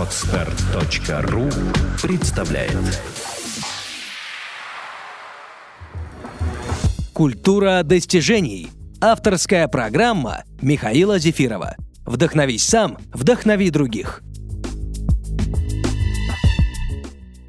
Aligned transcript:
Отстар.ру 0.00 1.50
представляет 2.02 2.72
Культура 7.12 7.82
достижений. 7.84 8.70
Авторская 9.02 9.68
программа 9.68 10.44
Михаила 10.62 11.18
Зефирова. 11.18 11.76
Вдохновись 12.06 12.64
сам, 12.64 12.96
вдохнови 13.12 13.68
других. 13.68 14.22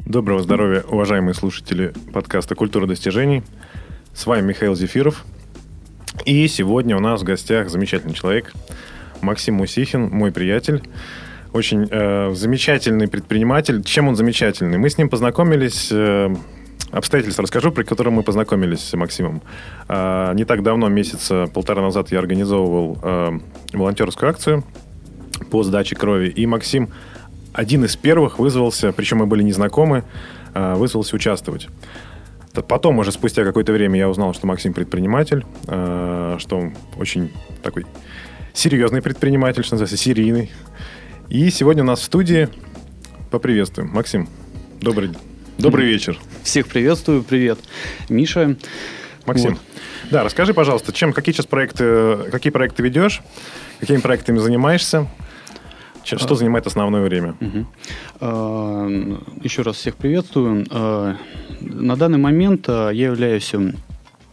Доброго 0.05 0.43
здоровья, 0.43 0.81
уважаемые 0.81 1.33
слушатели 1.33 1.93
подкаста 2.11 2.55
«Культура 2.55 2.85
достижений». 2.85 3.43
С 4.13 4.25
вами 4.25 4.47
Михаил 4.47 4.75
Зефиров. 4.75 5.23
И 6.25 6.45
сегодня 6.49 6.97
у 6.97 6.99
нас 6.99 7.21
в 7.21 7.23
гостях 7.23 7.69
замечательный 7.69 8.13
человек, 8.13 8.51
Максим 9.21 9.55
Мусихин, 9.55 10.09
мой 10.09 10.33
приятель. 10.33 10.83
Очень 11.53 11.87
э, 11.91 12.33
замечательный 12.33 13.07
предприниматель. 13.07 13.83
Чем 13.83 14.07
он 14.07 14.15
замечательный? 14.15 14.77
Мы 14.77 14.89
с 14.89 14.97
ним 14.97 15.09
познакомились... 15.09 15.89
Э, 15.91 16.33
обстоятельства 16.91 17.43
расскажу, 17.43 17.71
при 17.71 17.83
котором 17.83 18.13
мы 18.13 18.23
познакомились 18.23 18.81
с 18.81 18.93
Максимом. 18.93 19.41
Э, 19.87 20.33
не 20.33 20.45
так 20.45 20.63
давно, 20.63 20.89
месяца 20.89 21.47
полтора 21.53 21.81
назад, 21.81 22.11
я 22.11 22.19
организовывал 22.19 22.97
э, 23.01 23.39
волонтерскую 23.73 24.29
акцию 24.29 24.63
по 25.49 25.63
сдаче 25.63 25.95
крови. 25.95 26.29
И 26.29 26.45
Максим 26.45 26.89
один 27.53 27.83
из 27.85 27.95
первых 27.95 28.39
вызвался, 28.39 28.91
причем 28.93 29.17
мы 29.17 29.25
были 29.25 29.43
незнакомы, 29.43 30.03
э, 30.53 30.73
вызвался 30.75 31.15
участвовать. 31.15 31.67
Потом, 32.67 32.99
уже 32.99 33.11
спустя 33.11 33.43
какое-то 33.45 33.71
время, 33.71 33.97
я 33.97 34.09
узнал, 34.09 34.33
что 34.33 34.47
Максим 34.47 34.73
предприниматель, 34.73 35.45
э, 35.67 36.35
что 36.39 36.57
он 36.57 36.73
очень 36.97 37.31
такой 37.63 37.85
серьезный 38.53 39.01
предприниматель, 39.01 39.63
что 39.63 39.75
называется, 39.75 39.97
серийный. 39.97 40.51
И 41.31 41.49
сегодня 41.49 41.81
у 41.83 41.85
нас 41.85 42.01
в 42.01 42.03
студии 42.03 42.49
поприветствуем. 43.29 43.87
Максим, 43.93 44.27
добрый, 44.81 45.11
добрый 45.57 45.85
вечер. 45.85 46.19
Всех 46.43 46.67
приветствую, 46.67 47.23
привет. 47.23 47.57
Миша. 48.09 48.57
Максим, 49.25 49.51
вот. 49.51 49.59
да, 50.11 50.25
расскажи, 50.25 50.53
пожалуйста, 50.53 50.91
чем, 50.91 51.13
какие 51.13 51.33
сейчас 51.33 51.45
проекты, 51.45 52.29
какие 52.31 52.51
проекты 52.51 52.83
ведешь, 52.83 53.21
какими 53.79 53.99
проектами 53.99 54.39
занимаешься, 54.39 55.07
что 56.03 56.35
занимает 56.35 56.67
основное 56.67 57.01
время? 57.01 57.37
Угу. 57.39 57.65
Еще 59.41 59.61
раз 59.61 59.77
всех 59.77 59.95
приветствую. 59.95 60.65
А, 60.69 61.15
на 61.61 61.95
данный 61.95 62.17
момент 62.17 62.65
а, 62.67 62.89
я 62.89 63.05
являюсь 63.05 63.55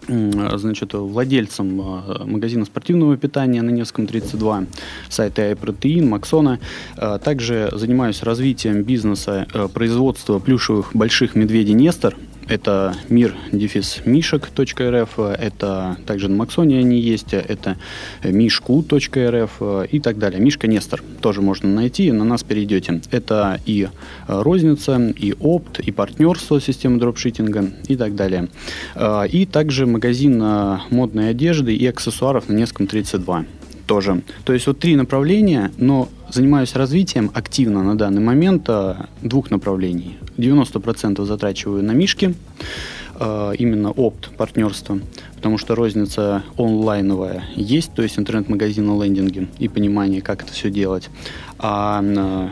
значит, 0.09 0.95
владельцем 0.95 1.77
магазина 2.25 2.65
спортивного 2.65 3.17
питания 3.17 3.63
на 3.63 3.71
Невском 3.71 4.07
32, 4.07 4.65
сайта 5.09 5.51
iProtein, 5.51 6.07
Максона. 6.07 6.59
Также 7.23 7.71
занимаюсь 7.73 8.23
развитием 8.23 8.83
бизнеса 8.83 9.47
производства 9.75 10.39
плюшевых 10.39 10.95
больших 10.95 11.35
медведей 11.35 11.75
Нестор– 11.75 12.17
это 12.49 12.95
мир 13.09 13.35
дефис 13.53 14.01
мишек.рф, 14.05 15.19
это 15.19 15.97
также 16.07 16.29
на 16.29 16.37
Максоне 16.37 16.79
они 16.79 17.01
есть, 17.01 17.33
это 17.33 17.77
мишку.рф 18.23 19.63
и 19.91 20.01
так 20.01 20.19
далее. 20.19 20.41
Мишка 20.41 20.67
Нестор 20.67 21.03
тоже 21.21 21.43
можно 21.43 21.69
найти, 21.69 22.11
на 22.13 22.25
нас 22.25 22.43
перейдете. 22.43 23.01
Это 23.11 23.61
и 23.67 23.89
розница, 24.27 24.99
и 25.17 25.35
опт, 25.39 25.81
и 25.81 25.93
партнерство 25.93 26.61
системы 26.61 26.99
дропшитинга 26.99 27.71
и 27.87 27.97
так 27.97 28.15
далее. 28.15 28.49
И 29.31 29.47
также 29.47 29.87
магазин 29.87 30.39
модной 30.91 31.31
одежды 31.31 31.75
и 31.75 31.87
аксессуаров 31.87 32.49
на 32.49 32.55
Невском 32.55 32.87
32 32.87 33.45
тоже. 33.89 34.23
То 34.45 34.53
есть 34.53 34.67
вот 34.69 34.79
три 34.79 34.95
направления, 34.95 35.73
но 35.79 36.09
занимаюсь 36.29 36.77
развитием 36.77 37.31
активно 37.35 37.83
на 37.83 37.97
данный 37.97 38.21
момент 38.21 38.69
а, 38.69 39.09
двух 39.23 39.51
направлений. 39.51 40.19
90% 40.37 41.25
затрачиваю 41.25 41.83
на 41.83 41.93
мишки, 41.93 42.35
а, 43.17 43.53
именно 43.53 43.91
опт 43.91 44.31
партнерства, 44.37 45.01
потому 45.35 45.59
что 45.59 45.75
розница 45.75 46.45
онлайновая 46.57 47.45
есть, 47.57 47.93
то 47.95 48.03
есть 48.03 48.19
интернет-магазин 48.19 49.03
лендинги 49.03 49.49
и 49.59 49.69
понимание, 49.69 50.21
как 50.21 50.43
это 50.43 50.53
все 50.53 50.71
делать. 50.71 51.09
А, 51.59 52.05
а 52.05 52.51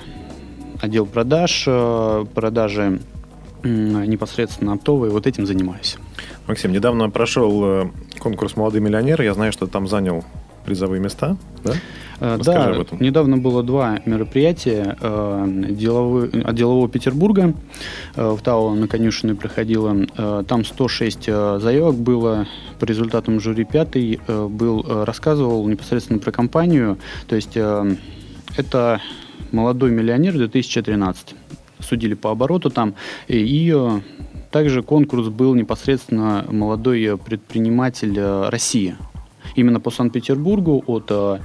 отдел 0.81 1.07
продаж, 1.07 1.65
продажи 2.35 3.01
непосредственно 3.63 4.73
оптовые, 4.75 5.11
вот 5.11 5.27
этим 5.27 5.47
занимаюсь. 5.47 5.97
Максим, 6.47 6.73
недавно 6.73 7.11
прошел 7.11 7.65
э, 7.65 7.91
конкурс 8.21 8.55
«Молодые 8.55 8.81
миллионеры». 8.81 9.25
Я 9.25 9.35
знаю, 9.35 9.51
что 9.51 9.67
ты 9.67 9.73
там 9.73 9.89
занял 9.89 10.25
призовые 10.67 11.01
места, 11.01 11.37
да? 11.65 11.73
Э, 12.21 12.39
да, 12.43 12.67
об 12.67 12.81
этом. 12.81 13.01
недавно 13.01 13.37
было 13.39 13.63
два 13.63 14.01
мероприятия 14.07 14.97
э, 15.01 15.65
деловой, 15.71 16.29
от 16.29 16.55
Делового 16.55 16.89
Петербурга 16.89 17.55
э, 18.15 18.31
в 18.31 18.41
ТАО 18.41 18.75
на 18.75 18.89
конюшине 18.89 19.35
проходило. 19.35 19.97
Там 20.45 20.65
106 20.65 21.27
заявок 21.27 21.97
было. 21.97 22.47
По 22.79 22.85
результатам 22.85 23.41
жюри 23.41 23.65
пятый 23.65 24.21
был, 24.27 24.85
рассказывал 25.05 25.67
непосредственно 25.67 26.19
про 26.19 26.31
компанию. 26.31 26.99
То 27.27 27.37
есть 27.37 27.57
это 27.57 29.01
молодой 29.53 29.91
миллионер 29.91 30.35
2013. 30.35 31.35
Судили 31.81 32.15
по 32.15 32.31
обороту 32.31 32.71
там. 32.71 32.95
И 33.29 33.75
также 34.51 34.83
конкурс 34.83 35.29
был 35.29 35.55
непосредственно 35.55 36.45
молодой 36.51 37.19
предприниматель 37.19 38.19
России 38.49 38.97
именно 39.57 39.81
по 39.81 39.91
Санкт-Петербургу 39.91 40.85
от 40.87 41.07
э, 41.11 41.39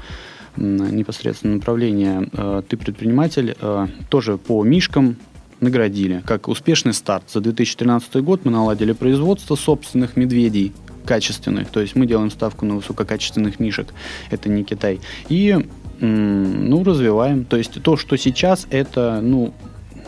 непосредственно 0.57 1.55
направления 1.55 2.29
э, 2.31 2.61
«Ты 2.67 2.77
предприниматель» 2.77 3.55
э, 3.59 3.87
тоже 4.09 4.37
по 4.37 4.63
мишкам 4.63 5.17
наградили. 5.59 6.21
Как 6.25 6.47
успешный 6.47 6.93
старт. 6.93 7.23
За 7.29 7.39
2013 7.39 8.15
год 8.23 8.45
мы 8.45 8.51
наладили 8.51 8.93
производство 8.93 9.55
собственных 9.55 10.17
медведей 10.17 10.73
качественных. 11.05 11.69
То 11.69 11.79
есть 11.79 11.95
мы 11.95 12.05
делаем 12.05 12.31
ставку 12.31 12.65
на 12.65 12.75
высококачественных 12.75 13.59
мишек. 13.59 13.93
Это 14.29 14.49
не 14.49 14.63
Китай. 14.63 14.99
И 15.29 15.57
ну, 15.99 16.83
развиваем. 16.83 17.45
То 17.45 17.57
есть 17.57 17.81
то, 17.81 17.95
что 17.95 18.17
сейчас, 18.17 18.67
это 18.71 19.19
ну, 19.21 19.53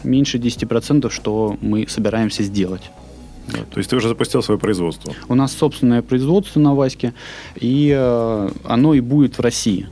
меньше 0.03 0.37
10%, 0.37 1.09
что 1.09 1.57
мы 1.61 1.87
собираемся 1.87 2.43
сделать. 2.43 2.89
То 3.47 3.77
есть 3.77 3.89
ты 3.89 3.95
уже 3.95 4.07
запустил 4.07 4.41
свое 4.41 4.59
производство? 4.59 5.13
У 5.27 5.35
нас 5.35 5.53
собственное 5.53 6.01
производство 6.01 6.59
на 6.59 6.73
Ваське, 6.73 7.13
и 7.55 7.93
э, 7.95 8.49
оно 8.65 8.93
и 8.93 8.99
будет 8.99 9.37
в 9.37 9.41
России. 9.41 9.87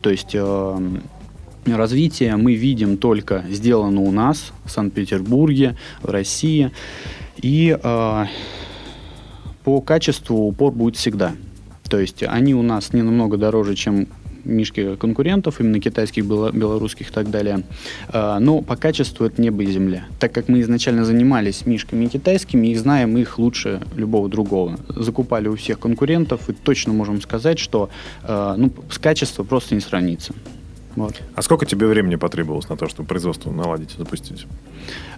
То 0.00 0.10
есть 0.10 0.30
э, 0.34 0.90
развитие 1.66 2.36
мы 2.36 2.54
видим 2.54 2.96
только 2.96 3.44
сделано 3.48 4.00
у 4.02 4.10
нас, 4.10 4.52
в 4.64 4.70
Санкт-Петербурге, 4.70 5.76
в 6.02 6.10
России. 6.10 6.72
И 7.38 7.76
э, 7.82 8.26
по 9.64 9.80
качеству 9.80 10.46
упор 10.46 10.72
будет 10.72 10.96
всегда. 10.96 11.32
То 11.88 11.98
есть 11.98 12.22
они 12.22 12.54
у 12.54 12.62
нас 12.62 12.92
не 12.92 13.02
намного 13.02 13.36
дороже, 13.36 13.74
чем 13.74 14.08
мишки 14.44 14.96
конкурентов, 14.96 15.60
именно 15.60 15.80
китайских, 15.80 16.24
белорусских 16.24 17.10
и 17.10 17.12
так 17.12 17.30
далее. 17.30 17.64
А, 18.08 18.38
но 18.40 18.62
по 18.62 18.76
качеству 18.76 19.26
это 19.26 19.40
небо 19.40 19.62
и 19.62 19.66
земля. 19.66 20.04
Так 20.18 20.32
как 20.32 20.48
мы 20.48 20.60
изначально 20.60 21.04
занимались 21.04 21.66
мишками 21.66 22.06
китайскими 22.06 22.68
и 22.68 22.74
знаем 22.74 23.16
их 23.16 23.38
лучше 23.38 23.80
любого 23.96 24.28
другого. 24.28 24.78
Закупали 24.88 25.48
у 25.48 25.56
всех 25.56 25.78
конкурентов 25.78 26.48
и 26.48 26.52
точно 26.52 26.92
можем 26.92 27.20
сказать, 27.20 27.58
что 27.58 27.90
а, 28.22 28.56
ну, 28.56 28.72
с 28.90 28.98
качеством 28.98 29.46
просто 29.46 29.74
не 29.74 29.80
сравнится. 29.80 30.34
Вот. 30.96 31.20
А 31.34 31.42
сколько 31.42 31.66
тебе 31.66 31.86
времени 31.86 32.16
потребовалось 32.16 32.68
на 32.68 32.76
то, 32.76 32.88
чтобы 32.88 33.08
производство 33.08 33.52
наладить 33.52 33.94
и 33.94 33.98
запустить? 33.98 34.46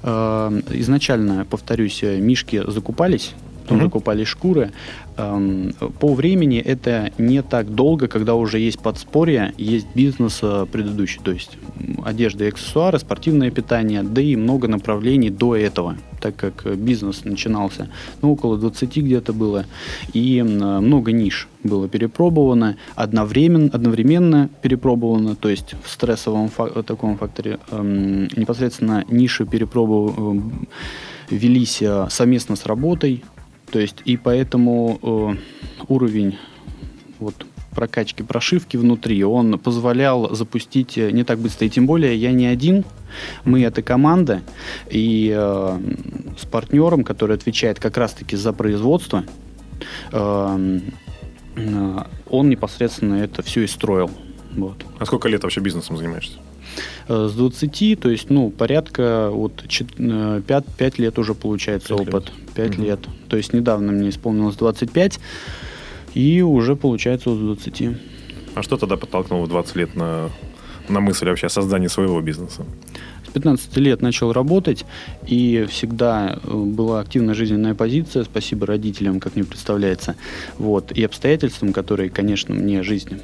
А, 0.02 0.52
изначально, 0.70 1.46
повторюсь, 1.48 2.02
мишки 2.02 2.62
закупались 2.66 3.32
потом 3.62 3.78
угу. 3.78 3.86
закупали 3.86 4.24
шкуры. 4.24 4.72
Эм, 5.16 5.74
по 6.00 6.14
времени 6.14 6.58
это 6.58 7.12
не 7.18 7.42
так 7.42 7.74
долго, 7.74 8.08
когда 8.08 8.34
уже 8.34 8.58
есть 8.58 8.78
подспорье, 8.78 9.52
есть 9.58 9.86
бизнес 9.94 10.40
э, 10.42 10.66
предыдущий, 10.70 11.20
то 11.22 11.32
есть 11.32 11.58
одежда 12.04 12.44
и 12.44 12.48
аксессуары, 12.48 12.98
спортивное 12.98 13.50
питание, 13.50 14.02
да 14.02 14.22
и 14.22 14.36
много 14.36 14.68
направлений 14.68 15.30
до 15.30 15.54
этого, 15.54 15.96
так 16.20 16.36
как 16.36 16.76
бизнес 16.76 17.24
начинался, 17.24 17.88
ну, 18.22 18.32
около 18.32 18.56
20 18.58 18.96
где-то 18.96 19.32
было, 19.32 19.66
и 20.12 20.42
много 20.42 21.12
ниш 21.12 21.48
было 21.62 21.88
перепробовано, 21.88 22.76
одновременно, 22.94 23.70
одновременно 23.72 24.48
перепробовано, 24.62 25.36
то 25.36 25.48
есть 25.48 25.74
в 25.84 25.90
стрессовом 25.90 26.48
фак- 26.48 26.82
таком 26.84 27.18
факторе 27.18 27.58
эм, 27.70 28.24
непосредственно 28.36 29.04
ниши 29.08 29.44
перепробовали 29.44 30.16
эм, 30.16 30.68
велись 31.30 31.82
э, 31.82 32.06
совместно 32.10 32.56
с 32.56 32.66
работой, 32.66 33.24
то 33.72 33.78
есть 33.78 34.02
и 34.04 34.18
поэтому 34.18 34.98
э, 35.02 35.84
уровень 35.88 36.38
вот 37.18 37.46
прокачки 37.74 38.22
прошивки 38.22 38.76
внутри, 38.76 39.24
он 39.24 39.58
позволял 39.58 40.34
запустить 40.34 40.98
э, 40.98 41.10
не 41.10 41.24
так 41.24 41.38
быстро. 41.38 41.66
И 41.66 41.70
тем 41.70 41.86
более 41.86 42.14
я 42.14 42.32
не 42.32 42.46
один, 42.46 42.84
мы 43.44 43.62
это 43.62 43.80
команда, 43.82 44.42
и 44.90 45.32
э, 45.34 45.78
с 46.38 46.44
партнером, 46.44 47.02
который 47.02 47.34
отвечает 47.34 47.80
как 47.80 47.96
раз-таки 47.96 48.36
за 48.36 48.52
производство, 48.52 49.24
э, 50.12 50.80
э, 51.56 51.98
он 52.28 52.50
непосредственно 52.50 53.14
это 53.14 53.42
все 53.42 53.62
и 53.62 53.66
строил. 53.66 54.10
Вот. 54.54 54.84
А 54.98 55.06
сколько 55.06 55.30
лет 55.30 55.42
вообще 55.42 55.60
бизнесом 55.60 55.96
занимаешься? 55.96 56.38
Э, 57.08 57.28
с 57.30 57.34
20, 57.34 58.00
то 58.00 58.10
есть, 58.10 58.30
ну, 58.30 58.50
порядка 58.50 59.30
вот 59.30 59.64
5, 59.64 60.64
5 60.76 60.98
лет 60.98 61.18
уже 61.18 61.34
получается 61.34 61.96
5 61.96 62.08
опыт. 62.08 62.24
Лет. 62.24 62.54
5 62.54 62.70
угу. 62.70 62.82
лет. 62.82 63.00
То 63.28 63.36
есть 63.36 63.52
недавно 63.52 63.92
мне 63.92 64.10
исполнилось 64.10 64.56
25, 64.56 65.18
и 66.14 66.42
уже 66.42 66.76
получается 66.76 67.34
с 67.34 67.38
20. 67.38 67.96
А 68.54 68.62
что 68.62 68.76
тогда 68.76 68.96
подтолкнуло 68.96 69.44
в 69.44 69.48
20 69.48 69.76
лет 69.76 69.96
на, 69.96 70.28
на 70.88 71.00
мысль 71.00 71.26
вообще 71.26 71.46
о 71.46 71.50
создании 71.50 71.88
своего 71.88 72.20
бизнеса? 72.20 72.64
С 73.26 73.32
15 73.32 73.76
лет 73.78 74.02
начал 74.02 74.32
работать, 74.32 74.84
и 75.26 75.66
всегда 75.70 76.38
э, 76.42 76.54
была 76.54 77.00
активная 77.00 77.34
жизненная 77.34 77.74
позиция, 77.74 78.24
спасибо 78.24 78.66
родителям, 78.66 79.20
как 79.20 79.36
мне 79.36 79.44
представляется, 79.44 80.16
вот, 80.58 80.92
и 80.92 81.02
обстоятельствам, 81.02 81.72
которые, 81.72 82.10
конечно, 82.10 82.54
мне 82.54 82.82
жизнь 82.82 83.20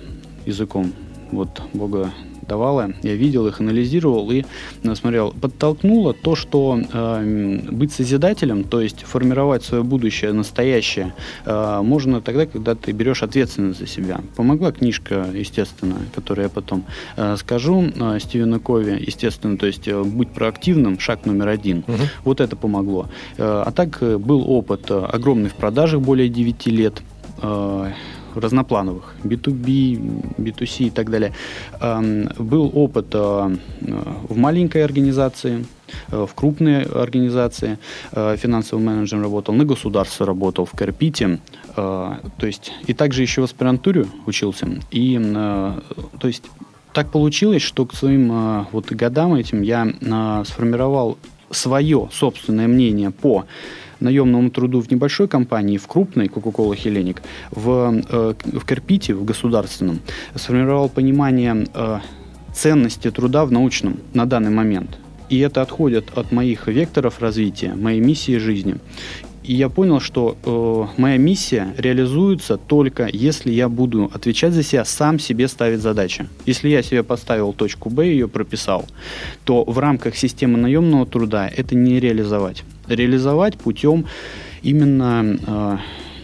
языком 0.46 0.92
вот 1.30 1.60
Бога 1.74 2.10
давала, 2.48 2.90
я 3.02 3.14
видел 3.14 3.46
их, 3.46 3.60
анализировал 3.60 4.30
и 4.30 4.44
э, 4.82 4.94
смотрел. 4.94 5.32
Подтолкнуло 5.40 6.14
то, 6.14 6.34
что 6.34 6.80
э, 6.92 7.60
быть 7.70 7.92
созидателем, 7.92 8.64
то 8.64 8.80
есть 8.80 9.02
формировать 9.02 9.62
свое 9.62 9.82
будущее, 9.82 10.32
настоящее, 10.32 11.14
э, 11.44 11.80
можно 11.82 12.20
тогда, 12.20 12.46
когда 12.46 12.74
ты 12.74 12.92
берешь 12.92 13.22
ответственность 13.22 13.78
за 13.78 13.86
себя. 13.86 14.20
Помогла 14.36 14.72
книжка, 14.72 15.26
естественно, 15.32 15.96
которую 16.14 16.44
я 16.44 16.50
потом 16.50 16.84
э, 17.16 17.36
скажу, 17.36 17.84
э, 17.94 18.18
Стивена 18.20 18.58
Кови, 18.58 19.02
естественно, 19.06 19.56
то 19.56 19.66
есть 19.66 19.86
э, 19.86 20.02
быть 20.02 20.30
проактивным, 20.30 20.98
шаг 20.98 21.26
номер 21.26 21.48
один. 21.48 21.84
Угу. 21.86 22.02
Вот 22.24 22.40
это 22.40 22.56
помогло. 22.56 23.06
Э, 23.36 23.62
а 23.66 23.70
так 23.70 24.02
э, 24.02 24.18
был 24.18 24.50
опыт 24.50 24.90
э, 24.90 24.98
огромный 24.98 25.50
в 25.50 25.54
продажах, 25.54 26.00
более 26.00 26.28
9 26.28 26.66
лет. 26.66 27.02
Э, 27.42 27.92
разноплановых, 28.34 29.14
B2B, 29.24 30.36
B2C 30.38 30.86
и 30.86 30.90
так 30.90 31.10
далее. 31.10 31.32
Эм, 31.80 32.28
был 32.38 32.70
опыт 32.74 33.06
э, 33.12 33.56
в 34.28 34.36
маленькой 34.36 34.84
организации, 34.84 35.66
э, 36.10 36.26
в 36.28 36.34
крупной 36.34 36.82
организации, 36.82 37.78
э, 38.12 38.36
финансовым 38.36 38.86
менеджером 38.86 39.22
работал, 39.22 39.54
на 39.54 39.64
государство 39.64 40.26
работал 40.26 40.64
в 40.64 40.72
Карпите, 40.72 41.38
то 41.74 42.18
есть 42.42 42.72
и 42.88 42.92
также 42.92 43.22
еще 43.22 43.40
в 43.40 43.44
аспирантуре 43.44 44.06
учился. 44.26 44.66
И, 44.90 45.16
то 45.16 46.26
есть 46.26 46.42
так 46.92 47.12
получилось, 47.12 47.62
что 47.62 47.86
к 47.86 47.94
своим 47.94 48.66
вот 48.72 48.90
годам 48.90 49.34
этим 49.34 49.62
я 49.62 49.86
сформировал 50.44 51.18
свое 51.50 52.08
собственное 52.12 52.66
мнение 52.66 53.10
по 53.10 53.44
наемному 54.00 54.50
труду 54.50 54.80
в 54.80 54.90
небольшой 54.90 55.28
компании, 55.28 55.78
в 55.78 55.86
крупной 55.86 56.26
Coca-Cola 56.26 56.76
Hellenic, 56.76 57.18
в, 57.50 58.02
э, 58.10 58.34
в 58.44 58.64
Керпите, 58.64 59.14
в 59.14 59.24
государственном, 59.24 60.00
сформировал 60.34 60.88
понимание 60.88 61.66
э, 61.74 61.98
ценности 62.54 63.10
труда 63.10 63.44
в 63.44 63.52
научном 63.52 63.98
на 64.14 64.26
данный 64.26 64.50
момент. 64.50 64.98
И 65.28 65.38
это 65.40 65.62
отходит 65.62 66.10
от 66.16 66.32
моих 66.32 66.68
векторов 66.68 67.20
развития, 67.20 67.74
моей 67.74 68.00
миссии 68.00 68.38
жизни. 68.38 68.76
И 69.48 69.54
я 69.54 69.70
понял, 69.70 69.98
что 69.98 70.36
э, 70.44 71.00
моя 71.00 71.16
миссия 71.16 71.74
реализуется 71.78 72.58
только 72.58 73.08
если 73.10 73.50
я 73.50 73.70
буду 73.70 74.10
отвечать 74.12 74.52
за 74.52 74.62
себя, 74.62 74.84
сам 74.84 75.18
себе 75.18 75.48
ставить 75.48 75.80
задачи. 75.80 76.28
Если 76.44 76.68
я 76.68 76.82
себе 76.82 77.02
поставил 77.02 77.54
точку 77.54 77.88
Б, 77.88 78.06
ее 78.06 78.28
прописал, 78.28 78.86
то 79.44 79.64
в 79.64 79.78
рамках 79.78 80.16
системы 80.16 80.58
наемного 80.58 81.06
труда 81.06 81.48
это 81.48 81.74
не 81.74 81.98
реализовать. 81.98 82.62
Реализовать 82.88 83.58
путем 83.58 84.06
именно 84.62 85.38
э, 85.46 85.76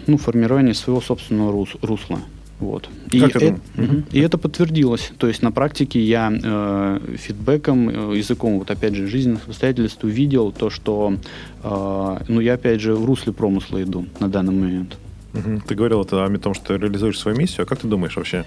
ну, 0.07 0.17
формирования 0.19 0.75
своего 0.75 1.01
собственного 1.01 1.53
рус, 1.53 1.71
русла. 1.83 2.21
Вот. 2.61 2.89
И, 3.11 3.21
как 3.21 3.37
это, 3.37 3.61
угу. 3.77 4.03
и 4.13 4.21
это 4.21 4.39
подтвердилось. 4.39 5.13
То 5.19 5.27
есть 5.27 5.43
на 5.43 5.51
практике 5.51 6.01
я 6.01 6.33
э, 6.33 7.01
фидбэком, 7.17 8.13
э, 8.13 8.17
языком, 8.17 8.59
вот 8.59 8.71
опять 8.71 8.95
же, 8.95 9.07
жизненных 9.07 9.49
обстоятельств 9.49 10.05
увидел 10.05 10.53
то, 10.53 10.71
что 10.71 11.17
э, 11.63 12.19
ну, 12.29 12.41
я 12.41 12.55
опять 12.55 12.81
же 12.81 12.95
в 12.95 13.05
русле 13.05 13.33
промысла 13.33 13.83
иду 13.83 14.07
на 14.21 14.29
данный 14.29 14.55
момент. 14.55 14.97
Угу. 15.35 15.63
Ты 15.67 15.75
говорил 15.75 16.03
это 16.03 16.25
о 16.25 16.39
том, 16.39 16.55
что 16.55 16.67
ты 16.69 16.79
реализуешь 16.79 17.19
свою 17.19 17.37
миссию. 17.37 17.65
А 17.65 17.67
как 17.67 17.81
ты 17.81 17.89
думаешь 17.89 18.17
вообще, 18.17 18.45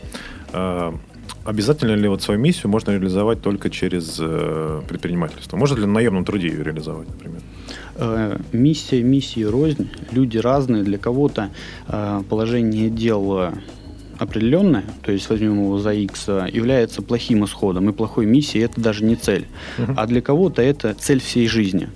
э, 0.54 0.94
обязательно 1.48 1.94
ли 1.94 2.08
вот 2.08 2.22
свою 2.22 2.40
миссию 2.40 2.70
можно 2.70 2.92
реализовать 2.92 3.42
только 3.42 3.70
через 3.70 4.18
э, 4.20 4.82
предпринимательство? 4.88 5.58
Можно 5.58 5.76
ли 5.76 5.86
на 5.86 5.94
наемном 5.94 6.26
труде 6.26 6.48
ее 6.48 6.64
реализовать, 6.64 7.08
например? 7.08 7.42
Э, 7.96 8.38
миссия, 8.52 9.02
миссии 9.02 9.44
рознь. 9.44 9.90
Люди 10.12 10.38
разные. 10.38 10.84
Для 10.84 10.98
кого-то 10.98 11.50
э, 11.88 12.24
положение 12.30 12.90
дел 12.90 13.54
определенное, 14.20 14.84
то 15.04 15.12
есть 15.12 15.30
возьмем 15.30 15.64
его 15.64 15.78
за 15.78 15.94
X, 15.94 16.28
является 16.28 17.02
плохим 17.02 17.46
исходом 17.46 17.90
и 17.90 17.94
плохой 17.94 18.26
миссией, 18.26 18.64
это 18.64 18.82
даже 18.82 19.04
не 19.04 19.16
цель. 19.16 19.46
Uh-huh. 19.78 19.94
А 19.96 20.08
для 20.08 20.22
кого-то 20.22 20.62
это 20.62 20.96
цель 20.96 21.22
всей 21.22 21.48
жизни. 21.48 21.90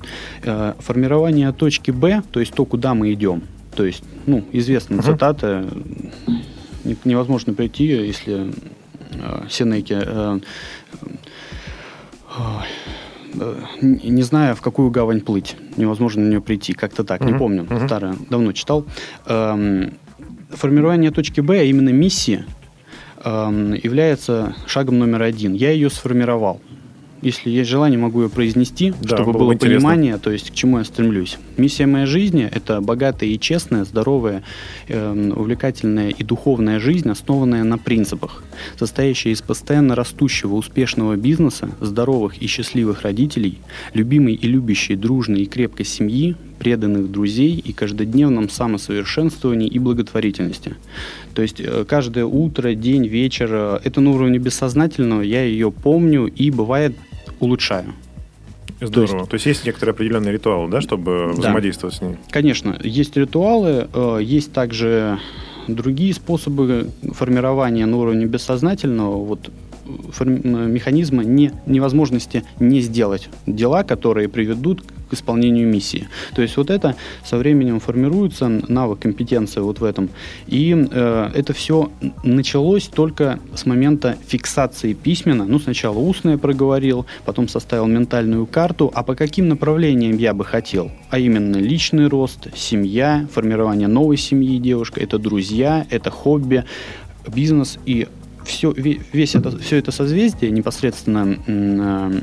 Э, 0.44 0.74
формирование 0.80 1.52
точки 1.52 1.92
Б, 1.92 2.22
то 2.32 2.40
есть 2.40 2.54
то, 2.54 2.66
куда 2.66 2.94
мы 2.94 3.12
идем. 3.14 3.42
То 3.76 3.86
есть, 3.86 4.04
ну, 4.28 4.46
известная 4.52 5.00
uh-huh. 5.00 5.14
цитата, 5.14 5.68
невозможно 7.06 7.54
прийти, 7.54 7.86
если 7.86 8.50
э, 8.50 8.52
Сенеки 9.50 9.98
э, 10.00 10.40
не 13.82 14.24
зная, 14.24 14.56
в 14.56 14.62
какую 14.62 14.90
гавань 14.92 15.22
плыть. 15.22 15.56
Невозможно 15.78 16.24
на 16.24 16.30
нее 16.30 16.42
прийти. 16.42 16.74
Как-то 16.74 17.04
так, 17.04 17.22
не 17.22 17.34
помню. 17.34 17.68
Старое, 17.86 18.16
давно 18.30 18.52
читал. 18.52 18.86
Эм, 19.26 19.94
формирование 20.50 21.12
точки 21.12 21.42
Б, 21.42 21.60
а 21.60 21.64
именно 21.64 21.90
миссии, 21.90 22.46
эм, 23.24 23.74
является 23.74 24.56
шагом 24.68 25.00
номер 25.00 25.24
один. 25.24 25.54
Я 25.54 25.72
ее 25.72 25.90
сформировал. 25.90 26.62
Если 27.22 27.52
есть 27.52 27.70
желание, 27.70 28.00
могу 28.00 28.24
ее 28.24 28.30
произнести, 28.30 28.94
да, 29.00 29.18
чтобы 29.18 29.34
было, 29.34 29.50
было 29.50 29.56
понимание, 29.56 30.18
то 30.18 30.32
есть 30.32 30.50
к 30.50 30.54
чему 30.56 30.80
я 30.80 30.84
стремлюсь. 30.84 31.38
Миссия 31.56 31.86
моей 31.86 32.08
жизни– 32.08 32.50
это 32.52 32.82
богатая 32.82 33.30
и 33.30 33.40
честная, 33.40 33.86
здоровая, 33.86 34.44
э, 34.88 35.32
увлекательная 35.36 36.10
и 36.10 36.24
духовная 36.24 36.80
жизнь, 36.80 37.10
основанная 37.10 37.64
на 37.64 37.78
принципах, 37.78 38.44
состоящая 38.78 39.32
из 39.32 39.42
постоянно 39.44 39.96
растущего 39.96 40.56
успешного 40.56 41.16
бизнеса, 41.16 41.70
здоровых 41.80 42.42
и 42.42 42.48
счастливых 42.48 43.04
родителей, 43.04 43.60
любимой 43.94 44.34
и 44.34 44.48
любящей, 44.48 44.96
дружной 44.96 45.42
и 45.42 45.46
крепкой 45.46 45.86
семьи, 45.86 46.36
преданных 46.58 47.12
друзей 47.12 47.56
и 47.56 47.74
каждодневном 47.74 48.50
самосовершенствовании 48.50 49.68
и 49.68 49.80
благотворительности. 49.80 50.76
То 51.36 51.42
есть 51.42 51.60
э, 51.60 51.86
каждое 51.88 52.26
утро, 52.26 52.74
день, 52.74 53.08
вечер, 53.08 53.50
э, 53.52 53.80
это 53.84 54.02
на 54.02 54.12
уровне 54.12 54.40
бессознательного, 54.40 55.22
я 55.22 55.44
ее 55.44 55.72
помню 55.72 56.26
и 56.26 56.50
бывает 56.52 56.96
улучшаю. 57.42 57.94
Здорово. 58.80 59.08
То 59.08 59.16
есть, 59.18 59.30
То 59.30 59.34
есть 59.36 59.46
есть 59.46 59.66
некоторые 59.66 59.94
определенные 59.94 60.32
ритуалы, 60.32 60.70
да, 60.70 60.82
чтобы 60.82 61.34
да. 61.36 61.42
взаимодействовать 61.42 61.96
с 61.96 62.02
ней? 62.02 62.16
Конечно, 62.30 62.80
есть 62.84 63.16
ритуалы, 63.16 63.88
э, 63.94 64.20
есть 64.24 64.54
также 64.54 65.20
другие 65.68 66.14
способы 66.14 66.90
формирования 67.14 67.86
на 67.86 67.98
уровне 67.98 68.26
бессознательного. 68.26 69.24
Вот 69.24 69.52
механизма 70.24 71.24
не, 71.24 71.52
невозможности 71.66 72.44
не 72.60 72.82
сделать 72.82 73.30
дела, 73.46 73.84
которые 73.84 74.30
приведут 74.30 74.84
к 75.12 75.14
исполнению 75.14 75.68
миссии. 75.68 76.08
То 76.34 76.42
есть 76.42 76.56
вот 76.56 76.70
это 76.70 76.96
со 77.26 77.38
временем 77.38 77.82
формируется, 77.82 78.48
навык, 78.48 79.00
компетенция 79.00 79.62
вот 79.62 79.82
в 79.82 79.84
этом. 79.84 80.10
И 80.48 80.74
э, 80.74 81.32
это 81.36 81.52
все 81.52 81.92
началось 82.24 82.88
только 82.88 83.40
с 83.54 83.66
момента 83.66 84.18
фиксации 84.26 84.94
письменно. 84.94 85.46
Ну, 85.46 85.60
сначала 85.60 85.98
устное 86.00 86.38
проговорил, 86.38 87.06
потом 87.26 87.50
составил 87.50 87.88
ментальную 87.88 88.46
карту, 88.46 88.90
а 88.96 89.04
по 89.04 89.16
каким 89.16 89.50
направлениям 89.50 90.16
я 90.18 90.34
бы 90.34 90.46
хотел? 90.46 90.92
А 91.10 91.20
именно 91.20 91.58
личный 91.58 92.08
рост, 92.08 92.48
семья, 92.56 93.28
формирование 93.34 93.90
новой 93.90 94.16
семьи 94.16 94.60
девушка, 94.60 95.02
это 95.02 95.20
друзья, 95.20 95.86
это 95.90 96.10
хобби, 96.10 96.64
бизнес 97.28 97.78
и 97.86 98.08
все, 98.46 98.72
весь 98.74 99.36
это, 99.36 99.58
все 99.58 99.78
это 99.78 99.92
созвездие 99.92 100.52
непосредственно 100.52 101.38
э, 101.48 102.22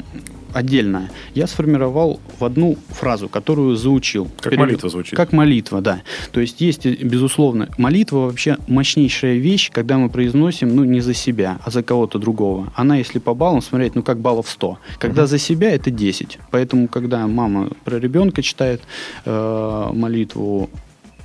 отдельное, 0.53 1.11
я 1.35 1.47
сформировал 1.47 2.21
в 2.39 2.45
одну 2.45 2.77
фразу, 2.89 3.29
которую 3.29 3.77
заучил. 3.77 4.29
Как 4.41 4.51
Перед... 4.51 4.59
молитва 4.59 4.89
звучит. 4.89 5.17
Как 5.17 5.33
молитва, 5.33 5.81
да. 5.81 6.03
То 6.33 6.41
есть 6.41 6.61
есть, 6.61 6.87
безусловно, 6.87 7.69
молитва 7.79 8.19
вообще 8.19 8.57
мощнейшая 8.67 9.37
вещь, 9.37 9.71
когда 9.71 9.99
мы 9.99 10.09
произносим, 10.09 10.75
ну, 10.75 10.85
не 10.85 11.01
за 11.01 11.15
себя, 11.15 11.59
а 11.65 11.71
за 11.71 11.83
кого-то 11.83 12.19
другого. 12.19 12.73
Она, 12.75 12.97
если 12.97 13.19
по 13.19 13.35
баллам 13.35 13.63
смотреть, 13.63 13.95
ну, 13.95 14.03
как 14.03 14.19
баллов 14.19 14.49
100. 14.49 14.79
Когда 14.99 15.23
угу. 15.23 15.29
за 15.29 15.39
себя, 15.39 15.71
это 15.71 15.91
10. 15.91 16.39
Поэтому, 16.51 16.89
когда 16.89 17.27
мама 17.27 17.71
про 17.85 17.99
ребенка 17.99 18.43
читает 18.43 18.83
э, 19.25 19.91
молитву, 19.93 20.71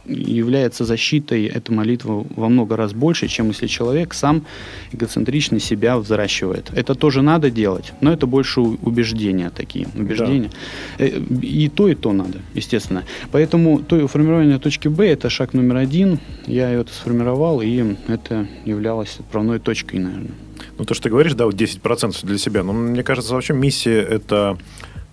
является 0.06 0.86
защитой 0.86 1.46
эта 1.46 1.72
молитва 1.72 2.26
во 2.36 2.50
много 2.50 2.76
раз 2.76 2.94
больше, 2.94 3.28
чем 3.28 3.50
если 3.50 3.68
человек 3.68 4.14
сам 4.14 4.46
эгоцентрично 4.92 5.60
себя 5.60 5.98
взращивает. 5.98 6.72
Это 6.76 6.96
тоже 6.96 7.22
надо 7.22 7.50
делать, 7.50 7.94
но 8.02 8.12
это 8.12 8.28
больше 8.28 8.62
убеждения 8.62 9.50
такие. 9.50 9.88
Убеждения. 9.96 10.52
Да. 10.98 11.06
Э, 11.06 11.20
и 11.42 11.70
то, 11.70 11.88
и 11.88 11.96
то 11.96 12.14
надо, 12.14 12.40
естественно. 12.54 13.04
Поэтому 13.32 13.80
то, 13.80 14.08
формирование 14.08 14.60
точки 14.60 14.88
Б– 14.88 15.08
это 15.08 15.30
шаг 15.30 15.54
номер 15.54 15.78
один. 15.78 16.20
Я 16.48 16.70
это 16.70 16.92
сформировал, 16.94 17.62
и 17.62 17.96
это 18.08 18.48
являлось 18.66 19.18
отправной 19.20 19.60
точкой, 19.60 20.00
наверное. 20.00 20.32
Ну, 20.78 20.86
то, 20.86 20.94
что 20.94 21.04
ты 21.04 21.10
говоришь, 21.10 21.34
да, 21.34 21.46
вот 21.46 21.56
10% 21.56 22.26
для 22.26 22.38
себя. 22.38 22.64
Но 22.64 22.74
мне 22.74 23.04
кажется, 23.04 23.34
вообще 23.34 23.54
миссия– 23.54 24.02
это 24.10 24.58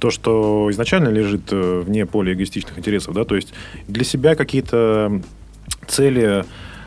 то, 0.00 0.10
что 0.10 0.68
изначально 0.70 1.08
лежит 1.08 1.52
э, 1.52 1.82
вне 1.86 2.06
поля 2.06 2.32
эгоистичных 2.32 2.78
интересов, 2.78 3.14
да, 3.14 3.24
то 3.24 3.36
есть 3.36 3.52
для 3.86 4.02
себя 4.02 4.34
какие-то 4.34 5.20
цели, 5.86 6.44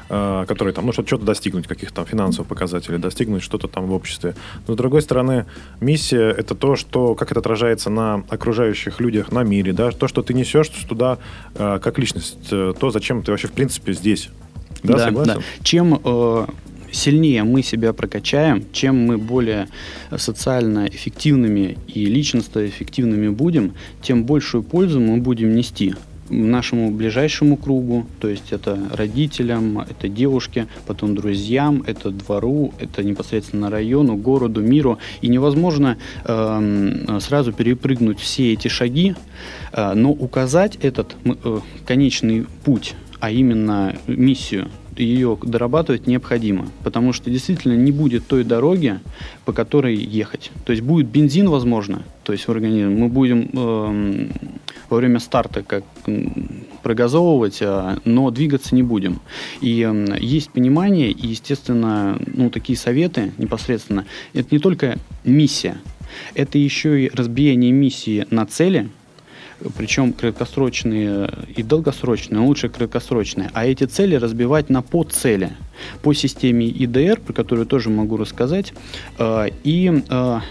э, 0.10 0.46
которые 0.48 0.74
там, 0.74 0.88
ну, 0.88 0.91
что-то 0.91 1.20
достигнуть, 1.20 1.67
каких-то 1.67 1.96
там 1.96 2.05
финансовых 2.05 2.48
показателей, 2.50 2.98
достигнуть 2.98 3.43
что-то 3.43 3.67
там 3.67 3.86
в 3.86 3.93
обществе. 3.93 4.36
Но, 4.67 4.74
с 4.74 4.77
другой 4.77 5.01
стороны, 5.01 5.46
миссия– 5.79 6.29
это 6.38 6.55
то, 6.55 6.75
что, 6.75 7.13
как 7.15 7.32
это 7.32 7.39
отражается 7.39 7.89
на 7.89 8.24
окружающих 8.29 9.00
людях, 9.00 9.32
на 9.32 9.43
мире, 9.43 9.74
да, 9.74 9.91
то, 9.91 10.08
что 10.08 10.24
ты 10.24 10.34
несешь 10.34 10.70
туда 10.70 11.20
э, 11.55 11.79
как 11.82 12.00
личность, 12.00 12.50
то, 12.50 12.89
зачем 12.91 13.22
ты 13.22 13.32
вообще, 13.32 13.48
в 13.48 13.53
принципе, 13.53 13.93
здесь. 13.93 14.29
Да, 14.82 14.93
да 14.93 15.05
согласен? 15.05 15.34
Да. 15.36 15.41
Чем 15.63 16.01
э, 16.03 16.46
сильнее 16.93 17.43
мы 17.43 17.63
себя 17.63 17.91
прокачаем, 17.91 18.63
чем 18.71 19.05
мы 19.05 19.17
более 19.17 19.67
социально 20.15 20.88
эффективными 20.88 21.77
и 21.88 22.05
личностно 22.05 22.65
эффективными 22.65 23.29
будем, 23.29 23.73
тем 24.01 24.23
большую 24.23 24.63
пользу 24.63 25.00
мы 25.00 25.17
будем 25.17 25.53
нести 25.55 25.93
нашему 26.29 26.91
ближайшему 26.91 27.57
кругу, 27.57 28.05
то 28.19 28.27
есть 28.27 28.51
это 28.51 28.77
родителям, 28.91 29.79
это 29.79 30.07
девушке, 30.07 30.67
потом 30.88 31.15
друзьям, 31.15 31.83
это 31.85 32.09
двору, 32.09 32.73
это 32.79 33.03
непосредственно 33.03 33.69
району, 33.69 34.15
городу, 34.15 34.62
миру. 34.62 35.00
И 35.21 35.27
невозможно 35.27 35.97
э, 36.23 37.17
сразу 37.19 37.53
перепрыгнуть 37.53 38.19
все 38.19 38.53
эти 38.53 38.67
шаги, 38.67 39.15
э, 39.71 39.93
но 39.93 40.12
указать 40.12 40.77
этот 40.77 41.15
э, 41.25 41.59
конечный 41.85 42.45
путь, 42.63 42.95
а 43.23 43.31
именно 43.31 43.95
миссию, 44.05 44.69
ее 44.97 45.37
дорабатывать 45.41 46.07
необходимо, 46.07 46.67
потому 46.83 47.13
что 47.13 47.29
действительно 47.29 47.71
не 47.71 47.93
будет 47.93 48.27
той 48.27 48.43
дороги, 48.43 48.99
по 49.45 49.53
которой 49.53 49.95
ехать. 49.95 50.51
То 50.65 50.73
есть 50.73 50.83
будет 50.83 51.07
бензин, 51.07 51.47
возможно, 51.47 52.03
то 52.25 52.33
есть 52.33 52.45
в 52.45 52.51
организме 52.51 52.89
мы 52.89 53.07
будем 53.07 53.49
э, 53.53 54.27
во 54.89 54.97
время 54.97 55.19
старта 55.19 55.63
как 55.63 55.85
прогазовывать, 56.81 57.59
э, 57.61 57.95
но 58.03 58.29
двигаться 58.29 58.75
не 58.75 58.83
будем. 58.83 59.21
И 59.61 59.89
э, 59.89 60.17
есть 60.19 60.51
понимание, 60.51 61.09
и, 61.09 61.27
естественно, 61.27 62.19
ну, 62.27 62.49
такие 62.49 62.77
советы 62.77 63.31
непосредственно, 63.37 64.03
это 64.33 64.49
не 64.51 64.59
только 64.59 64.97
миссия, 65.23 65.77
это 66.35 66.57
еще 66.57 67.05
и 67.05 67.09
разбиение 67.09 67.71
миссии 67.71 68.27
на 68.31 68.45
цели– 68.45 68.89
причем 69.77 70.13
краткосрочные 70.13 71.29
и 71.55 71.63
долгосрочные, 71.63 72.41
лучше 72.41 72.70
краткосрочные, 72.70 73.50
а 73.53 73.65
эти 73.65 73.86
цели 73.86 74.15
разбивать 74.15 74.70
на 74.70 74.82
подцели. 74.82 75.50
По 76.01 76.13
системе 76.13 76.67
ИДР, 76.67 77.20
про 77.22 77.34
которую 77.34 77.65
тоже 77.65 77.89
могу 77.89 78.17
рассказать, 78.17 78.74
э, 79.17 79.50
и 79.63 79.91
э, 79.91 80.01
а, 80.10 80.41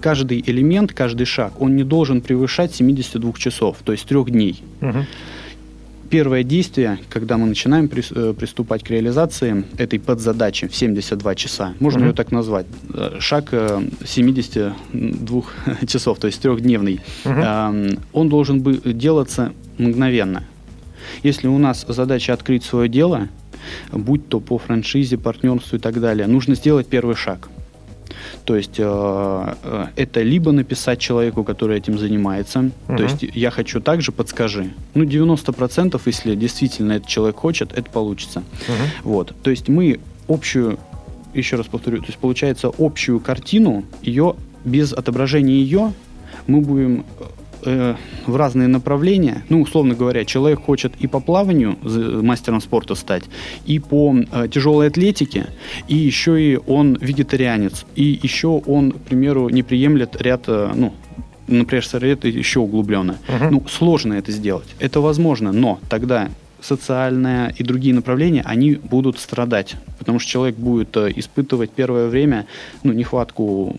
каждый 0.00 0.42
элемент, 0.46 0.92
каждый 0.92 1.26
шаг, 1.26 1.60
он 1.60 1.76
не 1.76 1.84
должен 1.84 2.20
превышать 2.20 2.74
72 2.74 3.32
часов, 3.34 3.78
то 3.84 3.92
есть 3.92 4.06
трех 4.06 4.30
дней. 4.30 4.62
Угу 4.80 5.06
первое 6.10 6.42
действие, 6.42 6.98
когда 7.08 7.38
мы 7.38 7.46
начинаем 7.46 7.86
э, 7.86 8.34
приступать 8.34 8.82
к 8.82 8.90
реализации 8.90 9.64
этой 9.78 9.98
подзадачи 9.98 10.66
в 10.66 10.74
72 10.74 11.34
часа, 11.36 11.74
можно 11.78 12.00
mm-hmm. 12.00 12.06
ее 12.08 12.12
так 12.12 12.32
назвать, 12.32 12.66
э, 12.92 13.16
шаг 13.20 13.54
72 14.04 15.42
э, 15.66 15.86
часов, 15.86 16.18
то 16.18 16.26
есть 16.26 16.42
трехдневный, 16.42 17.00
mm-hmm. 17.24 18.00
он 18.12 18.28
должен 18.28 18.60
бы 18.60 18.80
делаться 18.84 19.52
мгновенно. 19.78 20.44
Если 21.22 21.46
у 21.48 21.58
нас 21.58 21.86
задача 21.88 22.32
открыть 22.32 22.64
свое 22.64 22.88
дело, 22.88 23.28
будь 23.92 24.28
то 24.28 24.40
по 24.40 24.58
франшизе, 24.58 25.16
партнерству 25.16 25.76
и 25.76 25.80
так 25.80 26.00
далее, 26.00 26.26
нужно 26.26 26.54
сделать 26.54 26.88
первый 26.88 27.14
шаг– 27.14 27.48
то 28.44 28.56
есть 28.56 28.78
э, 28.78 29.54
э, 29.62 29.86
это 29.96 30.22
либо 30.22 30.52
написать 30.52 30.98
человеку, 30.98 31.44
который 31.44 31.78
этим 31.78 31.98
занимается, 31.98 32.70
угу. 32.88 32.96
то 32.96 33.02
есть 33.02 33.22
я 33.22 33.50
хочу 33.50 33.80
также, 33.80 34.12
подскажи. 34.12 34.72
Ну, 34.94 35.04
90%, 35.04 36.00
если 36.06 36.34
действительно 36.34 36.92
этот 36.92 37.08
человек 37.08 37.36
хочет, 37.36 37.72
это 37.72 37.90
получится. 37.90 38.42
Угу. 38.68 39.10
Вот. 39.10 39.34
То 39.42 39.50
есть 39.50 39.68
мы 39.68 40.00
общую, 40.28 40.78
еще 41.34 41.56
раз 41.56 41.66
повторю, 41.66 41.98
то 41.98 42.06
есть 42.06 42.18
получается 42.18 42.70
общую 42.78 43.20
картину, 43.20 43.84
ее 44.02 44.34
без 44.64 44.92
отображения 44.92 45.54
ее 45.54 45.92
мы 46.46 46.60
будем 46.60 47.04
э, 47.64 47.94
в 48.26 48.36
разные 48.36 48.68
направления. 48.68 49.44
Ну, 49.48 49.62
условно 49.62 49.94
говоря, 49.94 50.24
человек 50.24 50.60
хочет 50.60 50.92
и 50.98 51.06
по 51.06 51.20
плаванию 51.20 51.76
мастером 52.22 52.60
спорта 52.60 52.94
стать, 52.94 53.24
и 53.66 53.78
по 53.78 54.14
э, 54.14 54.48
тяжелой 54.48 54.88
атлетике, 54.88 55.46
и 55.88 55.96
еще 55.96 56.40
и 56.40 56.58
он 56.66 56.96
вегетарианец, 57.00 57.86
и 57.94 58.18
еще 58.22 58.48
он, 58.48 58.92
к 58.92 58.98
примеру, 58.98 59.48
не 59.48 59.62
приемлет 59.62 60.20
ряд, 60.20 60.44
э, 60.46 60.72
ну, 60.74 60.94
например, 61.48 61.84
совет 61.84 62.24
еще 62.24 62.60
углубленно. 62.60 63.16
Uh-huh. 63.28 63.50
Ну, 63.50 63.64
сложно 63.68 64.14
это 64.14 64.32
сделать. 64.32 64.68
Это 64.78 65.00
возможно, 65.00 65.52
но 65.52 65.80
тогда 65.88 66.28
социальное 66.60 67.54
и 67.56 67.64
другие 67.64 67.94
направления, 67.94 68.42
они 68.44 68.74
будут 68.74 69.18
страдать, 69.18 69.76
потому 69.98 70.18
что 70.18 70.30
человек 70.30 70.56
будет 70.56 70.96
э, 70.96 71.12
испытывать 71.16 71.70
первое 71.70 72.08
время 72.08 72.46
ну, 72.82 72.92
нехватку 72.92 73.76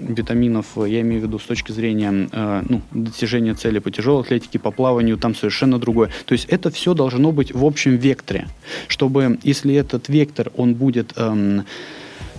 витаминов, 0.00 0.66
я 0.76 1.00
имею 1.00 1.20
в 1.20 1.24
виду 1.24 1.38
с 1.38 1.44
точки 1.44 1.72
зрения 1.72 2.28
э, 2.30 2.62
ну, 2.68 2.82
достижения 2.92 3.54
цели 3.54 3.78
по 3.78 3.90
тяжелой 3.90 4.22
атлетике, 4.22 4.58
по 4.58 4.70
плаванию, 4.70 5.18
там 5.18 5.34
совершенно 5.34 5.78
другое. 5.78 6.10
То 6.26 6.32
есть 6.32 6.46
это 6.46 6.70
все 6.70 6.94
должно 6.94 7.32
быть 7.32 7.54
в 7.54 7.64
общем 7.64 7.96
векторе, 7.96 8.48
чтобы 8.88 9.38
если 9.42 9.74
этот 9.74 10.08
вектор, 10.08 10.50
он 10.56 10.74
будет... 10.74 11.12
Эм, 11.16 11.64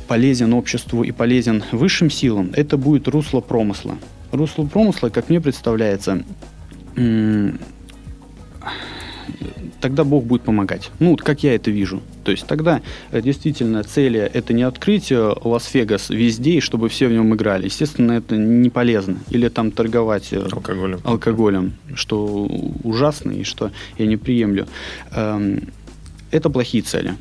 полезен 0.10 0.54
обществу 0.56 1.04
и 1.04 1.12
полезен 1.12 1.64
высшим 1.72 2.10
силам, 2.10 2.50
это 2.56 2.78
будет 2.78 3.08
русло 3.08 3.42
промысла. 3.42 3.96
Русло 4.32 4.66
промысла, 4.66 5.10
как 5.10 5.30
мне 5.30 5.40
представляется, 5.40 6.24
тогда 9.80 10.04
Бог 10.04 10.26
будет 10.26 10.42
помогать. 10.42 10.92
Ну, 11.00 11.12
вот 11.12 11.22
как 11.22 11.44
я 11.44 11.56
это 11.56 11.72
вижу. 11.72 12.02
То 12.24 12.32
есть 12.32 12.46
тогда 12.46 12.82
э, 13.12 13.22
действительно 13.22 13.84
цели 13.84 14.20
это 14.20 14.54
не 14.54 14.64
открытие 14.64 15.36
Лас-Вегас 15.44 16.10
везде, 16.10 16.52
и 16.52 16.60
чтобы 16.60 16.90
все 16.90 17.08
в 17.08 17.12
нем 17.12 17.34
играли. 17.34 17.66
Естественно, 17.66 18.14
это 18.14 18.36
не 18.36 18.70
полезно. 18.70 19.18
Или 19.30 19.48
там 19.50 19.72
торговать 19.72 20.30
э, 20.32 20.48
алкоголем, 20.52 21.00
алкоголем 21.04 21.74
что 21.96 22.48
ужасно 22.84 23.32
и 23.32 23.44
что 23.44 23.72
я 23.98 24.06
не 24.06 24.18
приемлю. 24.18 24.68
Эм, 25.12 25.70
это 26.32 26.50
плохие 26.50 26.84
цели. 26.84 27.16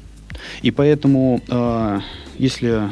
И 0.62 0.70
поэтому, 0.70 1.40
э, 1.48 2.00
если 2.38 2.90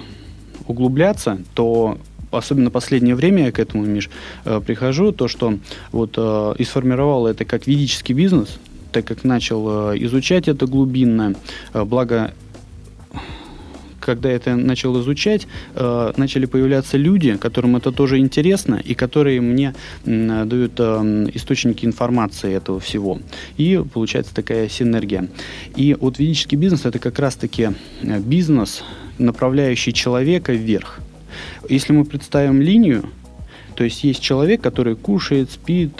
углубляться, 0.67 1.39
то 1.55 1.99
особенно 2.31 2.71
последнее 2.71 3.15
время 3.15 3.47
я 3.47 3.53
к 3.53 3.59
этому, 3.59 3.85
Миш, 3.85 4.11
прихожу, 4.45 5.13
то, 5.13 5.29
что 5.29 5.59
вот 5.93 6.19
и 6.59 6.65
сформировал 6.65 7.29
это 7.29 7.45
как 7.45 7.67
ведический 7.67 8.15
бизнес, 8.15 8.59
так 8.97 9.05
как 9.05 9.25
начал 9.25 9.93
э, 9.93 9.99
изучать 10.05 10.49
это 10.49 10.67
глубинно, 10.67 11.35
э, 11.75 11.85
благо 11.85 12.33
когда 14.01 14.31
это 14.31 14.57
начал 14.57 14.99
изучать, 15.03 15.47
э, 15.75 16.13
начали 16.17 16.47
появляться 16.47 16.97
люди, 16.97 17.37
которым 17.37 17.77
это 17.77 17.93
тоже 17.93 18.19
интересно, 18.19 18.81
и 18.83 18.95
которые 18.95 19.41
мне 19.43 19.75
дают 20.05 20.81
источники 21.35 21.85
информации 21.85 22.55
этого 22.55 22.79
всего. 22.81 23.19
И 23.59 23.83
получается 23.93 24.35
такая 24.35 24.69
синергия. 24.71 25.29
И 25.75 25.95
вот 26.01 26.19
ведический 26.19 26.57
бизнес 26.57 26.87
это 26.87 26.99
как 26.99 27.19
раз-таки 27.19 27.71
бизнес, 28.03 28.83
направляющий 29.19 29.93
человека 29.93 30.55
вверх. 30.55 31.01
Если 31.69 31.93
мы 31.93 32.05
представим 32.05 32.63
линию, 32.63 33.05
то 33.77 33.85
есть 33.85 34.03
есть 34.05 34.23
человек, 34.23 34.61
который 34.61 34.97
кушает, 34.97 35.51
спит, 35.51 35.97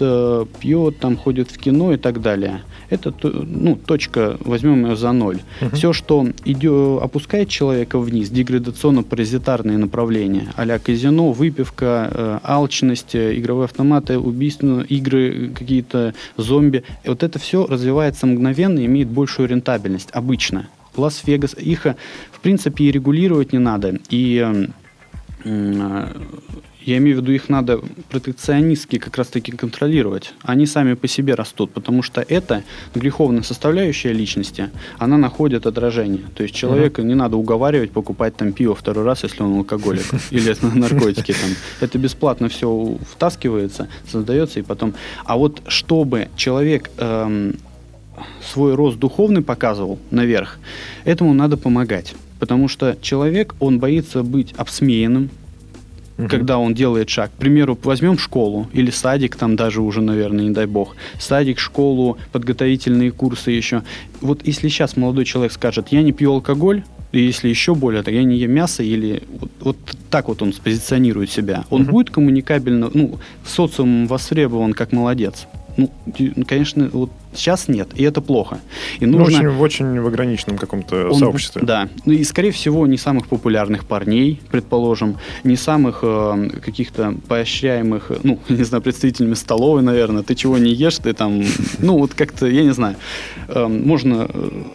пьет, 0.61 0.99
там 0.99 1.17
ходит 1.17 1.51
в 1.51 1.59
кино 1.59 1.93
и 1.93 1.97
так 1.97 2.21
далее– 2.21 2.63
это 2.91 3.13
ну, 3.23 3.77
точка, 3.77 4.37
возьмем 4.41 4.87
ее 4.87 4.97
за 4.97 5.13
ноль. 5.13 5.41
Угу. 5.61 5.77
Все, 5.77 5.93
что 5.93 6.27
идет, 6.45 7.03
опускает 7.03 7.49
человека 7.49 7.99
вниз, 7.99 8.31
деградационно-паразитарные 8.31 9.79
направления, 9.79 10.53
а 10.57 10.79
казино, 10.79 11.33
выпивка, 11.33 12.11
э, 12.13 12.39
алчность, 12.45 13.15
э, 13.15 13.39
игровые 13.39 13.65
автоматы, 13.65 14.19
убийственные 14.19 14.87
игры, 14.87 15.51
какие-то 15.55 16.15
зомби, 16.37 16.85
вот 17.05 17.23
это 17.23 17.39
все 17.39 17.67
развивается 17.67 18.27
мгновенно 18.27 18.79
и 18.79 18.87
имеет 18.87 19.09
большую 19.09 19.49
рентабельность 19.49 20.11
обычно. 20.13 20.69
Лас-Вегас, 20.97 21.55
их, 21.55 21.87
э, 21.87 21.97
в 22.33 22.41
принципе, 22.41 22.85
и 22.85 22.93
регулировать 22.93 23.53
не 23.53 23.59
надо. 23.59 23.99
И 24.11 24.45
э, 25.45 26.09
я 26.87 26.99
имею 26.99 27.19
в 27.19 27.21
виду, 27.21 27.33
их 27.33 27.49
надо 27.49 27.81
протекционистски 28.11 28.99
как 28.99 29.17
раз-таки 29.17 29.51
контролировать. 29.51 30.33
Они 30.43 30.67
сами 30.67 30.95
по 30.95 31.09
себе 31.09 31.35
растут, 31.35 31.73
потому 31.73 32.03
что 32.03 32.21
это 32.21 32.63
греховная 32.95 33.43
составляющая 33.43 34.13
личности, 34.13 34.71
она 34.99 35.19
находит 35.19 35.67
отражение. 35.67 36.23
То 36.37 36.45
есть 36.45 36.55
человека 36.55 37.03
uh-huh. 37.03 37.07
не 37.07 37.15
надо 37.15 37.37
уговаривать 37.37 37.91
покупать 37.91 38.37
там 38.37 38.53
пиво 38.53 38.77
второй 38.77 39.05
раз, 39.05 39.25
если 39.25 39.43
он 39.43 39.59
алкоголик, 39.59 40.07
или 40.31 40.55
наркотики 40.63 41.33
там. 41.33 41.51
Это 41.81 41.99
бесплатно 41.99 42.49
все 42.49 42.97
втаскивается, 43.11 43.89
создается 44.09 44.61
и 44.61 44.63
потом. 44.63 44.95
А 45.25 45.37
вот 45.37 45.63
чтобы 45.67 46.29
человек 46.37 46.91
эм, 46.99 47.57
свой 48.45 48.77
рост 48.77 48.99
духовный 48.99 49.43
показывал 49.43 49.99
наверх, 50.13 50.61
этому 51.05 51.35
надо 51.35 51.57
помогать. 51.57 52.15
Потому 52.39 52.69
что 52.69 52.97
человек, 53.01 53.55
он 53.59 53.81
боится 53.81 54.23
быть 54.23 54.53
обсмеянным, 54.57 55.31
Мгм. 56.17 56.29
когда 56.29 56.59
он 56.59 56.73
делает 56.73 57.11
шаг. 57.11 57.31
К 57.31 57.39
примеру, 57.39 57.79
возьмем 57.83 58.17
школу 58.19 58.69
или 58.73 58.91
садик, 58.91 59.37
там 59.37 59.55
даже 59.55 59.83
уже, 59.83 60.01
наверное, 60.01 60.47
не 60.47 60.51
дай 60.51 60.65
бог. 60.67 60.97
Садик, 61.19 61.59
школу, 61.59 62.17
подготовительные 62.33 63.11
курсы 63.11 63.51
еще. 63.51 63.83
Вот 64.23 64.41
если 64.47 64.69
сейчас 64.69 64.97
молодой 64.97 65.27
человек 65.27 65.53
скажет, 65.53 65.89
я 65.91 66.03
не 66.03 66.13
пью 66.13 66.33
алкоголь, 66.33 66.85
и 67.13 67.21
если 67.21 67.49
еще 67.51 67.75
более, 67.75 68.03
то 68.03 68.11
я 68.11 68.25
не 68.25 68.37
ем 68.39 68.51
мясо, 68.51 68.83
или 68.83 69.23
вот, 69.41 69.51
вот 69.61 69.77
так 70.11 70.29
вот 70.29 70.41
он 70.41 70.53
спозиционирует 70.55 71.31
себя, 71.31 71.65
он 71.71 71.83
Мгм. 71.83 71.93
будет 71.93 72.11
коммуникабельно, 72.11 72.91
ну, 72.93 73.19
социум 73.45 74.07
востребован 74.07 74.73
как 74.73 74.93
молодец. 74.93 75.47
Ну, 75.77 75.91
конечно, 76.47 76.89
вот 76.93 77.11
сейчас 77.37 77.69
нет, 77.69 77.89
и 77.95 78.03
это 78.05 78.21
плохо. 78.21 78.59
И 79.01 79.07
Ну, 79.07 79.19
нужно... 79.19 79.39
очень, 79.39 79.49
в 79.49 79.61
очень 79.61 80.01
в 80.01 80.07
ограниченном 80.07 80.59
каком-то 80.59 81.09
Он- 81.09 81.15
сообществе. 81.15 81.63
Да. 81.63 81.89
Ну 82.05 82.13
и, 82.13 82.25
скорее 82.25 82.51
всего, 82.51 82.87
не 82.87 82.97
самых 82.97 83.27
популярных 83.29 83.85
парней, 83.87 84.41
предположим, 84.51 85.17
не 85.45 85.57
самых 85.57 86.01
э, 86.03 86.51
каких-то 86.65 87.15
поощряемых, 87.29 88.11
э, 88.11 88.17
ну, 88.23 88.39
не 88.49 88.65
знаю, 88.65 88.83
представителями 88.83 89.35
столовой, 89.35 89.83
наверное. 89.83 90.23
Ты 90.23 90.35
чего 90.35 90.59
не 90.59 90.73
ешь, 90.73 90.99
ты 90.99 91.13
там, 91.13 91.43
ну, 91.79 91.99
вот 91.99 92.15
как-то, 92.15 92.47
я 92.47 92.63
не 92.65 92.73
знаю. 92.73 92.97
Э, 93.49 93.67
можно 93.67 94.29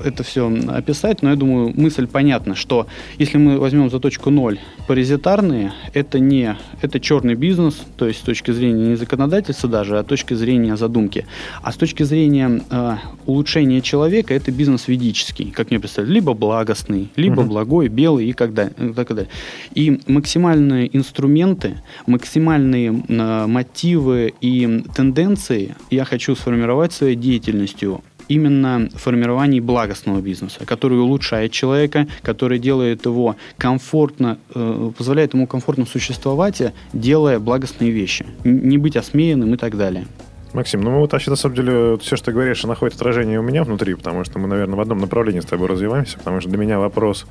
это 0.04 0.24
все 0.24 0.52
описать, 0.70 1.22
но 1.22 1.30
я 1.30 1.36
думаю, 1.36 1.74
мысль 1.76 2.08
понятна, 2.08 2.56
что 2.56 2.88
если 3.18 3.38
мы 3.38 3.60
возьмем 3.60 3.90
за 3.90 4.00
точку 4.00 4.30
ноль 4.30 4.60
паразитарные, 4.88 5.74
это 5.94 6.20
не, 6.20 6.58
это 6.82 7.00
черный 7.00 7.36
бизнес, 7.36 7.82
то 7.98 8.08
есть 8.08 8.20
с 8.20 8.24
точки 8.24 8.52
зрения 8.52 8.90
не 8.90 8.96
законодательства 8.96 9.70
даже, 9.70 9.98
а 9.98 10.04
с 10.04 10.06
точки 10.06 10.34
зрения 10.34 10.76
задумки. 10.78 11.26
А 11.62 11.72
с 11.72 11.76
точки 11.76 12.04
зрения 12.04 12.51
э, 12.70 12.98
улучшения 13.26 13.82
человека, 13.82 14.34
это 14.34 14.52
бизнес 14.52 14.88
ведический, 14.88 15.52
как 15.52 15.70
мне 15.70 15.80
представляют, 15.80 16.14
либо 16.14 16.34
благостный, 16.34 17.10
либо 17.16 17.42
Мгм. 17.42 17.50
благой, 17.50 17.88
белый 17.88 18.28
и 18.28 18.34
так 18.34 18.54
далее. 18.54 18.74
И, 18.78 18.94
так 18.94 19.08
далее. 19.10 19.30
и 19.74 20.00
максимальные 20.08 20.96
инструменты, 20.96 21.82
максимальные 22.08 23.04
э, 23.08 23.46
мотивы 23.48 24.34
и 24.42 24.84
тенденции 24.96 25.76
я 25.90 26.06
хочу 26.06 26.36
сформировать 26.36 26.94
своей 26.94 27.16
деятельностью 27.16 28.02
именно 28.28 28.90
в 28.94 28.98
формировании 28.98 29.60
благостного 29.60 30.22
бизнеса, 30.22 30.60
который 30.66 31.00
улучшает 31.00 31.52
человека, 31.52 32.08
который 32.22 32.60
делает 32.60 33.06
его 33.06 33.36
комфортно, 33.58 34.38
э, 34.56 34.92
позволяет 34.98 35.34
ему 35.34 35.48
комфортно 35.48 35.86
существовать, 35.86 36.62
э, 36.62 36.72
делая 36.94 37.40
благостные 37.40 37.92
вещи, 37.92 38.26
не 38.46 38.78
быть 38.78 38.96
осмеянным 38.96 39.54
и 39.54 39.58
так 39.58 39.78
далее. 39.78 40.06
Максим, 40.54 40.82
ну 40.82 41.00
вот 41.00 41.14
вообще, 41.14 41.30
на 41.30 41.36
самом 41.36 41.56
деле, 41.56 41.98
все, 41.98 42.16
что 42.16 42.28
ты 42.28 42.32
говоришь, 42.34 42.64
находит 42.64 42.96
отражение 42.96 43.40
у 43.40 43.44
меня 43.44 43.64
внутри, 43.64 43.96
потому 43.96 44.24
что 44.24 44.40
мы, 44.40 44.48
наверное, 44.48 44.76
в 44.76 44.82
одном 44.82 45.00
направлении 45.00 45.40
с 45.40 45.46
тобой 45.46 45.68
развиваемся, 45.68 46.18
потому 46.18 46.42
что 46.42 46.50
для 46.50 46.58
меня 46.58 46.80
вопрос 46.80 47.26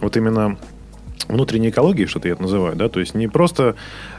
вот 0.00 0.16
именно 0.16 0.56
внутренней 1.28 1.70
экологии, 1.70 2.06
что-то 2.06 2.28
я 2.28 2.34
это 2.34 2.42
называю, 2.42 2.76
да, 2.76 2.88
то 2.88 3.00
есть 3.00 3.14
не 3.14 3.28
просто 3.28 3.76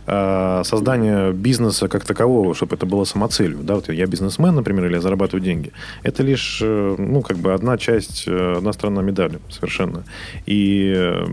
э, 0.07 0.61
создание 0.63 1.31
бизнеса 1.31 1.87
как 1.87 2.05
такового, 2.05 2.53
чтобы 2.53 2.75
это 2.75 2.85
было 2.85 3.05
самоцелью, 3.05 3.59
да, 3.63 3.75
вот 3.75 3.89
я 3.89 4.05
бизнесмен, 4.05 4.55
например, 4.55 4.85
или 4.85 4.95
я 4.95 5.01
зарабатываю 5.01 5.43
деньги, 5.43 5.71
это 6.03 6.23
лишь, 6.23 6.59
э, 6.61 6.95
ну, 6.97 7.21
как 7.21 7.37
бы 7.37 7.53
одна 7.53 7.77
часть, 7.77 8.27
э, 8.27 8.55
одна 8.57 8.73
сторона 8.73 9.01
медали, 9.01 9.39
совершенно. 9.49 10.03
И 10.45 10.93
э, 10.95 11.25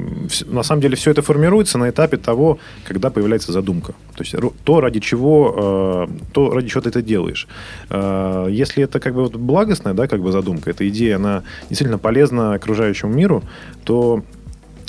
на 0.47 0.63
самом 0.63 0.83
деле 0.83 0.97
все 0.97 1.11
это 1.11 1.23
формируется 1.23 1.79
на 1.79 1.91
этапе 1.91 2.17
того, 2.17 2.59
когда 2.85 3.11
появляется 3.11 3.53
задумка, 3.53 3.93
то 4.15 4.25
есть 4.25 4.35
то, 4.65 4.81
ради 4.81 5.01
чего, 5.01 6.09
то, 6.33 6.51
ради 6.51 6.69
чего 6.69 6.81
ты 6.83 6.89
это 6.91 7.03
делаешь. 7.03 7.49
Если 7.91 8.85
это 8.85 9.01
как 9.01 9.15
бы 9.15 9.23
вот 9.23 9.37
благостная, 9.37 9.95
да, 9.95 10.07
как 10.07 10.21
бы 10.21 10.33
задумка, 10.33 10.71
эта 10.71 10.89
идея, 10.89 11.17
она 11.17 11.43
действительно 11.69 11.99
полезна 11.99 12.55
окружающему 12.55 13.13
миру, 13.13 13.43
то 13.85 14.23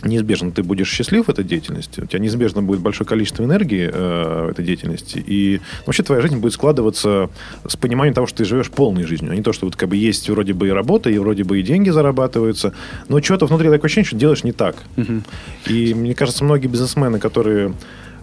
неизбежно 0.05 0.51
ты 0.51 0.63
будешь 0.63 0.89
счастлив 0.89 1.27
в 1.27 1.29
этой 1.29 1.43
деятельности, 1.43 2.01
у 2.01 2.05
тебя 2.05 2.19
неизбежно 2.19 2.61
будет 2.61 2.79
большое 2.79 3.07
количество 3.07 3.43
энергии 3.43 3.89
э, 3.91 4.45
в 4.47 4.49
этой 4.51 4.65
деятельности, 4.65 5.23
и 5.25 5.61
вообще 5.85 6.03
твоя 6.03 6.21
жизнь 6.21 6.37
будет 6.37 6.53
складываться 6.53 7.29
с 7.67 7.75
пониманием 7.75 8.13
того, 8.13 8.27
что 8.27 8.37
ты 8.39 8.45
живешь 8.45 8.69
полной 8.69 9.03
жизнью, 9.03 9.31
а 9.31 9.35
не 9.35 9.41
то, 9.41 9.53
что 9.53 9.65
вот 9.65 9.75
как 9.75 9.89
бы 9.89 9.95
есть 9.95 10.29
вроде 10.29 10.53
бы 10.53 10.67
и 10.67 10.71
работа, 10.71 11.09
и 11.09 11.17
вроде 11.17 11.43
бы 11.43 11.59
и 11.59 11.63
деньги 11.63 11.89
зарабатываются, 11.89 12.73
но 13.09 13.21
что-то 13.21 13.45
внутри 13.45 13.69
такое 13.69 13.85
ощущение, 13.85 14.07
что 14.07 14.17
делаешь 14.17 14.43
не 14.43 14.51
так. 14.51 14.75
И 15.67 15.93
мне 15.93 16.13
кажется, 16.13 16.43
многие 16.43 16.67
бизнесмены, 16.67 17.19
которые 17.19 17.73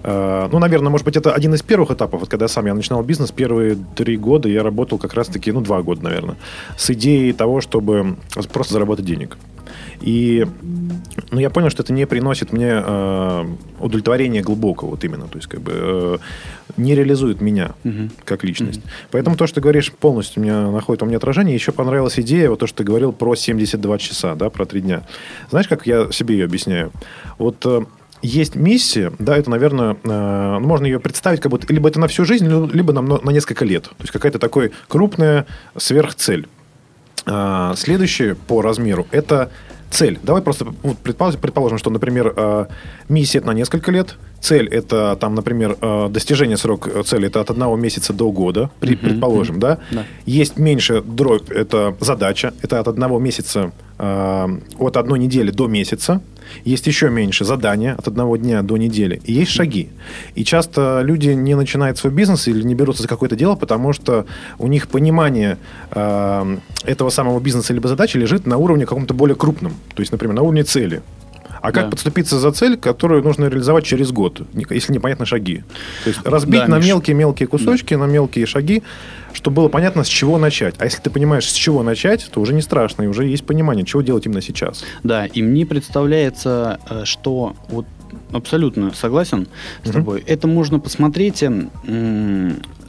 э, 0.02 0.48
ну, 0.50 0.58
наверное, 0.58 0.90
может 0.90 1.04
быть, 1.04 1.16
это 1.16 1.32
один 1.32 1.54
из 1.54 1.62
первых 1.62 1.90
этапов. 1.90 2.20
Вот 2.20 2.28
когда 2.28 2.48
сам 2.48 2.66
я 2.66 2.74
начинал 2.74 3.02
бизнес, 3.02 3.30
первые 3.30 3.76
три 3.94 4.16
года 4.16 4.48
я 4.48 4.62
работал 4.62 4.98
как 4.98 5.14
раз-таки, 5.14 5.52
ну, 5.52 5.60
два 5.60 5.82
года, 5.82 6.04
наверное, 6.04 6.36
с 6.76 6.90
идеей 6.90 7.32
того, 7.32 7.60
чтобы 7.60 8.16
просто 8.52 8.74
заработать 8.74 9.04
денег. 9.04 9.36
И 10.00 10.46
ну, 11.30 11.40
я 11.40 11.50
понял, 11.50 11.70
что 11.70 11.82
это 11.82 11.92
не 11.92 12.06
приносит 12.06 12.52
мне 12.52 12.70
э, 12.72 13.44
удовлетворения 13.78 14.42
глубокого, 14.42 14.90
вот 14.90 15.04
именно. 15.04 15.28
То 15.28 15.36
есть, 15.38 15.48
как 15.48 15.60
бы 15.60 15.72
э, 15.74 16.18
не 16.76 16.94
реализует 16.94 17.40
меня 17.40 17.72
Мгм. 17.84 18.10
как 18.24 18.44
личность. 18.44 18.80
Поэтому 19.10 19.36
то, 19.36 19.46
что 19.46 19.56
ты 19.56 19.60
говоришь, 19.60 19.92
полностью 19.92 20.42
у 20.42 20.44
меня 20.44 20.70
находит 20.70 21.02
у 21.02 21.06
меня 21.06 21.18
отражение. 21.18 21.54
Еще 21.54 21.72
понравилась 21.72 22.18
идея, 22.18 22.50
вот 22.50 22.58
то, 22.60 22.66
что 22.66 22.78
ты 22.78 22.84
говорил 22.84 23.12
про 23.12 23.34
72 23.34 23.98
часа, 23.98 24.34
да, 24.34 24.50
про 24.50 24.64
три 24.64 24.80
дня. 24.80 25.02
Знаешь, 25.50 25.68
как 25.68 25.86
я 25.86 26.10
себе 26.12 26.36
ее 26.36 26.44
объясняю? 26.44 26.92
Вот 27.38 27.64
э, 27.64 27.82
есть 28.22 28.54
миссия, 28.54 29.12
да, 29.18 29.36
это, 29.36 29.50
наверное, 29.50 29.96
э, 30.02 30.58
ну, 30.60 30.66
можно 30.66 30.86
ее 30.86 31.00
представить, 31.00 31.40
как 31.40 31.50
будто 31.50 31.72
либо 31.72 31.88
это 31.88 31.98
на 32.00 32.08
всю 32.08 32.24
жизнь, 32.24 32.46
либо 32.72 32.92
на, 32.92 33.00
на 33.00 33.30
несколько 33.30 33.64
лет. 33.64 33.84
То 33.84 33.94
есть 34.00 34.12
какая-то 34.12 34.38
такая 34.38 34.70
крупная 34.88 35.46
сверхцель. 35.76 36.46
А, 37.26 37.74
Следующее 37.76 38.34
по 38.34 38.62
размеру– 38.62 39.06
это 39.10 39.50
цель. 39.90 40.18
Давай 40.22 40.42
просто 40.42 40.66
вот, 40.82 40.98
предположим, 40.98 41.78
что, 41.78 41.90
например, 41.90 42.32
э, 42.36 42.66
миссия 43.08 43.38
это 43.38 43.48
на 43.48 43.54
несколько 43.54 43.90
лет, 43.90 44.16
цель 44.40 44.68
это 44.68 45.16
там, 45.20 45.34
например, 45.34 45.76
э, 45.80 46.08
достижение 46.10 46.56
срок 46.56 46.88
э, 46.88 47.02
цели 47.02 47.26
это 47.26 47.40
от 47.40 47.50
одного 47.50 47.76
месяца 47.76 48.12
до 48.12 48.30
года, 48.32 48.70
при- 48.80 48.96
предположим, 48.96 49.58
да? 49.60 49.78
Да. 49.90 50.04
Есть 50.26 50.58
меньше 50.58 51.02
дробь, 51.02 51.50
это 51.50 51.94
задача, 52.00 52.52
это 52.62 52.78
от 52.80 52.88
одного 52.88 53.18
месяца, 53.18 53.72
э, 53.98 54.48
от 54.78 54.96
одной 54.96 55.18
недели 55.18 55.50
до 55.50 55.66
месяца. 55.68 56.20
Есть 56.64 56.86
еще 56.86 57.10
меньше 57.10 57.44
задания 57.44 57.94
от 57.94 58.08
одного 58.08 58.36
дня 58.36 58.62
до 58.62 58.76
недели. 58.76 59.20
И 59.24 59.32
есть 59.32 59.50
шаги. 59.50 59.88
И 60.34 60.44
часто 60.44 61.00
люди 61.02 61.30
не 61.30 61.54
начинают 61.54 61.98
свой 61.98 62.12
бизнес 62.12 62.48
или 62.48 62.62
не 62.62 62.74
берутся 62.74 63.02
за 63.02 63.08
какое-то 63.08 63.36
дело, 63.36 63.54
потому 63.54 63.92
что 63.92 64.26
у 64.58 64.66
них 64.66 64.88
понимание 64.88 65.58
э, 65.90 66.56
этого 66.84 67.10
самого 67.10 67.40
бизнеса 67.40 67.72
либо 67.72 67.88
задачи 67.88 68.16
лежит 68.16 68.46
на 68.46 68.56
уровне 68.56 68.86
каком-то 68.86 69.14
более 69.14 69.36
крупном. 69.36 69.72
То 69.94 70.00
есть, 70.00 70.12
например, 70.12 70.36
на 70.36 70.42
уровне 70.42 70.64
цели. 70.64 71.02
А 71.62 71.72
как 71.72 71.84
Да. 71.84 71.90
подступиться 71.90 72.38
за 72.38 72.52
цель, 72.52 72.76
которую 72.76 73.22
нужно 73.22 73.46
реализовать 73.46 73.84
через 73.84 74.12
год, 74.12 74.42
если 74.70 74.92
непонятно 74.92 75.26
шаги? 75.26 75.62
То 76.04 76.10
есть 76.10 76.20
разбить 76.24 76.60
Да, 76.60 76.68
на 76.68 76.78
мелкие-мелкие 76.78 77.46
кусочки, 77.48 77.94
на 77.94 78.04
мелкие 78.06 78.46
шаги, 78.46 78.82
чтобы 79.32 79.56
было 79.56 79.68
понятно, 79.68 80.04
с 80.04 80.08
чего 80.08 80.38
начать. 80.38 80.74
А 80.78 80.84
если 80.84 81.00
ты 81.02 81.10
понимаешь, 81.10 81.48
с 81.48 81.52
чего 81.54 81.82
начать, 81.82 82.28
то 82.32 82.40
уже 82.40 82.54
не 82.54 82.62
страшно, 82.62 83.02
и 83.02 83.06
уже 83.06 83.26
есть 83.26 83.44
понимание, 83.44 83.84
чего 83.84 84.02
делать 84.02 84.26
именно 84.26 84.40
сейчас. 84.42 84.84
Да, 85.02 85.26
и 85.26 85.42
мне 85.42 85.66
представляется, 85.66 86.78
э, 86.88 87.04
что 87.04 87.54
вот 87.68 87.86
абсолютно 88.32 88.92
согласен 88.94 89.46
с 89.84 89.90
тобой. 89.90 90.24
Это 90.26 90.48
можно 90.48 90.80
посмотреть 90.80 91.42
м, 91.42 91.70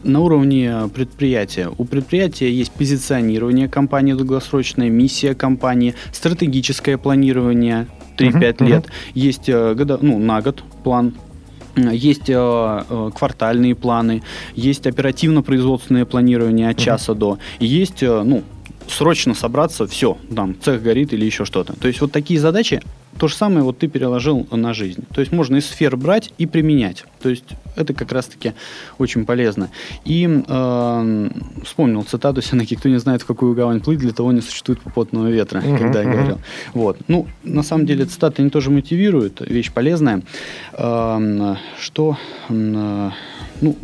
на 0.04 0.20
уровне 0.20 0.90
предприятия. 0.96 1.70
У 1.78 1.86
предприятия 1.86 2.52
есть 2.52 2.72
позиционирование 2.72 3.68
компании 3.70 4.14
долгосрочная, 4.14 4.90
миссия 4.90 5.36
компании, 5.36 5.94
стратегическое 6.12 6.98
планирование 6.98 7.86
3-5 8.22 8.62
Мгм, 8.62 8.68
лет, 8.74 8.86
есть 9.14 9.50
э, 9.50 9.74
года- 9.74 10.00
ну, 10.02 10.20
на 10.20 10.42
год 10.42 10.64
план. 10.84 11.14
Есть 11.78 12.30
э, 12.30 12.34
э, 12.90 13.10
квартальные 13.16 13.76
планы, 13.76 14.24
есть 14.56 14.86
оперативно-производственное 14.88 16.06
планирование 16.06 16.70
от 16.70 16.78
часа 16.78 17.14
до, 17.14 17.38
и 17.60 17.66
есть, 17.66 18.04
э, 18.04 18.24
ну, 18.24 18.44
срочно 18.88 19.34
собраться, 19.34 19.88
все, 19.88 20.18
там, 20.36 20.56
цех 20.62 20.82
горит 20.84 21.14
или 21.14 21.26
еще 21.26 21.46
что-то. 21.46 21.74
То 21.74 21.88
есть 21.88 22.02
вот 22.02 22.12
такие 22.12 22.40
задачи, 22.40 22.82
то 23.18 23.28
же 23.28 23.36
самое 23.36 23.64
вот 23.64 23.78
ты 23.78 23.88
переложил 23.88 24.48
на 24.52 24.74
жизнь. 24.74 25.04
То 25.14 25.22
есть 25.22 25.32
можно 25.34 25.58
из 25.58 25.66
сфер 25.68 25.96
брать 25.98 26.34
и 26.38 26.46
применять. 26.46 27.04
То 27.22 27.30
есть 27.30 27.44
это 27.76 27.94
как 27.94 28.12
раз-таки 28.12 28.54
очень 28.98 29.26
полезно. 29.26 29.70
И 30.06 30.28
э, 30.48 31.30
вспомнил 31.64 32.04
цитату 32.04 32.42
Сенеки, 32.42 32.76
кто 32.76 32.90
не 32.90 33.00
знает, 33.00 33.22
в 33.22 33.26
какую 33.26 33.54
гавань 33.54 33.82
плыть, 33.82 34.00
для 34.00 34.14
того 34.14 34.32
не 34.32 34.42
существует 34.42 34.80
попутного 34.82 35.28
ветра, 35.28 35.60
Мгм, 35.62 35.78
когда 35.78 36.02
я 36.04 36.10
говорил. 36.10 36.40
Вот. 36.74 36.98
Ну, 37.08 37.28
на 37.44 37.64
самом 37.64 37.86
деле, 37.86 38.06
цитаты 38.06 38.42
они 38.42 38.50
тоже 38.50 38.72
мотивируют, 38.72 39.42
вещь 39.42 39.72
полезная. 39.72 40.22
Эм, 40.74 41.58
Что, 41.80 42.18
м, 42.50 43.12
ну, 43.62 43.76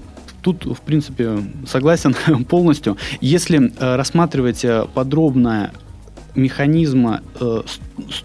тут, 0.42 0.66
в 0.66 0.82
принципе, 0.82 1.40
согласен 1.66 2.16
полностью. 2.50 2.98
Если 3.22 3.72
э, 3.78 3.96
рассматривать 3.96 4.64
э, 4.64 4.86
подробно 4.94 5.72
механизма 6.36 7.22
э, 7.40 7.62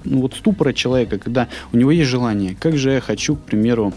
ну, 0.05 0.21
вот 0.21 0.35
ступора 0.35 0.73
человека, 0.73 1.19
когда 1.19 1.49
у 1.73 1.77
него 1.77 1.91
есть 1.91 2.11
желание, 2.11 2.57
как 2.59 2.77
же 2.77 2.93
я 2.93 3.01
хочу, 3.01 3.37
к 3.37 3.41
примеру, 3.41 3.93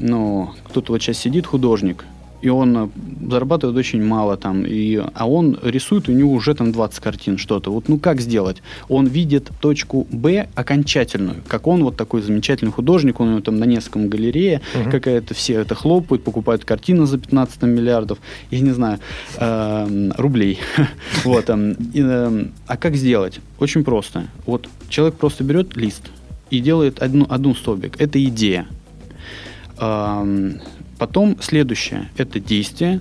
ну, 0.00 0.50
кто-то 0.64 0.92
вот 0.92 1.02
сейчас 1.02 1.18
сидит, 1.18 1.46
художник, 1.46 2.04
и 2.42 2.48
он 2.48 2.76
э, 2.76 2.88
зарабатывает 3.28 3.76
очень 3.76 4.02
мало 4.02 4.36
там, 4.36 4.64
и, 4.66 4.96
а 5.14 5.28
он 5.28 5.58
рисует, 5.62 6.08
у 6.08 6.12
него 6.12 6.32
уже 6.32 6.54
там 6.54 6.72
20 6.72 7.00
картин 7.00 7.38
что-то. 7.38 7.70
Вот 7.70 7.88
ну 7.88 7.98
как 7.98 8.20
сделать? 8.20 8.62
Он 8.88 9.06
видит 9.06 9.50
точку 9.60 10.06
Б 10.10 10.48
окончательную, 10.54 11.36
как 11.46 11.66
он 11.66 11.84
вот 11.84 11.96
такой 11.96 12.22
замечательный 12.22 12.72
художник, 12.72 13.20
он 13.20 13.28
у 13.28 13.30
него 13.32 13.40
там 13.40 13.58
на 13.58 13.64
нескольком 13.64 14.08
галерее, 14.08 14.62
угу. 14.74 14.90
какая-то 14.90 15.34
все 15.34 15.60
это 15.60 15.74
хлопают, 15.74 16.24
покупают 16.24 16.64
картины 16.64 17.06
за 17.06 17.18
15 17.18 17.62
миллиардов, 17.62 18.18
я 18.50 18.60
не 18.60 18.72
знаю, 18.72 18.98
э, 19.36 20.10
рублей. 20.16 20.58
вот, 21.24 21.44
э, 21.48 21.74
э, 21.94 22.44
а 22.66 22.76
как 22.76 22.96
сделать? 22.96 23.40
Очень 23.58 23.84
просто. 23.84 24.26
Вот 24.46 24.68
человек 24.88 25.16
просто 25.16 25.44
берет 25.44 25.76
лист 25.76 26.02
и 26.50 26.60
делает 26.60 27.00
одну, 27.00 27.26
одну 27.28 27.54
столбик. 27.54 28.00
Это 28.00 28.22
идея. 28.24 28.66
Потом 31.00 31.38
следующее– 31.40 32.10
это 32.18 32.38
действие. 32.38 33.00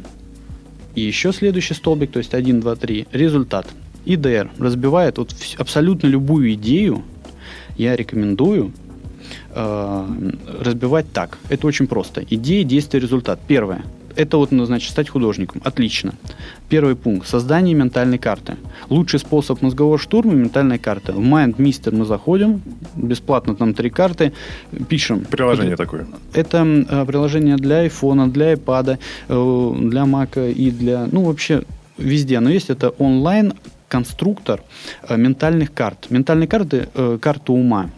И 0.95 1.01
еще 1.01 1.33
следующий 1.33 1.73
столбик, 1.73 2.12
то 2.12 2.19
есть 2.19 2.33
1, 2.33 2.62
2, 2.62 2.75
3– 2.77 3.07
результат. 3.12 3.67
ИДР 4.05 4.51
разбивает 4.57 5.17
вот 5.17 5.35
абсолютно 5.57 6.07
любую 6.07 6.53
идею, 6.53 7.03
я 7.77 7.97
рекомендую 7.97 8.71
э, 9.53 10.31
разбивать 10.62 11.12
так. 11.12 11.39
Это 11.49 11.67
очень 11.67 11.88
просто. 11.88 12.23
Идея, 12.29 12.63
действие, 12.63 13.01
результат. 13.01 13.41
Первое– 13.45 13.83
это 14.19 14.38
вот, 14.38 14.51
ну, 14.51 14.65
значит, 14.65 14.91
стать 14.91 15.10
художником. 15.10 15.62
Отлично. 15.63 16.13
Первый 16.67 16.95
пункт. 16.95 17.27
Создание 17.27 17.73
ментальной 17.73 18.17
карты. 18.17 18.58
Лучший 18.89 19.19
способ 19.19 19.62
мозгового 19.62 19.97
штурма– 19.97 20.34
ментальная 20.36 20.77
карта. 20.77 21.13
В 21.13 21.19
MindMister 21.19 21.95
мы 21.95 22.05
заходим, 22.05 22.62
бесплатно 22.95 23.55
там 23.55 23.73
три 23.73 23.89
карты, 23.89 24.34
пишем. 24.89 25.21
Приложение 25.21 25.73
это, 25.73 25.84
такое. 25.84 26.08
Это 26.34 26.58
э, 26.89 27.05
приложение 27.05 27.55
для 27.55 27.86
iPhone, 27.86 28.29
для 28.32 28.53
iPad, 28.53 28.97
э, 29.29 29.89
для 29.89 30.01
Mac 30.01 30.51
и 30.51 30.71
для, 30.71 31.08
ну, 31.12 31.23
вообще 31.23 31.63
везде. 31.97 32.41
Но 32.41 32.49
есть 32.49 32.69
это 32.69 32.89
онлайн 32.89 33.53
конструктор 33.88 34.62
э, 35.08 35.15
ментальных 35.15 35.73
карт. 35.73 36.08
Ментальные 36.10 36.47
карты, 36.47 36.89
э, 36.93 37.17
карта 37.21 37.53
ума. 37.53 37.89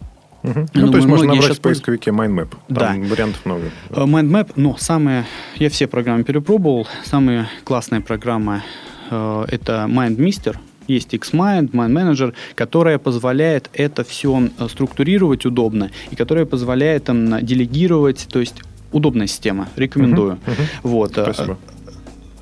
Угу. 0.44 0.54
Ну, 0.54 0.66
думаю, 0.74 0.92
то 0.92 0.98
есть 0.98 1.08
можно 1.08 1.34
набрать 1.34 1.58
в 1.58 1.62
поисковике 1.62 2.12
MindMap. 2.12 2.50
Там 2.68 3.04
да. 3.04 3.10
вариантов 3.10 3.46
много. 3.46 3.64
Э, 3.90 4.04
MindMap, 4.04 4.54
но 4.56 4.76
самые... 4.78 5.26
Я 5.56 5.70
все 5.70 5.88
программы 5.88 6.24
перепробовал. 6.24 6.88
Самая 7.04 7.50
классная 7.64 8.02
программа 8.02 8.64
э, 9.10 9.46
это 9.50 9.86
MindMister. 9.88 10.58
Есть 10.88 11.14
XMind, 11.14 11.72
Mind 11.72 11.92
Manager, 11.92 12.34
которая 12.56 12.98
позволяет 12.98 13.70
это 13.74 14.04
все 14.04 14.50
э, 14.58 14.68
структурировать 14.68 15.46
удобно 15.46 15.92
и 16.10 16.16
которая 16.16 16.46
позволяет 16.46 17.06
там, 17.06 17.46
делегировать, 17.46 18.28
то 18.30 18.40
есть 18.40 18.62
удобная 18.92 19.28
система, 19.28 19.70
рекомендую. 19.76 20.34
Uh-huh, 20.34 20.52
uh-huh. 20.52 20.66
Вот. 20.84 21.18
Э, 21.18 21.34
Спасибо 21.34 21.58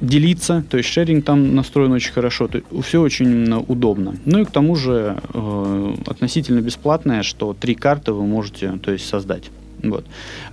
делиться, 0.01 0.63
то 0.69 0.77
есть 0.77 0.89
шеринг 0.89 1.25
там 1.25 1.55
настроен 1.55 1.91
очень 1.91 2.11
хорошо, 2.11 2.47
то, 2.47 2.61
все 2.81 3.01
очень 3.01 3.51
удобно. 3.67 4.15
Ну 4.25 4.41
и 4.41 4.45
к 4.45 4.51
тому 4.51 4.75
же 4.75 5.21
э, 5.33 5.95
относительно 6.05 6.61
бесплатное, 6.61 7.23
что 7.23 7.53
три 7.53 7.75
карты 7.75 8.13
вы 8.13 8.25
можете 8.25 8.79
то 8.81 8.91
есть, 8.91 9.07
создать. 9.07 9.49
Вот. 9.83 10.05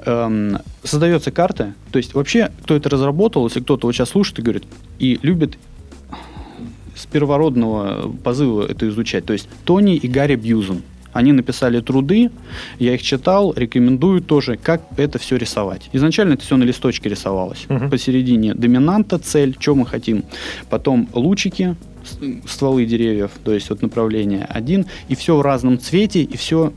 Эм, 0.05 0.59
создается 0.85 1.31
карта, 1.31 1.75
то 1.91 1.99
есть 1.99 2.15
вообще, 2.15 2.51
кто 2.63 2.77
это 2.77 2.89
разработал, 2.89 3.47
если 3.47 3.61
кто-то 3.61 3.87
вот 3.87 3.95
сейчас 3.95 4.11
слушает 4.11 4.39
и 4.39 4.43
говорит, 4.43 4.65
и 4.99 5.19
любит 5.23 5.59
с 6.95 7.07
первородного 7.07 8.13
позыва 8.25 8.67
это 8.67 8.89
изучать, 8.89 9.27
то 9.27 9.33
есть 9.33 9.49
Тони 9.65 9.97
и 9.97 10.09
Гарри 10.09 10.37
Бьюзен– 10.37 10.83
они 11.17 11.33
написали 11.33 11.81
труды, 11.81 12.31
я 12.79 12.95
их 12.95 13.03
читал, 13.03 13.55
рекомендую 13.57 14.21
тоже, 14.21 14.59
как 14.63 14.83
это 14.99 15.19
все 15.19 15.37
рисовать. 15.37 15.89
Изначально 15.95 16.35
это 16.35 16.43
все 16.43 16.57
на 16.57 16.65
листочке 16.65 17.09
рисовалось. 17.09 17.67
Угу. 17.71 17.89
Посередине 17.89 18.55
доминанта, 18.55 19.19
цель, 19.19 19.57
что 19.59 19.75
мы 19.75 19.87
хотим. 19.87 20.25
Потом 20.69 21.09
лучики, 21.15 21.75
стволы 22.47 22.85
деревьев, 22.85 23.31
то 23.45 23.53
есть 23.53 23.71
вот 23.71 23.83
направление 23.83 24.45
один, 24.45 24.85
и 25.09 25.15
все 25.15 25.37
в 25.37 25.41
разном 25.41 25.79
цвете, 25.79 26.23
и 26.23 26.37
все 26.37 26.73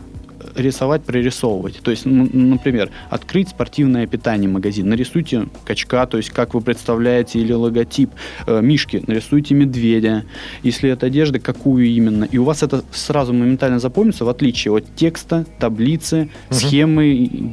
рисовать, 0.60 1.04
прорисовывать. 1.04 1.80
То 1.82 1.92
есть, 1.92 2.06
например, 2.06 2.90
открыть 3.10 3.50
спортивное 3.50 4.08
питание 4.08 4.50
магазин, 4.50 4.90
нарисуйте 4.90 5.48
качка, 5.66 6.06
то 6.06 6.18
есть 6.18 6.30
как 6.30 6.54
вы 6.54 6.62
представляете, 6.62 7.40
или 7.40 7.54
логотип 7.54 8.12
э, 8.48 8.62
мишки, 8.62 9.04
нарисуйте 9.08 9.56
медведя. 9.56 10.26
Если 10.64 10.90
это 10.90 11.08
одежда, 11.08 11.40
какую 11.40 11.88
именно. 11.88 12.26
И 12.26 12.38
у 12.38 12.44
вас 12.44 12.64
это 12.64 12.84
сразу 12.92 13.34
моментально 13.34 13.80
запомнится, 13.80 14.26
в 14.26 14.30
отличие 14.30 14.74
от 14.74 14.96
текста, 14.96 15.46
таблицы, 15.60 16.30
угу. 16.50 16.56
схемы, 16.56 17.52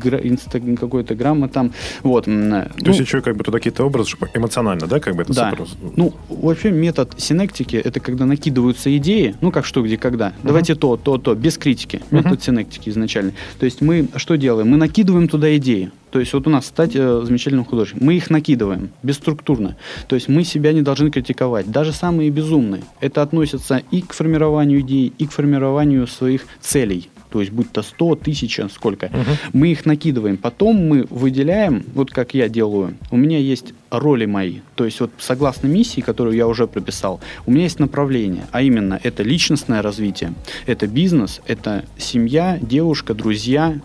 какой-то 0.78 1.14
граммы 1.14 1.48
там. 1.48 1.72
Вот. 2.02 2.24
То 2.24 2.30
ну, 2.30 2.66
есть 2.86 3.00
еще 3.00 3.20
как 3.20 3.36
бы 3.36 3.44
туда 3.44 3.58
какие-то 3.58 3.84
образы, 3.84 4.10
чтобы 4.10 4.30
эмоционально, 4.34 4.86
да, 4.86 5.00
как 5.00 5.16
бы 5.16 5.22
это 5.22 5.34
да. 5.34 5.52
Просто... 5.52 5.76
Ну, 5.96 6.14
вообще 6.28 6.70
метод 6.70 7.14
синектики, 7.18 7.76
это 7.76 8.00
когда 8.00 8.26
накидываются 8.26 8.94
идеи, 8.96 9.34
ну, 9.40 9.50
как 9.50 9.64
что, 9.64 9.82
где, 9.82 9.96
когда. 9.96 10.28
Угу. 10.28 10.48
Давайте 10.48 10.74
то, 10.74 10.96
то, 10.96 11.18
то, 11.18 11.34
без 11.34 11.58
критики. 11.58 12.02
Метод 12.10 12.32
угу. 12.32 12.40
синектики 12.40 12.90
изначально. 12.96 13.32
То 13.58 13.64
есть 13.64 13.80
мы 13.80 14.08
что 14.16 14.36
делаем? 14.36 14.68
Мы 14.68 14.76
накидываем 14.76 15.28
туда 15.28 15.56
идеи. 15.56 15.90
То 16.10 16.20
есть 16.20 16.32
вот 16.32 16.46
у 16.46 16.50
нас 16.50 16.66
стать 16.66 16.92
э, 16.94 17.22
замечательным 17.24 17.64
художником. 17.64 18.06
Мы 18.06 18.14
их 18.14 18.30
накидываем 18.30 18.90
бесструктурно. 19.02 19.76
То 20.08 20.14
есть 20.14 20.28
мы 20.28 20.44
себя 20.44 20.72
не 20.72 20.82
должны 20.82 21.10
критиковать. 21.10 21.70
Даже 21.70 21.92
самые 21.92 22.30
безумные. 22.30 22.82
Это 23.00 23.22
относится 23.22 23.82
и 23.90 24.00
к 24.00 24.12
формированию 24.12 24.80
идей, 24.80 25.12
и 25.18 25.26
к 25.26 25.32
формированию 25.32 26.06
своих 26.06 26.46
целей 26.60 27.10
то 27.36 27.40
есть 27.40 27.52
будь 27.52 27.70
то 27.70 27.82
100, 27.82 28.12
1000, 28.12 28.70
сколько, 28.70 29.06
угу. 29.12 29.36
мы 29.52 29.68
их 29.68 29.84
накидываем. 29.84 30.38
Потом 30.38 30.88
мы 30.88 31.04
выделяем, 31.10 31.84
вот 31.92 32.10
как 32.10 32.32
я 32.32 32.48
делаю, 32.48 32.94
у 33.10 33.18
меня 33.18 33.36
есть 33.36 33.74
роли 33.90 34.24
мои, 34.24 34.60
то 34.74 34.86
есть 34.86 35.00
вот 35.00 35.10
согласно 35.18 35.66
миссии, 35.66 36.00
которую 36.00 36.34
я 36.34 36.48
уже 36.48 36.66
прописал, 36.66 37.20
у 37.44 37.50
меня 37.50 37.64
есть 37.64 37.78
направление, 37.78 38.46
а 38.52 38.62
именно 38.62 38.98
это 39.02 39.22
личностное 39.22 39.82
развитие, 39.82 40.32
это 40.64 40.86
бизнес, 40.86 41.42
это 41.46 41.84
семья, 41.98 42.58
девушка, 42.62 43.12
друзья, 43.12 43.78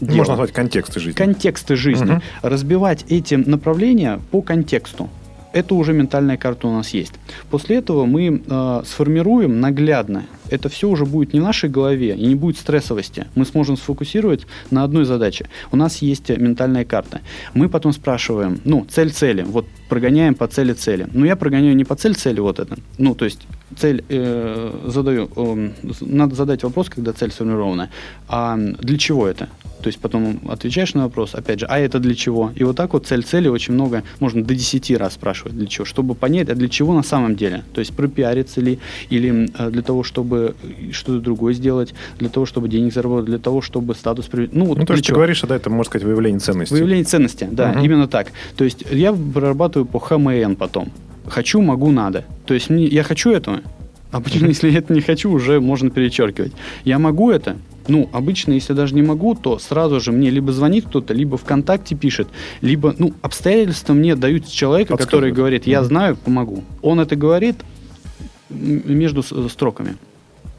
Дело. 0.00 0.18
Можно 0.18 0.32
назвать 0.34 0.52
контексты 0.52 1.00
жизни. 1.00 1.16
Контексты 1.16 1.74
жизни. 1.74 2.12
Угу. 2.12 2.22
Разбивать 2.42 3.04
эти 3.08 3.34
направления 3.34 4.20
по 4.30 4.42
контексту 4.42 5.10
это 5.52 5.74
уже 5.74 5.92
ментальная 5.92 6.36
карта 6.36 6.68
у 6.68 6.72
нас 6.72 6.90
есть. 6.90 7.12
После 7.50 7.76
этого 7.76 8.06
мы 8.06 8.42
э, 8.46 8.82
сформируем 8.84 9.60
наглядно. 9.60 10.26
Это 10.50 10.68
все 10.68 10.88
уже 10.88 11.04
будет 11.04 11.34
не 11.34 11.40
в 11.40 11.42
нашей 11.42 11.68
голове 11.68 12.14
и 12.16 12.26
не 12.26 12.34
будет 12.34 12.56
стрессовости. 12.56 13.26
Мы 13.34 13.44
сможем 13.44 13.76
сфокусировать 13.76 14.46
на 14.70 14.84
одной 14.84 15.04
задаче. 15.04 15.48
У 15.72 15.76
нас 15.76 15.98
есть 15.98 16.28
ментальная 16.30 16.84
карта. 16.84 17.20
Мы 17.54 17.68
потом 17.68 17.92
спрашиваем, 17.92 18.60
ну, 18.64 18.86
цель 18.88 19.10
цели. 19.10 19.42
Вот 19.42 19.66
прогоняем 19.88 20.34
по 20.34 20.46
цели 20.46 20.72
цели. 20.72 21.06
Но 21.12 21.26
я 21.26 21.36
прогоняю 21.36 21.76
не 21.76 21.84
по 21.84 21.96
цель 21.96 22.14
цели 22.14 22.40
вот 22.40 22.58
это. 22.58 22.76
Ну, 22.98 23.14
то 23.14 23.24
есть 23.24 23.46
цель 23.76 24.04
э, 24.08 24.72
задаю, 24.86 25.30
э, 25.36 25.70
надо 26.00 26.34
задать 26.34 26.62
вопрос, 26.62 26.88
когда 26.88 27.12
цель 27.12 27.30
сформирована. 27.30 27.90
А 28.28 28.56
для 28.56 28.98
чего 28.98 29.26
это? 29.26 29.48
То 29.82 29.88
есть 29.88 30.00
потом 30.00 30.40
отвечаешь 30.48 30.94
на 30.94 31.04
вопрос, 31.04 31.34
опять 31.34 31.60
же, 31.60 31.66
а 31.66 31.78
это 31.78 31.98
для 31.98 32.14
чего? 32.14 32.52
И 32.56 32.64
вот 32.64 32.76
так 32.76 32.92
вот 32.92 33.06
цель 33.06 33.22
цели 33.22 33.48
очень 33.48 33.74
много, 33.74 34.02
можно 34.20 34.42
до 34.42 34.54
10 34.54 34.90
раз 34.96 35.14
спрашивать 35.14 35.56
для 35.56 35.66
чего, 35.66 35.84
чтобы 35.84 36.14
понять, 36.14 36.48
а 36.48 36.54
для 36.54 36.68
чего 36.68 36.94
на 36.94 37.02
самом 37.02 37.36
деле. 37.36 37.64
То 37.72 37.80
есть 37.80 37.94
пропиариться 37.94 38.60
ли, 38.60 38.78
или 39.10 39.48
э, 39.56 39.70
для 39.70 39.82
того, 39.82 40.02
чтобы 40.02 40.56
что-то 40.92 41.20
другое 41.20 41.54
сделать, 41.54 41.94
для 42.18 42.28
того, 42.28 42.46
чтобы 42.46 42.68
денег 42.68 42.92
заработать, 42.92 43.26
для 43.26 43.38
того, 43.38 43.62
чтобы 43.62 43.94
статус 43.94 44.26
привести. 44.26 44.56
Ну, 44.56 44.64
вот 44.66 44.78
ну 44.78 44.84
то, 44.84 44.96
что 44.96 45.06
ты 45.06 45.14
говоришь, 45.14 45.42
да, 45.42 45.56
это, 45.56 45.70
можно 45.70 45.90
сказать, 45.90 46.04
выявление 46.04 46.40
ценности. 46.40 46.72
Выявление 46.72 47.04
ценности, 47.04 47.48
да, 47.50 47.70
угу. 47.70 47.84
именно 47.84 48.08
так. 48.08 48.32
То 48.56 48.64
есть 48.64 48.84
я 48.90 49.12
прорабатываю 49.12 49.86
по 49.86 50.00
ХМН 50.00 50.56
потом. 50.56 50.90
Хочу, 51.26 51.60
могу, 51.60 51.90
надо. 51.90 52.24
То 52.46 52.54
есть 52.54 52.70
мне, 52.70 52.86
я 52.86 53.02
хочу 53.02 53.30
этого, 53.30 53.60
а 54.10 54.20
почему, 54.20 54.48
если 54.48 54.70
я 54.70 54.78
это 54.78 54.92
не 54.92 55.00
хочу, 55.00 55.30
уже 55.30 55.60
можно 55.60 55.90
перечеркивать. 55.90 56.52
Я 56.84 56.98
могу 56.98 57.30
это, 57.30 57.56
ну, 57.88 58.08
обычно, 58.12 58.52
если 58.52 58.72
даже 58.72 58.94
не 58.94 59.02
могу, 59.02 59.34
то 59.34 59.58
сразу 59.58 60.00
же 60.00 60.12
мне 60.12 60.30
либо 60.30 60.52
звонит 60.52 60.86
кто-то, 60.86 61.14
либо 61.14 61.36
ВКонтакте 61.36 61.94
пишет, 61.94 62.28
либо, 62.60 62.94
ну, 62.98 63.14
обстоятельства 63.22 63.94
мне 63.94 64.14
дают 64.14 64.46
человека, 64.46 64.96
который 64.96 65.32
говорит, 65.32 65.66
я 65.66 65.82
знаю, 65.82 66.16
помогу. 66.16 66.64
Он 66.82 67.00
это 67.00 67.16
говорит 67.16 67.56
между 68.50 69.22
строками 69.22 69.96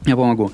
я 0.06 0.16
помогу. 0.16 0.50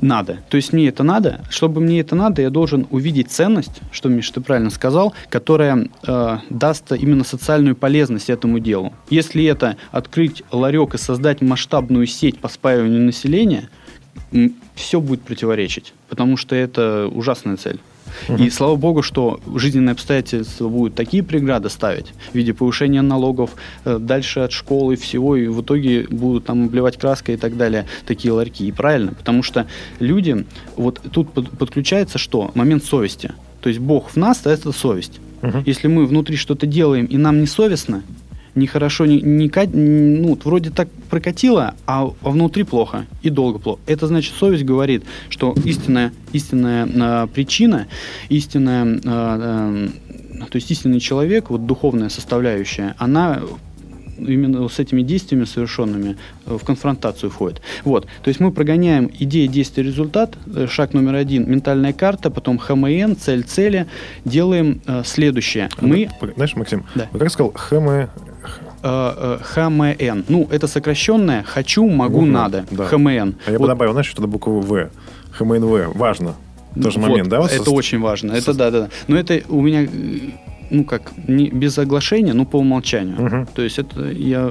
Надо. 0.00 0.40
То 0.50 0.56
есть 0.56 0.72
мне 0.72 0.88
это 0.88 1.02
надо. 1.02 1.40
Чтобы 1.48 1.80
мне 1.80 2.00
это 2.00 2.14
надо, 2.14 2.42
я 2.42 2.50
должен 2.50 2.86
увидеть 2.90 3.30
ценность, 3.30 3.80
что, 3.92 4.08
Миш, 4.08 4.30
ты 4.30 4.40
правильно 4.40 4.70
сказал, 4.70 5.14
которая 5.30 5.88
э, 6.06 6.38
даст 6.50 6.92
именно 6.92 7.24
социальную 7.24 7.76
полезность 7.76 8.28
этому 8.28 8.58
делу. 8.58 8.92
Если 9.08 9.44
это 9.44 9.76
открыть 9.90 10.42
ларек 10.52 10.94
и 10.94 10.98
создать 10.98 11.40
масштабную 11.40 12.06
сеть 12.06 12.38
по 12.40 12.48
спаиванию 12.48 13.00
населения, 13.00 13.70
все 14.74 15.00
будет 15.00 15.22
противоречить, 15.22 15.92
потому 16.08 16.36
что 16.36 16.54
это 16.54 17.08
ужасная 17.12 17.56
цель. 17.56 17.80
И 18.38 18.50
слава 18.50 18.76
богу, 18.76 19.02
что 19.02 19.40
жизненные 19.54 19.92
обстоятельства 19.92 20.68
будут 20.68 20.94
такие 20.94 21.22
преграды 21.22 21.68
ставить 21.68 22.06
в 22.32 22.34
виде 22.34 22.52
повышения 22.52 23.02
налогов, 23.02 23.50
э, 23.84 23.98
дальше 24.00 24.40
от 24.40 24.52
школы 24.52 24.96
всего, 24.96 25.36
и 25.36 25.46
в 25.46 25.62
итоге 25.62 26.06
будут 26.10 26.46
там 26.46 26.64
обливать 26.64 26.96
краской 26.96 27.34
и 27.34 27.38
так 27.38 27.56
далее, 27.56 27.86
такие 28.06 28.32
ларьки. 28.32 28.66
И 28.66 28.72
правильно, 28.72 29.12
потому 29.12 29.42
что 29.42 29.66
люди, 30.00 30.44
вот 30.76 31.00
тут 31.12 31.30
подключается 31.32 32.18
что? 32.18 32.50
Момент 32.54 32.84
совести. 32.84 33.32
То 33.60 33.68
есть 33.68 33.80
Бог 33.80 34.10
в 34.10 34.16
нас, 34.16 34.46
а 34.46 34.50
это 34.50 34.72
совесть. 34.72 35.20
Угу. 35.42 35.62
Если 35.66 35.88
мы 35.88 36.06
внутри 36.06 36.36
что-то 36.36 36.66
делаем, 36.66 37.06
и 37.06 37.16
нам 37.16 37.40
не 37.40 37.46
совестно, 37.46 38.02
нехорошо, 38.54 39.06
не, 39.06 39.20
не, 39.20 39.50
ну, 39.72 40.28
вот 40.28 40.44
вроде 40.44 40.70
так 40.70 40.88
прокатило, 41.08 41.74
а, 41.86 42.10
внутри 42.20 42.64
плохо 42.64 43.06
и 43.22 43.30
долго 43.30 43.58
плохо. 43.58 43.80
Это 43.86 44.06
значит, 44.06 44.34
совесть 44.34 44.64
говорит, 44.64 45.04
что 45.28 45.54
истинная, 45.64 46.12
истинная 46.32 46.86
э, 46.86 47.26
причина, 47.32 47.86
истинная, 48.28 48.84
э, 48.84 49.00
э, 49.04 50.46
то 50.50 50.56
есть 50.56 50.70
истинный 50.70 51.00
человек, 51.00 51.50
вот 51.50 51.66
духовная 51.66 52.08
составляющая, 52.08 52.94
она 52.98 53.40
именно 54.20 54.68
с 54.68 54.78
этими 54.78 55.02
действиями 55.02 55.44
совершенными 55.44 56.16
э, 56.46 56.56
в 56.56 56.64
конфронтацию 56.64 57.30
входит. 57.30 57.60
Вот. 57.84 58.06
То 58.22 58.28
есть 58.28 58.40
мы 58.40 58.52
прогоняем 58.52 59.10
идея, 59.18 59.48
действие, 59.48 59.86
результат. 59.86 60.36
Э, 60.54 60.66
шаг 60.68 60.92
номер 60.92 61.14
один– 61.14 61.50
ментальная 61.50 61.92
карта, 61.92 62.30
потом 62.30 62.58
ХМН, 62.58 63.16
цель 63.18 63.42
цели. 63.42 63.86
Делаем 64.24 64.80
э, 64.86 65.02
следующее. 65.04 65.68
Мы... 65.80 66.10
Знаешь, 66.36 66.56
Максим, 66.56 66.84
да. 66.94 67.08
как 67.12 67.30
сказал, 67.30 67.52
ХМ... 67.52 68.08
ХМН. 68.82 70.24
Ну, 70.28 70.48
это 70.50 70.66
сокращенное 70.66 71.42
«хочу, 71.42 71.88
могу, 71.88 72.18
угу, 72.18 72.26
надо». 72.26 72.66
Да. 72.70 72.86
ХМН. 72.86 73.08
А 73.46 73.50
я 73.50 73.58
вот. 73.58 73.60
бы 73.60 73.66
добавил, 73.66 73.92
знаешь, 73.92 74.06
что-то 74.06 74.28
букву 74.28 74.60
В. 74.60 74.90
ХМНВ. 75.32 75.94
Важно. 75.94 76.34
Тоже 76.80 76.98
вот, 77.00 77.08
момент, 77.08 77.28
да? 77.28 77.40
Вот 77.40 77.52
это 77.52 77.64
со... 77.64 77.70
очень 77.70 78.00
важно. 78.00 78.32
Это 78.32 78.54
да, 78.54 78.70
да. 78.70 78.88
Но 79.08 79.16
это 79.16 79.42
у 79.48 79.60
меня 79.60 79.88
ну 80.70 80.84
как, 80.84 81.12
не, 81.26 81.50
без 81.50 81.78
оглашения, 81.78 82.32
но 82.32 82.44
по 82.44 82.56
умолчанию. 82.56 83.26
Угу. 83.26 83.48
То 83.54 83.62
есть 83.62 83.78
это 83.78 84.10
я 84.10 84.50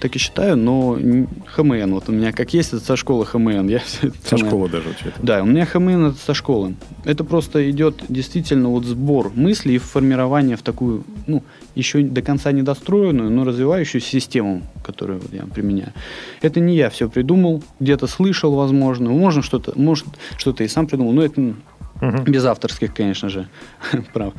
так 0.00 0.14
и 0.14 0.18
считаю, 0.18 0.56
но 0.56 0.98
ХМН, 1.46 1.92
вот 1.94 2.08
у 2.08 2.12
меня 2.12 2.32
как 2.32 2.54
есть, 2.54 2.72
это 2.72 2.84
со 2.84 2.96
школы 2.96 3.26
ХМН. 3.26 3.68
Я, 3.68 3.80
со 4.24 4.36
школы 4.36 4.68
даже 4.68 4.90
учит. 4.90 5.14
Да, 5.22 5.42
у 5.42 5.46
меня 5.46 5.66
ХМН 5.66 6.06
это 6.06 6.18
со 6.18 6.34
школы. 6.34 6.74
Это 7.04 7.24
просто 7.24 7.70
идет 7.70 8.04
действительно 8.08 8.68
вот 8.68 8.84
сбор 8.84 9.32
мыслей 9.34 9.76
и 9.76 9.78
формирование 9.78 10.56
в 10.56 10.62
такую, 10.62 11.04
ну, 11.26 11.42
еще 11.74 12.02
до 12.02 12.22
конца 12.22 12.52
недостроенную, 12.52 13.30
но 13.30 13.44
развивающуюся 13.44 14.08
систему, 14.08 14.62
которую 14.84 15.20
вот 15.20 15.32
я 15.32 15.42
применяю. 15.42 15.92
Это 16.40 16.60
не 16.60 16.76
я 16.76 16.90
все 16.90 17.08
придумал, 17.08 17.62
где-то 17.80 18.06
слышал, 18.06 18.54
возможно, 18.54 19.10
можно 19.10 19.42
что-то, 19.42 19.72
может, 19.76 20.06
что-то 20.36 20.62
и 20.64 20.68
сам 20.68 20.86
придумал, 20.86 21.12
но 21.12 21.22
это 21.22 21.54
Угу. 22.00 22.24
Без 22.24 22.44
авторских, 22.44 22.94
конечно 22.94 23.28
же, 23.28 23.48
прав. 24.12 24.34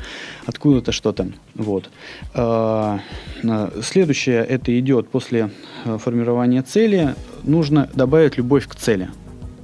Откуда-то 0.45 0.91
что-то. 0.91 1.27
Вот. 1.55 1.89
А, 2.33 2.99
следующее, 3.81 4.43
это 4.43 4.77
идет 4.79 5.09
после 5.09 5.49
э, 5.85 5.97
формирования 5.97 6.61
цели. 6.61 7.15
Нужно 7.43 7.89
добавить 7.93 8.37
любовь 8.37 8.67
к 8.67 8.75
цели. 8.75 9.09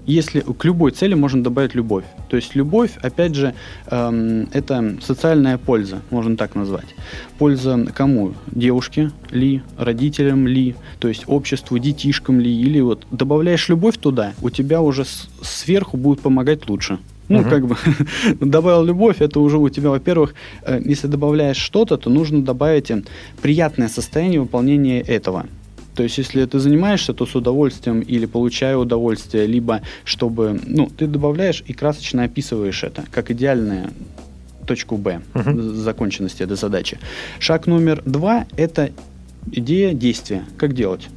Если 0.05 0.39
к 0.39 0.65
любой 0.65 0.91
цели 0.91 1.13
можно 1.13 1.43
добавить 1.43 1.75
любовь. 1.75 2.05
То 2.27 2.35
есть 2.35 2.55
любовь, 2.55 2.97
опять 3.03 3.35
же, 3.35 3.53
эм, 3.87 4.49
это 4.51 4.97
социальная 5.01 5.59
польза, 5.59 6.01
можно 6.09 6.35
так 6.35 6.55
назвать. 6.55 6.95
Польза 7.37 7.85
кому? 7.93 8.33
Девушке 8.47 9.11
ли, 9.29 9.61
родителям 9.77 10.47
ли, 10.47 10.75
то 10.99 11.07
есть 11.07 11.25
обществу, 11.27 11.77
детишкам 11.77 12.39
ли. 12.39 12.51
Или 12.51 12.79
вот 12.79 13.05
добавляешь 13.11 13.69
любовь 13.69 13.97
туда, 13.97 14.33
у 14.41 14.49
тебя 14.49 14.81
уже 14.81 15.05
сверху 15.43 15.97
будет 15.97 16.21
помогать 16.21 16.67
лучше. 16.67 16.97
Ну, 17.27 17.39
угу. 17.39 17.49
как 17.49 17.67
бы 17.67 17.77
добавил 18.45 18.83
любовь, 18.83 19.21
это 19.21 19.39
уже 19.39 19.57
у 19.57 19.69
тебя, 19.69 19.89
во-первых, 19.89 20.33
э, 20.63 20.81
если 20.83 21.07
добавляешь 21.07 21.57
что-то, 21.57 21.97
то 21.97 22.09
нужно 22.09 22.43
добавить 22.43 22.91
э, 22.91 23.03
приятное 23.41 23.87
состояние 23.87 24.41
выполнения 24.41 25.01
этого. 25.01 25.45
То 25.95 26.03
есть, 26.03 26.17
если 26.17 26.45
ты 26.45 26.59
занимаешься, 26.59 27.13
то 27.13 27.25
с 27.25 27.35
удовольствием 27.35 28.01
или 28.01 28.25
получая 28.25 28.77
удовольствие, 28.77 29.45
либо 29.45 29.81
чтобы, 30.03 30.59
ну, 30.65 30.89
ты 30.89 31.07
добавляешь 31.07 31.63
и 31.67 31.73
красочно 31.73 32.23
описываешь 32.23 32.83
это, 32.83 33.03
как 33.11 33.31
идеальное 33.31 33.91
точку 34.65 34.97
Б 34.97 35.21
uh 35.33 35.61
законченности 35.73 36.43
этой 36.43 36.55
задачи. 36.55 36.97
Шаг 37.39 37.67
номер 37.67 38.01
два– 38.05 38.45
это 38.57 38.91
идея 39.51 39.93
действия. 39.93 40.45
Как 40.57 40.73
делать? 40.73 41.07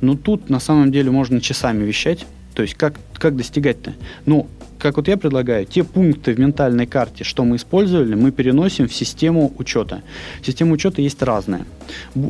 Ну, 0.00 0.16
тут 0.16 0.50
на 0.50 0.60
самом 0.60 0.90
деле 0.90 1.10
можно 1.10 1.40
часами 1.40 1.84
вещать. 1.84 2.26
То 2.54 2.62
есть, 2.62 2.74
как, 2.74 2.94
как 3.14 3.36
достигать-то? 3.36 3.94
Ну, 4.26 4.48
как 4.84 4.98
вот 4.98 5.08
я 5.08 5.16
предлагаю, 5.16 5.64
те 5.64 5.82
пункты 5.82 6.34
в 6.34 6.38
ментальной 6.38 6.86
карте, 6.86 7.24
что 7.24 7.42
мы 7.42 7.56
использовали, 7.56 8.14
мы 8.14 8.32
переносим 8.32 8.86
в 8.86 8.92
систему 8.92 9.50
учета. 9.56 10.02
Система 10.42 10.72
учета 10.72 11.00
есть 11.00 11.22
разная. 11.22 11.64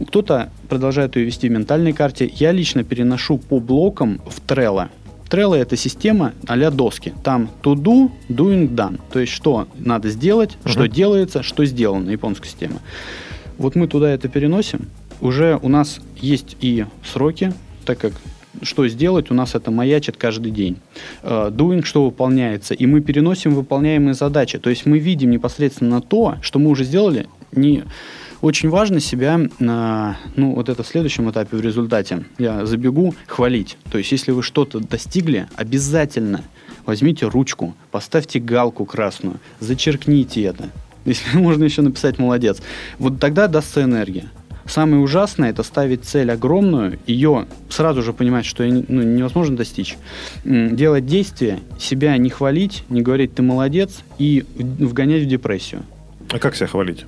Кто-то 0.07 0.51
продолжает 0.69 1.17
ее 1.17 1.25
вести 1.25 1.49
в 1.49 1.51
ментальной 1.51 1.93
карте. 1.93 2.31
Я 2.33 2.53
лично 2.53 2.85
переношу 2.85 3.39
по 3.39 3.59
блокам 3.59 4.21
в 4.25 4.41
Trello. 4.47 4.87
Trello 5.29 5.57
это 5.57 5.77
система 5.77 6.33
а 6.47 6.71
доски. 6.71 7.13
Там 7.25 7.51
to 7.65 7.75
do, 7.75 8.13
doing, 8.29 8.73
done. 8.73 9.01
То 9.13 9.19
есть, 9.19 9.33
что 9.33 9.67
надо 9.77 10.09
сделать, 10.11 10.51
uh-huh. 10.51 10.71
что 10.71 10.87
делается, 10.87 11.43
что 11.43 11.65
сделано. 11.65 12.09
Японская 12.09 12.49
система. 12.49 12.77
Вот 13.59 13.75
мы 13.75 13.89
туда 13.89 14.11
это 14.11 14.29
переносим. 14.29 14.87
Уже 15.21 15.59
у 15.61 15.69
нас 15.69 15.99
есть 16.21 16.57
и 16.61 16.87
сроки, 17.03 17.53
так 17.85 17.99
как 17.99 18.13
что 18.63 18.87
сделать, 18.89 19.31
у 19.31 19.35
нас 19.35 19.55
это 19.55 19.71
маячит 19.71 20.17
каждый 20.17 20.53
день. 20.53 20.77
Э, 21.23 21.51
doing, 21.51 21.85
что 21.85 22.05
выполняется, 22.05 22.75
и 22.75 22.87
мы 22.87 23.01
переносим 23.01 23.55
выполняемые 23.55 24.15
задачи. 24.15 24.59
То 24.59 24.71
есть 24.71 24.87
мы 24.87 24.99
видим 24.99 25.31
непосредственно 25.31 26.01
то, 26.01 26.37
что 26.43 26.59
мы 26.59 26.71
уже 26.71 26.85
сделали, 26.85 27.27
не 27.53 27.85
очень 28.41 28.69
важно 28.69 29.01
себя, 29.01 29.41
на, 29.59 30.19
ну, 30.37 30.55
вот 30.55 30.69
это 30.69 30.83
в 30.83 30.87
следующем 30.87 31.31
этапе 31.31 31.57
в 31.57 31.61
результате, 31.63 32.27
я 32.39 32.67
забегу, 32.67 33.15
хвалить. 33.27 33.79
То 33.91 33.99
есть, 33.99 34.13
если 34.13 34.33
вы 34.33 34.43
что-то 34.43 34.81
достигли, 34.81 35.47
обязательно 35.57 36.43
возьмите 36.85 37.27
ручку, 37.27 37.75
поставьте 37.91 38.41
галку 38.41 38.85
красную, 38.85 39.39
зачеркните 39.61 40.43
это. 40.43 40.69
Если 41.05 41.39
можно 41.39 41.65
еще 41.65 41.83
написать 41.83 42.19
«молодец». 42.19 42.61
Вот 42.99 43.19
тогда 43.19 43.47
дастся 43.47 43.83
энергия. 43.83 44.31
Самое 44.67 45.03
ужасное 45.03 45.51
это 45.51 45.63
ставить 45.63 46.05
цель 46.05 46.31
огромную, 46.31 46.99
ее 47.07 47.47
сразу 47.69 48.03
же 48.03 48.13
понимать, 48.13 48.47
что 48.47 48.65
ну, 48.65 49.03
невозможно 49.03 49.57
достичь. 49.57 49.97
Делать 50.45 51.07
действия, 51.07 51.59
себя 51.79 52.17
не 52.17 52.31
хвалить, 52.31 52.85
не 52.89 53.03
говорить 53.03 53.35
ты 53.35 53.43
молодец 53.43 54.01
и 54.19 54.45
вгонять 54.57 55.23
в 55.23 55.27
депрессию. 55.27 55.83
А 56.31 56.39
как 56.39 56.57
себя 56.57 56.67
хвалить? 56.67 57.05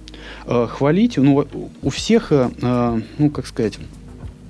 Э, 0.47 0.67
хвалить, 0.69 1.17
ну, 1.17 1.47
у 1.83 1.91
всех, 1.91 2.31
э, 2.31 2.51
э, 2.61 3.01
ну, 3.19 3.31
как 3.31 3.47
сказать, 3.47 3.79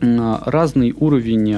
разный 0.01 0.93
уровень 0.93 1.57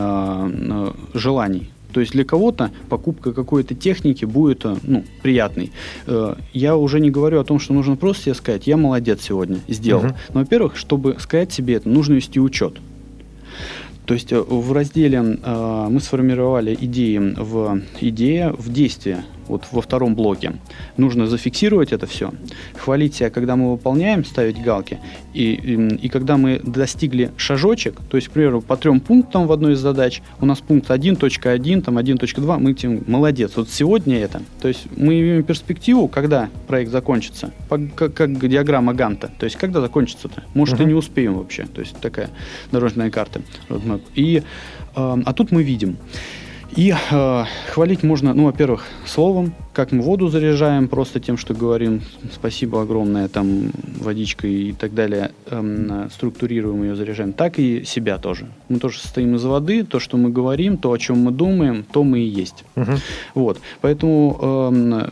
желаний. 1.12 1.70
То 1.92 2.00
есть 2.00 2.12
для 2.12 2.24
кого-то 2.24 2.70
покупка 2.88 3.32
какой-то 3.32 3.74
техники 3.74 4.24
будет 4.24 4.64
э, 4.64 4.76
ну, 4.82 5.04
приятной. 5.22 5.72
Э, 6.06 6.34
я 6.52 6.76
уже 6.76 7.00
не 7.00 7.10
говорю 7.10 7.40
о 7.40 7.44
том, 7.44 7.58
что 7.58 7.72
нужно 7.72 7.96
просто 7.96 8.24
себе 8.24 8.34
сказать, 8.34 8.66
я 8.66 8.76
молодец 8.76 9.22
сегодня, 9.22 9.58
сделал. 9.68 10.04
Угу. 10.04 10.14
Но, 10.34 10.40
во-первых, 10.40 10.76
чтобы 10.76 11.16
сказать 11.18 11.52
себе 11.52 11.74
это, 11.74 11.88
нужно 11.88 12.14
вести 12.14 12.40
учет. 12.40 12.78
То 14.04 14.14
есть 14.14 14.32
э, 14.32 14.40
в 14.40 14.72
разделе 14.72 15.20
мы 15.22 16.00
сформировали 16.00 16.76
идеи 16.80 17.18
в 17.18 17.82
идея 18.00 18.52
в 18.52 18.72
действие 18.72 19.24
вот 19.48 19.66
во 19.72 19.80
втором 19.80 20.14
блоке. 20.14 20.54
Нужно 20.96 21.26
зафиксировать 21.26 21.92
это 21.92 22.06
все, 22.06 22.32
хвалить 22.76 23.14
себя, 23.14 23.30
когда 23.30 23.56
мы 23.56 23.72
выполняем, 23.72 24.24
ставить 24.24 24.62
галки, 24.62 24.98
и, 25.34 25.52
и, 25.52 25.96
и 25.96 26.08
когда 26.08 26.36
мы 26.36 26.60
достигли 26.62 27.30
шажочек, 27.36 28.00
то 28.10 28.16
есть, 28.16 28.28
к 28.28 28.32
примеру, 28.32 28.60
по 28.60 28.76
трем 28.76 29.00
пунктам 29.00 29.46
в 29.46 29.52
одной 29.52 29.74
из 29.74 29.78
задач, 29.78 30.22
у 30.40 30.46
нас 30.46 30.58
пункт 30.58 30.90
1.1, 30.90 31.82
там 31.82 31.98
1.2, 31.98 32.58
мы 32.58 32.74
тем 32.74 33.04
молодец, 33.06 33.52
вот 33.56 33.68
сегодня 33.70 34.18
это. 34.18 34.42
То 34.60 34.68
есть 34.68 34.86
мы 34.96 35.20
имеем 35.20 35.42
перспективу, 35.42 36.08
когда 36.08 36.48
проект 36.66 36.90
закончится, 36.90 37.52
по, 37.68 37.78
как, 37.78 38.14
как 38.14 38.48
диаграмма 38.48 38.94
Ганта, 38.94 39.30
то 39.38 39.44
есть 39.44 39.56
когда 39.56 39.80
закончится-то, 39.80 40.44
может 40.54 40.78
uh-huh. 40.78 40.84
и 40.84 40.86
не 40.86 40.94
успеем 40.94 41.34
вообще, 41.34 41.66
то 41.66 41.80
есть 41.80 41.96
такая 42.00 42.30
дорожная 42.72 43.10
карта, 43.10 43.42
И, 44.14 44.38
э, 44.38 44.42
а 44.94 45.32
тут 45.32 45.52
мы 45.52 45.62
видим, 45.62 45.96
и 46.76 46.92
э, 46.92 47.44
хвалить 47.70 48.02
можно, 48.02 48.34
ну, 48.34 48.44
во-первых, 48.44 48.84
словом, 49.06 49.54
как 49.72 49.92
мы 49.92 50.02
воду 50.02 50.28
заряжаем, 50.28 50.88
просто 50.88 51.18
тем, 51.18 51.36
что 51.36 51.54
говорим 51.54 52.02
спасибо 52.32 52.82
огромное, 52.82 53.28
там, 53.28 53.70
водичкой 54.00 54.52
и 54.52 54.72
так 54.72 54.94
далее, 54.94 55.32
э, 55.46 56.08
структурируем 56.12 56.82
ее, 56.82 56.94
заряжаем, 56.94 57.32
так 57.32 57.58
и 57.58 57.84
себя 57.84 58.18
тоже. 58.18 58.46
Мы 58.68 58.78
тоже 58.78 58.98
состоим 58.98 59.34
из 59.34 59.44
воды, 59.44 59.84
то, 59.84 59.98
что 59.98 60.16
мы 60.16 60.30
говорим, 60.30 60.76
то, 60.76 60.92
о 60.92 60.98
чем 60.98 61.18
мы 61.18 61.30
думаем, 61.30 61.84
то 61.90 62.04
мы 62.04 62.20
и 62.20 62.28
есть. 62.28 62.64
Угу. 62.76 62.92
Вот, 63.34 63.60
поэтому 63.80 64.38
э, 64.40 65.08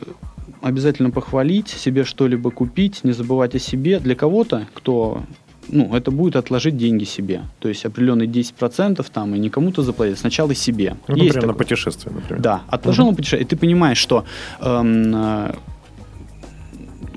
обязательно 0.61 1.11
похвалить, 1.11 1.69
себе 1.69 2.05
что-либо 2.05 2.51
купить, 2.51 3.03
не 3.05 3.13
забывать 3.13 3.55
о 3.55 3.59
себе. 3.59 3.99
Для 3.99 4.15
кого-то, 4.15 4.67
кто 4.75 5.23
ну, 5.69 5.95
это 5.95 6.11
будет 6.11 6.37
отложить 6.37 6.77
деньги 6.77 7.05
себе. 7.05 7.43
То 7.61 7.69
есть 7.69 7.85
определенные 7.85 8.29
10% 8.29 9.05
там 9.13 9.35
и 9.35 9.39
не 9.39 9.51
кому-то 9.51 9.83
заплатить, 9.83 10.19
сначала 10.19 10.55
себе. 10.55 10.97
Ну, 11.09 11.15
например, 11.15 11.35
такое. 11.35 11.49
на 11.49 11.55
путешествие, 11.55 12.15
например. 12.15 12.43
Да, 12.43 12.63
отложил 12.69 13.05
угу. 13.05 13.13
на 13.13 13.17
путешествие, 13.17 13.43
и 13.43 13.49
ты 13.49 13.57
понимаешь, 13.57 13.99
что 13.99 14.25
эм, 14.61 15.15
э, 15.15 15.55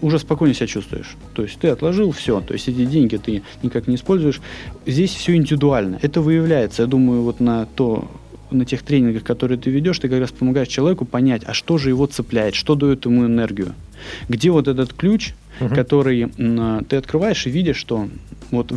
уже 0.02 0.20
спокойно 0.20 0.54
себя 0.54 0.68
чувствуешь. 0.68 1.16
То 1.34 1.44
есть 1.44 1.60
ты 1.60 1.68
отложил 1.70 2.12
все, 2.12 2.42
то 2.42 2.54
есть 2.54 2.68
эти 2.68 2.86
деньги 2.86 3.18
ты 3.18 3.44
никак 3.64 3.88
не 3.88 3.96
используешь. 3.96 4.42
Здесь 4.86 5.14
все 5.14 5.36
индивидуально. 5.36 6.00
Это 6.02 6.22
выявляется, 6.22 6.84
я 6.84 6.88
думаю, 6.88 7.22
вот 7.22 7.40
на 7.40 7.66
то 7.66 8.10
на 8.52 8.66
тех 8.66 8.84
тренингах, 8.84 9.24
которые 9.24 9.58
ты 9.58 9.70
ведешь, 9.70 10.00
ты 10.00 10.10
как 10.10 10.20
раз 10.20 10.32
помогаешь 10.32 10.68
человеку 10.68 11.06
понять, 11.06 11.44
а 11.46 11.54
что 11.54 11.78
же 11.78 11.90
его 11.90 12.06
цепляет, 12.06 12.56
что 12.56 12.76
дает 12.76 13.06
ему 13.06 13.26
энергию. 13.26 13.74
Где 14.28 14.52
вот 14.52 14.68
этот 14.68 14.94
ключ, 14.94 15.34
угу. 15.60 15.76
который 15.76 16.30
ты 16.90 16.96
открываешь 16.96 17.46
и 17.48 17.50
видишь, 17.50 17.78
что 17.78 18.08
вот 18.52 18.72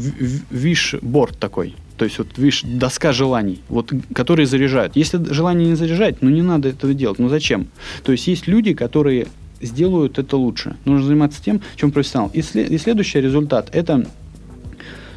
виш-борд 0.51 1.39
такой, 1.39 1.75
то 1.97 2.05
есть 2.05 2.19
вот 2.19 2.27
видишь, 2.37 2.63
доска 2.65 3.13
желаний, 3.13 3.61
вот, 3.69 3.93
которые 4.15 4.47
заряжают. 4.47 4.97
Если 4.97 5.23
желание 5.33 5.69
не 5.69 5.77
заряжать, 5.77 6.21
ну 6.21 6.31
не 6.31 6.43
надо 6.43 6.69
этого 6.69 6.95
делать. 6.95 7.19
Ну 7.19 7.29
зачем? 7.29 7.69
То 8.03 8.13
есть 8.13 8.27
есть 8.27 8.47
люди, 8.47 8.75
которые 8.75 9.29
сделают 9.61 10.19
это 10.19 10.37
лучше. 10.37 10.77
Нужно 10.85 11.07
заниматься 11.07 11.43
тем, 11.43 11.61
чем 11.77 11.93
профессионал. 11.93 12.31
И, 12.35 12.43
след, 12.43 12.71
и 12.71 12.79
следующий 12.79 13.21
результат– 13.21 13.71
это 13.73 14.05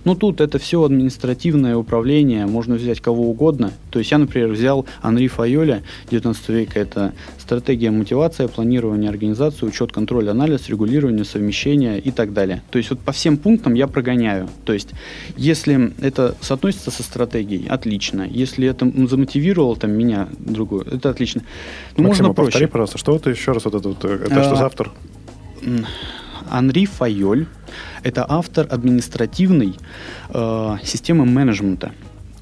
ну, 0.06 0.16
тут 0.16 0.40
это 0.40 0.60
все 0.60 0.84
административное 0.84 1.76
управление, 1.76 2.46
можно 2.46 2.76
взять 2.76 3.02
кого 3.02 3.30
угодно. 3.30 3.72
То 3.90 4.00
есть 4.00 4.12
я, 4.12 4.18
например, 4.18 4.50
взял 4.50 4.86
Анри 5.02 5.28
Файоля, 5.28 5.82
19 6.10 6.50
века, 6.50 6.80
это 6.80 7.14
стратегия 7.40 7.92
мотивация, 7.92 8.48
планирование, 8.48 9.10
организация, 9.10 9.68
учет, 9.68 9.92
контроль, 9.92 10.30
анализ, 10.30 10.70
регулирование, 10.70 11.26
совмещение 11.26 12.00
и 12.00 12.12
так 12.12 12.34
далее. 12.34 12.64
То 12.70 12.78
есть 12.78 12.90
вот 12.92 13.00
по 13.00 13.12
всем 13.12 13.38
пунктам 13.38 13.74
я 13.74 13.88
прогоняю. 13.88 14.50
То 14.64 14.74
есть 14.74 14.90
если 15.36 15.94
это 16.02 16.36
соотносится 16.42 16.92
со 16.92 17.04
стратегией, 17.04 17.68
отлично. 17.68 18.28
Если 18.30 18.68
это 18.68 18.92
замотивировало 19.08 19.76
там 19.76 19.92
меня 19.92 20.28
другую, 20.40 20.86
это 20.86 21.10
отлично. 21.10 21.42
Ну, 21.98 22.04
Максим, 22.04 22.26
можно 22.26 22.34
проще. 22.34 22.52
повтори, 22.52 22.66
пожалуйста, 22.68 22.98
что 22.98 23.16
это 23.16 23.30
еще 23.30 23.52
раз 23.52 23.66
вот 23.66 23.76
это 23.76 23.90
вот, 23.90 24.06
это 24.06 24.44
что 24.44 24.56
за 24.56 24.66
автор? 24.66 24.92
Анри 26.50 26.86
Файоль– 26.86 27.48
это 28.04 28.26
автор 28.28 28.68
административной 28.70 29.76
э, 30.30 30.78
системы 30.84 31.26
менеджмента. 31.26 31.92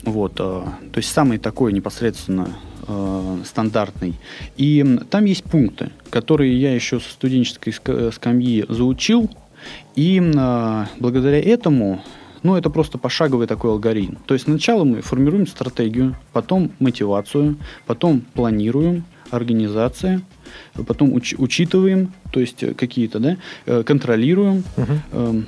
Вот, 0.04 0.34
э, 0.40 0.44
то 0.44 0.98
есть 0.98 1.12
самый 1.12 1.38
такой 1.38 1.74
непосредственно 1.74 2.50
э, 2.88 3.38
стандартный. 3.46 4.16
И 4.58 5.00
там 5.10 5.26
есть 5.26 5.44
пункты, 5.44 5.92
которые 6.10 6.60
я 6.60 6.74
еще 6.74 7.00
со 7.00 7.10
студенческой 7.10 7.74
скамьи 8.12 8.66
заучил, 8.68 9.30
и 9.96 10.22
э, 10.22 10.86
благодаря 11.00 11.40
этому 11.42 12.04
ну, 12.44 12.58
это 12.58 12.70
просто 12.70 12.98
пошаговый 12.98 13.48
такой 13.48 13.72
алгоритм. 13.72 14.16
То 14.26 14.34
есть 14.34 14.46
сначала 14.46 14.84
мы 14.84 15.02
формируем 15.02 15.48
стратегию, 15.48 16.18
потом 16.34 16.72
мотивацию, 16.80 17.58
потом 17.86 18.22
планируем, 18.34 19.06
организация, 19.34 20.22
потом 20.88 21.14
уч, 21.14 21.34
учитываем, 21.38 22.14
то 22.32 22.40
есть 22.40 22.64
э, 22.64 22.74
какие-то, 22.74 23.20
да, 23.20 23.38
э, 23.66 23.84
контролируем, 23.84 24.64
угу. 24.78 25.44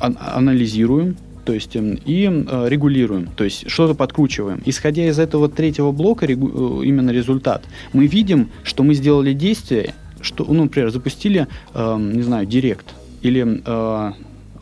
ан- 0.00 0.18
анализируем, 0.20 1.16
то 1.44 1.52
есть 1.52 1.76
эм, 1.76 1.98
и 2.04 2.24
э, 2.24 2.68
регулируем, 2.68 3.28
то 3.36 3.44
есть 3.44 3.70
что-то 3.70 3.94
подкручиваем. 3.94 4.62
Исходя 4.64 5.06
из 5.06 5.18
этого 5.18 5.48
третьего 5.48 5.92
блока, 5.92 6.26
именно 6.26 7.10
результат, 7.10 7.64
мы 7.92 8.06
видим, 8.06 8.48
что 8.64 8.82
мы 8.82 8.94
сделали 8.94 9.32
действие, 9.32 9.94
что, 10.20 10.44
ну, 10.44 10.64
например, 10.64 10.90
запустили, 10.90 11.46
э, 11.74 11.96
не 11.98 12.22
знаю, 12.22 12.46
директ 12.46 12.94
или 13.22 13.62
э, 13.64 14.12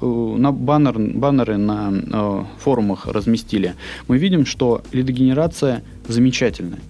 на 0.03 0.53
баннер, 0.53 0.99
баннеры 0.99 1.57
на 1.57 1.93
э, 1.93 2.45
форумах 2.59 3.07
разместили, 3.07 3.75
мы 4.09 4.19
видим, 4.19 4.45
что 4.45 4.83
лидогенерация 4.93 5.83
замечательная 6.09 6.81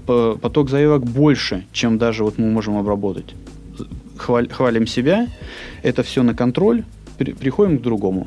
поток 0.00 0.70
заявок 0.70 1.04
больше, 1.04 1.64
чем 1.72 1.98
даже 1.98 2.24
вот 2.24 2.38
мы 2.38 2.50
можем 2.50 2.76
обработать. 2.76 3.34
Хваль, 4.16 4.48
хвалим 4.48 4.86
себя, 4.86 5.28
это 5.82 6.02
все 6.02 6.22
на 6.22 6.34
контроль, 6.34 6.84
при, 7.18 7.32
приходим 7.32 7.78
к 7.78 7.82
другому. 7.82 8.26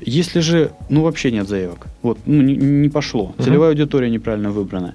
Если 0.00 0.40
же, 0.40 0.70
ну, 0.88 1.02
вообще 1.02 1.30
нет 1.30 1.48
заявок, 1.48 1.86
вот, 2.02 2.18
ну, 2.26 2.42
не, 2.42 2.56
не 2.56 2.88
пошло, 2.88 3.34
целевая 3.38 3.70
аудитория 3.70 4.08
неправильно 4.08 4.50
выбрана, 4.50 4.94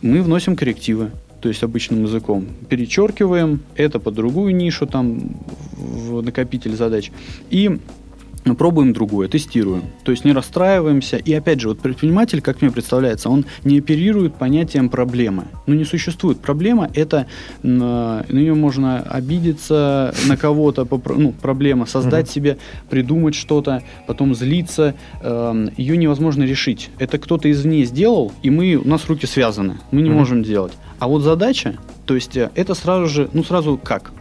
мы 0.00 0.22
вносим 0.22 0.56
коррективы, 0.56 1.10
то 1.40 1.48
есть 1.48 1.62
обычным 1.62 2.04
языком, 2.04 2.46
перечеркиваем 2.68 3.60
это 3.74 3.98
под 3.98 4.14
другую 4.14 4.54
нишу, 4.54 4.86
там, 4.86 5.36
в 5.72 6.22
накопитель 6.22 6.74
задач, 6.76 7.10
и 7.50 7.78
пробуем 8.54 8.92
другое, 8.92 9.28
тестируем. 9.28 9.84
То 10.04 10.12
есть 10.12 10.24
не 10.24 10.32
расстраиваемся. 10.32 11.16
И 11.16 11.32
опять 11.32 11.60
же, 11.60 11.68
вот 11.68 11.80
предприниматель, 11.80 12.40
как 12.40 12.62
мне 12.62 12.70
представляется, 12.70 13.28
он 13.28 13.44
не 13.64 13.78
оперирует 13.78 14.36
понятием 14.36 14.88
проблемы. 14.88 15.44
Ну, 15.66 15.74
не 15.74 15.84
существует. 15.84 16.38
Проблема– 16.40 16.90
это 16.94 17.26
на, 17.62 18.24
на 18.28 18.38
нее 18.38 18.54
можно 18.54 19.00
обидеться 19.00 20.14
на 20.26 20.36
кого-то, 20.36 20.86
ну, 21.16 21.32
проблема, 21.32 21.86
создать 21.86 22.30
себе, 22.30 22.58
придумать 22.88 23.34
что-то, 23.34 23.82
потом 24.06 24.34
злиться. 24.34 24.94
Э, 25.20 25.68
ее 25.76 25.96
невозможно 25.96 26.44
решить. 26.44 26.90
Это 26.98 27.18
кто-то 27.18 27.50
извне 27.50 27.84
сделал, 27.84 28.32
и 28.42 28.50
мы, 28.50 28.74
у 28.74 28.86
нас 28.86 29.06
руки 29.08 29.26
связаны. 29.26 29.78
Мы 29.90 30.02
не 30.02 30.10
можем 30.10 30.42
делать. 30.42 30.72
А 30.98 31.08
вот 31.08 31.22
задача, 31.22 31.76
то 32.06 32.14
есть 32.14 32.36
э, 32.36 32.50
это 32.54 32.74
сразу 32.74 33.06
же, 33.06 33.28
ну 33.32 33.44
сразу 33.44 33.78
как? 33.82 34.12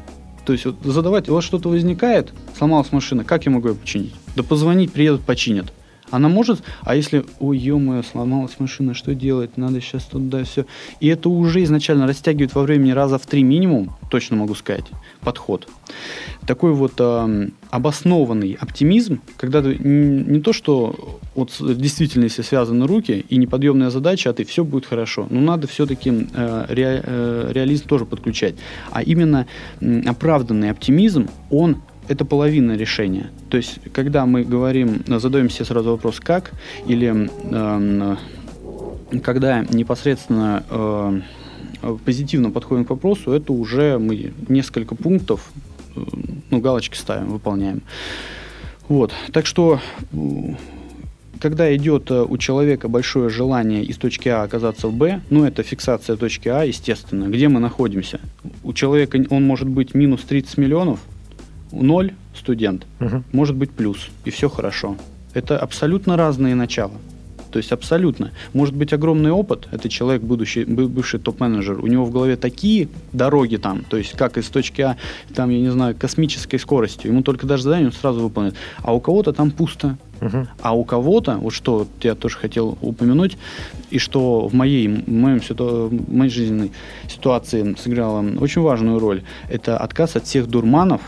То 0.45 0.53
есть 0.53 0.65
вот 0.65 0.75
задавать, 0.83 1.27
у 1.27 1.33
вас 1.33 1.43
что-то 1.43 1.69
возникает, 1.69 2.31
сломалась 2.57 2.91
машина, 2.91 3.23
как 3.23 3.45
я 3.45 3.51
могу 3.51 3.69
ее 3.69 3.75
починить? 3.75 4.13
Да 4.35 4.43
позвонить, 4.43 4.91
приедут, 4.91 5.21
починят. 5.21 5.73
Она 6.11 6.29
может, 6.29 6.61
а 6.81 6.95
если, 6.95 7.25
ой, 7.39 7.57
ё 7.57 8.03
сломалась 8.03 8.59
машина, 8.59 8.93
что 8.93 9.15
делать, 9.15 9.57
надо 9.57 9.81
сейчас 9.81 10.03
туда 10.03 10.43
все. 10.43 10.65
И 10.99 11.07
это 11.07 11.29
уже 11.29 11.63
изначально 11.63 12.05
растягивает 12.05 12.53
во 12.53 12.61
времени 12.61 12.91
раза 12.91 13.17
в 13.17 13.25
три 13.25 13.43
минимум, 13.43 13.95
точно 14.11 14.35
могу 14.35 14.53
сказать, 14.53 14.85
подход. 15.21 15.67
Такой 16.47 16.73
вот 16.73 16.93
э, 16.99 17.49
обоснованный 17.71 18.57
оптимизм, 18.59 19.21
когда 19.37 19.61
ты 19.61 19.77
не 19.77 20.39
то, 20.39 20.53
что 20.53 21.19
вот 21.33 21.51
действительно, 21.59 22.25
если 22.25 22.43
связаны 22.43 22.87
руки 22.87 23.25
и 23.27 23.37
неподъемная 23.37 23.89
задача, 23.89 24.29
а 24.29 24.33
ты 24.33 24.45
все 24.45 24.63
будет 24.63 24.85
хорошо, 24.85 25.27
но 25.29 25.41
надо 25.41 25.67
все-таки 25.67 26.27
э, 26.33 26.65
ре, 26.69 27.01
э, 27.03 27.51
реализм 27.51 27.87
тоже 27.87 28.05
подключать. 28.05 28.55
А 28.91 29.01
именно 29.01 29.47
э, 29.81 30.01
оправданный 30.05 30.69
оптимизм, 30.69 31.27
он 31.49 31.77
это 32.07 32.25
половина 32.25 32.77
решения. 32.77 33.31
То 33.49 33.57
есть, 33.57 33.79
когда 33.91 34.25
мы 34.25 34.43
говорим, 34.43 35.03
задаем 35.07 35.49
себе 35.49 35.65
сразу 35.65 35.91
вопрос 35.91 36.19
«как», 36.19 36.51
или 36.85 37.29
э, 37.51 38.15
когда 39.23 39.63
непосредственно 39.63 40.63
э, 40.69 41.21
позитивно 42.05 42.51
подходим 42.51 42.85
к 42.85 42.89
вопросу, 42.89 43.31
это 43.31 43.53
уже 43.53 43.97
мы 43.97 44.33
несколько 44.47 44.95
пунктов, 44.95 45.51
э, 45.55 45.64
ну, 46.51 46.59
галочки 46.59 46.97
ставим, 46.97 47.27
выполняем. 47.27 47.81
Вот, 48.87 49.13
так 49.31 49.45
что 49.45 49.79
когда 51.39 51.75
идет 51.75 52.11
э, 52.11 52.23
у 52.27 52.37
человека 52.37 52.87
большое 52.87 53.29
желание 53.29 53.83
из 53.83 53.97
точки 53.97 54.29
А 54.29 54.43
оказаться 54.43 54.87
в 54.87 54.93
Б, 54.93 55.21
ну 55.29 55.43
это 55.43 55.63
фиксация 55.63 56.15
точки 56.15 56.49
А, 56.49 56.63
естественно, 56.63 57.25
где 57.25 57.47
мы 57.47 57.59
находимся. 57.59 58.19
У 58.63 58.73
человека 58.73 59.23
он 59.29 59.43
может 59.43 59.67
быть 59.67 59.93
минус 59.93 60.21
30 60.21 60.57
миллионов, 60.57 60.99
ноль 61.71 62.13
студент, 62.35 62.85
угу. 62.99 63.23
может 63.31 63.55
быть 63.55 63.71
плюс, 63.71 64.09
и 64.23 64.29
все 64.29 64.49
хорошо. 64.49 64.97
Это 65.33 65.59
абсолютно 65.59 66.15
разные 66.15 66.55
начала. 66.55 66.93
То 67.55 67.59
есть 67.59 67.71
абсолютно. 67.71 68.31
Может 68.51 68.75
быть 68.75 68.91
огромный 68.91 69.31
опыт, 69.31 69.69
это 69.71 69.87
человек, 69.87 70.21
будущий, 70.21 70.65
бывший 70.65 71.21
топ-менеджер, 71.21 71.79
у 71.79 71.87
него 71.87 72.03
в 72.03 72.11
голове 72.11 72.35
такие 72.35 72.89
дороги 73.13 73.55
там, 73.55 73.85
то 73.87 73.95
есть 73.95 74.11
как 74.11 74.37
из 74.37 74.49
точки 74.49 74.81
А, 74.81 74.97
там, 75.33 75.49
я 75.51 75.61
не 75.61 75.71
знаю, 75.71 75.95
космической 75.97 76.57
скоростью, 76.57 77.11
ему 77.11 77.23
только 77.23 77.47
даже 77.47 77.63
задание 77.63 77.87
он 77.87 77.93
сразу 77.93 78.19
выполнит. 78.19 78.55
А 78.83 78.93
у 78.93 78.99
кого-то 78.99 79.31
там 79.31 79.51
пусто. 79.51 79.97
Uh-huh. 80.19 80.47
А 80.61 80.75
у 80.75 80.83
кого-то, 80.83 81.37
вот 81.37 81.53
что 81.53 81.87
я 82.01 82.15
тоже 82.15 82.37
хотел 82.37 82.77
упомянуть, 82.81 83.37
и 83.89 83.97
что 83.97 84.49
в 84.49 84.53
моей, 84.53 84.89
в 84.89 85.07
моем, 85.07 85.39
в 85.39 86.13
моей 86.13 86.29
жизненной 86.29 86.73
ситуации 87.07 87.73
сыграло 87.81 88.25
очень 88.41 88.63
важную 88.63 88.99
роль, 88.99 89.23
это 89.49 89.77
отказ 89.77 90.17
от 90.17 90.25
всех 90.25 90.47
дурманов, 90.47 90.99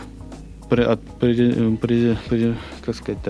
от, 0.70 1.00
как 1.20 2.94
сказать 2.94 3.22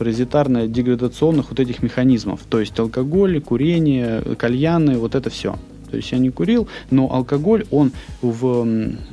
там, 0.00 0.06
паразитарно-деградационных 0.06 1.46
вот 1.50 1.60
этих 1.60 1.82
механизмов. 1.82 2.40
То 2.48 2.60
есть 2.60 2.78
алкоголь, 2.78 3.40
курение, 3.40 4.22
кальяны, 4.36 4.98
вот 4.98 5.14
это 5.14 5.30
все. 5.30 5.56
То 5.90 5.96
есть 5.96 6.12
я 6.12 6.18
не 6.18 6.30
курил, 6.30 6.68
но 6.90 7.12
алкоголь, 7.12 7.64
он 7.70 7.92
в 8.22 8.66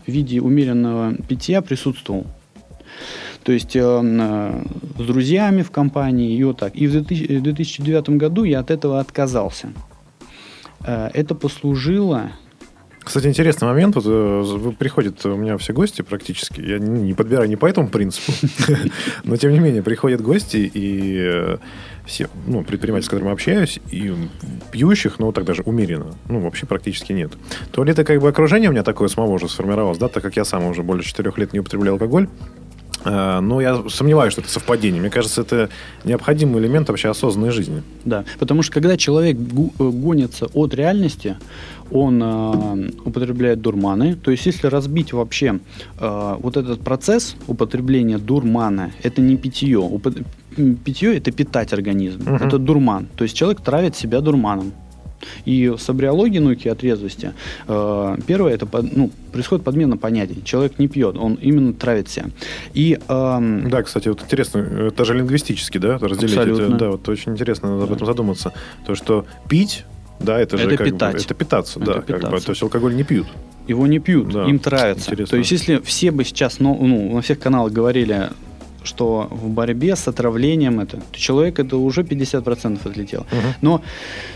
виде 0.06 0.39
умеренного 0.41 1.15
питья 1.28 1.62
присутствовал. 1.62 2.26
То 3.43 3.52
есть 3.52 3.76
э, 3.76 3.82
с 3.82 5.06
друзьями 5.06 5.62
в 5.62 5.71
компании 5.71 6.38
и 6.38 6.54
так. 6.54 6.76
И 6.76 6.88
в 6.88 6.91
2009 6.91 8.10
году 8.10 8.43
я 8.43 8.60
от 8.60 8.71
этого 8.71 9.00
отказался. 9.00 9.69
Э, 10.86 11.10
это 11.13 11.34
послужило 11.36 12.32
кстати, 13.08 13.28
интересный 13.28 13.68
момент. 13.68 13.95
Вот 13.95 14.03
э, 14.05 14.72
приходят 14.78 15.26
у 15.26 15.36
меня 15.36 15.58
все 15.58 15.74
гости 15.74 16.01
практически. 16.01 16.62
Я 16.62 16.78
не 16.78 17.14
подбираю 17.14 17.47
не 17.47 17.55
по 17.55 17.66
этому 17.66 17.88
принципу, 17.88 18.34
но 19.24 19.38
тем 19.38 19.51
не 19.53 19.60
менее 19.60 19.82
приходят 19.82 20.22
гости 20.22 20.70
и 20.74 21.18
э, 21.18 21.58
все, 22.05 22.30
ну, 22.45 22.64
предприниматели, 22.64 23.05
с 23.05 23.10
которыми 23.10 23.32
общаюсь, 23.32 23.80
и 23.91 24.14
пьющих, 24.72 25.20
ну, 25.20 25.32
так 25.32 25.45
даже 25.45 25.62
умеренно, 25.64 26.16
ну, 26.28 26.39
вообще 26.39 26.66
практически 26.66 27.14
нет. 27.14 27.32
То 27.72 27.84
ли 27.84 27.91
это 27.91 28.03
как 28.03 28.20
бы 28.20 28.28
окружение 28.28 28.70
у 28.70 28.74
меня 28.74 28.84
такое 28.84 29.08
самого 29.08 29.32
уже 29.32 29.47
сформировалось, 29.47 29.97
да, 29.97 30.08
так 30.10 30.24
как 30.24 30.36
я 30.36 30.45
сам 30.45 30.66
уже 30.66 30.84
более 30.84 31.03
четырех 31.03 31.38
лет 31.38 31.53
не 31.53 31.60
употребляю 31.60 31.93
алкоголь, 31.93 32.28
но 33.06 33.62
я 33.62 33.84
сомневаюсь, 33.89 34.34
что 34.34 34.41
это 34.41 34.50
совпадение. 34.50 35.00
Мне 35.00 35.10
кажется, 35.10 35.41
это 35.41 35.70
необходимый 36.04 36.62
элемент 36.62 36.89
вообще 36.89 37.10
осознанной 37.10 37.52
жизни. 37.52 37.84
Да, 38.06 38.26
потому 38.39 38.64
что 38.64 38.74
когда 38.74 38.98
человек 38.98 39.38
э, 39.38 39.84
гонится 39.84 40.48
от 40.54 40.74
реальности, 40.74 41.38
он 41.91 42.22
э, 42.22 42.91
употребляет 43.06 43.62
дурманы. 43.62 44.16
То 44.16 44.32
есть, 44.32 44.45
если 44.45 44.68
разбить 44.68 45.14
вообще 45.14 45.60
э, 46.00 46.36
вот 46.39 46.58
этот 46.58 46.82
процесс 46.82 47.36
употребления 47.48 48.18
дурмана, 48.18 48.91
это 49.04 49.22
не 49.22 49.38
питье. 49.38 49.80
Упот... 49.80 50.18
Питье 50.84 51.16
это 51.16 51.32
питать 51.32 51.72
организм, 51.74 52.22
угу. 52.22 52.43
это 52.43 52.58
дурман. 52.58 53.08
То 53.16 53.24
есть 53.24 53.36
человек 53.36 53.62
травит 53.62 53.95
себя 53.95 54.22
дурманом. 54.22 54.74
И 55.45 55.73
с 55.78 55.89
абриологией 55.89 56.39
науки 56.39 56.67
о 56.67 56.75
трезвости 56.75 57.34
э, 57.67 58.17
первое 58.25 58.53
это 58.53 58.67
ну, 58.71 59.11
происходит 59.32 59.63
подмена 59.63 59.97
понятий. 59.97 60.41
Человек 60.43 60.80
не 60.80 60.88
пьет, 60.88 61.15
он 61.17 61.36
именно 61.36 61.73
травит 61.73 62.09
себя. 62.09 62.25
И, 62.73 62.99
э, 63.07 63.67
да, 63.69 63.84
кстати, 63.84 64.07
вот 64.07 64.21
интересно, 64.21 64.59
это 64.59 65.05
же 65.05 65.13
лингвистически, 65.13 65.78
да, 65.78 65.97
разделить 65.97 66.38
абсолютно. 66.38 66.63
это. 66.63 66.75
Да, 66.75 66.89
вот 66.89 67.07
очень 67.09 67.34
интересно 67.34 67.71
надо 67.71 67.86
об 67.86 67.93
этом 67.93 68.05
задуматься. 68.05 68.53
То, 68.86 68.95
что 68.95 69.25
пить 69.49 69.86
да, 70.19 70.39
это, 70.39 70.55
это 70.55 70.69
же 70.69 70.78
как 70.78 70.88
питать. 70.88 71.15
Бы, 71.15 71.21
это 71.21 71.34
питаться, 71.34 71.80
это 71.80 71.93
да. 71.93 72.01
Питаться. 72.01 72.21
Как 72.21 72.32
бы, 72.32 72.41
то 72.41 72.51
есть 72.51 72.63
алкоголь 72.63 72.95
не 72.95 73.03
пьют. 73.03 73.28
Его 73.67 73.86
не 73.86 73.99
пьют, 73.99 74.30
да, 74.30 74.45
им 74.45 74.59
травится. 74.59 75.11
Интересно. 75.11 75.32
То 75.32 75.38
есть, 75.38 75.51
если 75.51 75.80
все 75.80 76.11
бы 76.11 76.23
сейчас 76.23 76.59
ну, 76.59 76.78
ну, 76.80 77.15
на 77.15 77.21
всех 77.21 77.39
каналах 77.39 77.71
говорили 77.73 78.30
что 78.88 79.27
в 79.29 79.49
борьбе 79.49 79.95
с 79.95 80.07
отравлением 80.07 80.79
это 80.79 80.99
человек 81.11 81.59
это 81.59 81.77
уже 81.77 82.01
50% 82.01 82.79
отлетел. 82.89 83.21
Угу. 83.21 83.53
Но 83.61 83.81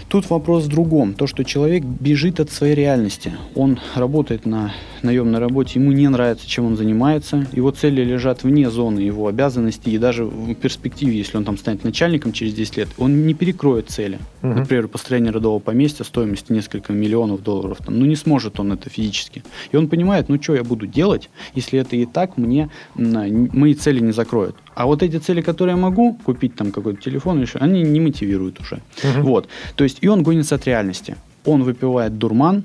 тут 0.09 0.29
вопрос 0.29 0.65
в 0.65 0.67
другом. 0.67 1.13
То, 1.13 1.25
что 1.25 1.43
человек 1.43 1.83
бежит 1.83 2.39
от 2.39 2.51
своей 2.51 2.75
реальности. 2.75 3.33
Он 3.55 3.79
работает 3.95 4.45
на 4.45 4.73
наемной 5.01 5.39
работе, 5.39 5.79
ему 5.79 5.91
не 5.91 6.07
нравится, 6.07 6.47
чем 6.47 6.65
он 6.65 6.77
занимается. 6.77 7.47
Его 7.53 7.71
цели 7.71 8.03
лежат 8.03 8.43
вне 8.43 8.69
зоны 8.69 8.99
его 8.99 9.27
обязанностей. 9.27 9.91
И 9.91 9.97
даже 9.97 10.25
в 10.25 10.53
перспективе, 10.55 11.17
если 11.17 11.37
он 11.37 11.45
там 11.45 11.57
станет 11.57 11.83
начальником 11.83 12.33
через 12.33 12.53
10 12.53 12.77
лет, 12.77 12.89
он 12.97 13.25
не 13.25 13.33
перекроет 13.33 13.89
цели. 13.89 14.19
Угу. 14.43 14.53
Например, 14.53 14.87
построение 14.87 15.31
родового 15.31 15.59
поместья 15.59 16.03
стоимостью 16.03 16.55
несколько 16.55 16.93
миллионов 16.93 17.41
долларов. 17.41 17.77
Там, 17.83 17.99
ну, 17.99 18.05
не 18.05 18.15
сможет 18.15 18.59
он 18.59 18.73
это 18.73 18.89
физически. 18.89 19.43
И 19.71 19.77
он 19.77 19.87
понимает, 19.87 20.29
ну, 20.29 20.41
что 20.41 20.55
я 20.55 20.63
буду 20.63 20.85
делать, 20.85 21.29
если 21.55 21.79
это 21.79 21.95
и 21.95 22.05
так 22.05 22.37
мне 22.37 22.69
мои 22.95 23.73
цели 23.73 23.99
не 23.99 24.11
закроют. 24.11 24.40
А 24.75 24.85
вот 24.85 25.03
эти 25.03 25.17
цели, 25.17 25.41
которые 25.41 25.75
я 25.75 25.81
могу 25.81 26.13
купить, 26.23 26.55
там 26.55 26.71
какой-то 26.71 27.01
телефон 27.01 27.41
еще, 27.41 27.59
они 27.59 27.83
не 27.83 27.99
мотивируют 27.99 28.59
уже. 28.59 28.81
Угу. 29.03 29.21
Вот. 29.23 29.49
То 29.75 29.83
есть, 29.83 29.99
и 30.01 30.07
он 30.07 30.23
гонится 30.23 30.55
от 30.55 30.65
реальности. 30.65 31.15
Он 31.45 31.63
выпивает 31.63 32.17
дурман, 32.17 32.63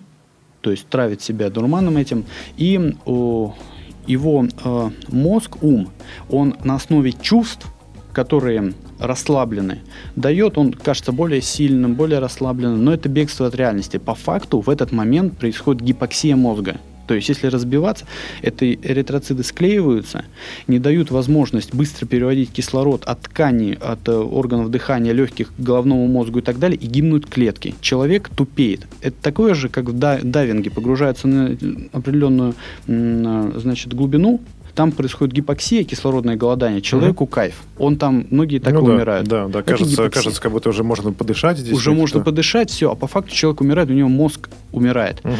то 0.61 0.71
есть 0.71 0.87
травит 0.89 1.23
себя 1.23 1.51
дурманом 1.51 1.97
этим, 1.97 2.25
и 2.57 2.95
о, 3.05 3.55
его 4.07 4.47
э, 4.65 4.91
мозг, 5.09 5.63
ум, 5.63 5.91
он 6.29 6.57
на 6.65 6.75
основе 6.75 7.13
чувств, 7.13 7.67
которые 8.13 8.73
расслаблены, 8.99 9.81
дает, 10.17 10.59
он 10.59 10.73
кажется 10.73 11.13
более 11.13 11.43
сильным, 11.43 11.95
более 11.95 12.19
расслабленным, 12.19 12.85
но 12.85 12.93
это 12.93 13.09
бегство 13.09 13.47
от 13.47 13.55
реальности. 13.55 13.99
По 13.99 14.15
факту 14.15 14.61
в 14.61 14.71
этот 14.71 14.93
момент 14.93 15.37
происходит 15.37 15.83
гипоксия 15.83 16.37
мозга. 16.37 16.79
То 17.07 17.15
есть, 17.15 17.29
если 17.29 17.47
разбиваться, 17.47 18.05
это 18.43 18.73
эритроциты 18.73 19.43
склеиваются, 19.43 20.25
не 20.67 20.79
дают 20.79 21.11
возможность 21.11 21.75
быстро 21.75 22.07
переводить 22.07 22.53
кислород 22.53 23.05
от 23.05 23.21
ткани, 23.23 23.79
от 23.81 24.09
э, 24.09 24.13
органов 24.13 24.71
дыхания, 24.71 25.13
легких 25.13 25.53
головному 25.59 26.07
мозгу 26.07 26.41
и 26.41 26.43
так 26.43 26.59
далее, 26.59 26.79
и 26.79 26.87
гибнут 26.87 27.27
клетки. 27.27 27.75
Человек 27.81 28.29
тупеет. 28.29 28.87
Это 29.01 29.17
такое 29.23 29.55
же, 29.55 29.69
как 29.69 29.87
в 29.87 29.99
дайвинге, 29.99 30.71
погружается 30.71 31.29
на 31.29 31.57
определенную 31.93 32.55
э, 32.87 33.53
значит, 33.57 33.95
глубину, 33.95 34.41
там 34.77 34.93
происходит 34.93 35.35
гипоксия, 35.35 35.83
кислородное 35.85 36.37
голодание. 36.37 36.83
Человеку 36.83 37.25
угу. 37.25 37.33
кайф. 37.33 37.55
Он 37.79 37.97
там, 37.97 38.27
многие 38.31 38.59
так 38.59 38.75
ну, 38.75 38.87
и 38.87 38.95
умирают. 38.95 39.27
Да, 39.27 39.49
да, 39.49 39.63
кажется, 39.63 40.09
кажется, 40.11 40.41
как 40.41 40.53
будто 40.53 40.69
уже 40.69 40.85
можно 40.85 41.13
подышать 41.13 41.59
здесь. 41.59 41.73
Уже 41.73 41.93
можно 41.93 42.21
подышать, 42.21 42.71
все, 42.71 42.93
а 42.93 42.95
по 42.95 43.07
факту 43.07 43.35
человек 43.35 43.63
умирает, 43.63 43.91
у 43.91 43.95
него 43.95 44.09
мозг 44.09 44.51
умирает. 44.73 45.21
Угу. 45.25 45.35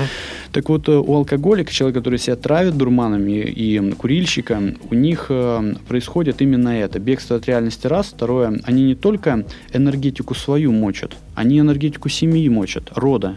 Так 0.53 0.69
вот, 0.71 0.89
э, 0.89 0.93
у 0.93 1.15
алкоголика, 1.15 1.71
человека, 1.71 2.01
который 2.01 2.19
себя 2.19 2.37
травит 2.37 2.77
дурманами 2.77 3.33
и 3.33 3.93
курильщика, 3.93 4.75
у 4.91 4.95
них 4.95 5.27
э, 5.29 5.75
происходит 5.87 6.41
именно 6.41 6.71
это. 6.71 6.99
Бегство 6.99 7.37
от 7.37 7.47
реальности 7.47 7.87
раз. 7.87 8.07
Второе, 8.07 8.59
они 8.65 8.85
не 8.85 8.95
только 8.95 9.45
энергетику 9.73 10.35
свою 10.35 10.73
мочат, 10.73 11.15
они 11.35 11.61
энергетику 11.61 12.09
семьи 12.09 12.49
мочат, 12.49 12.91
рода. 12.95 13.37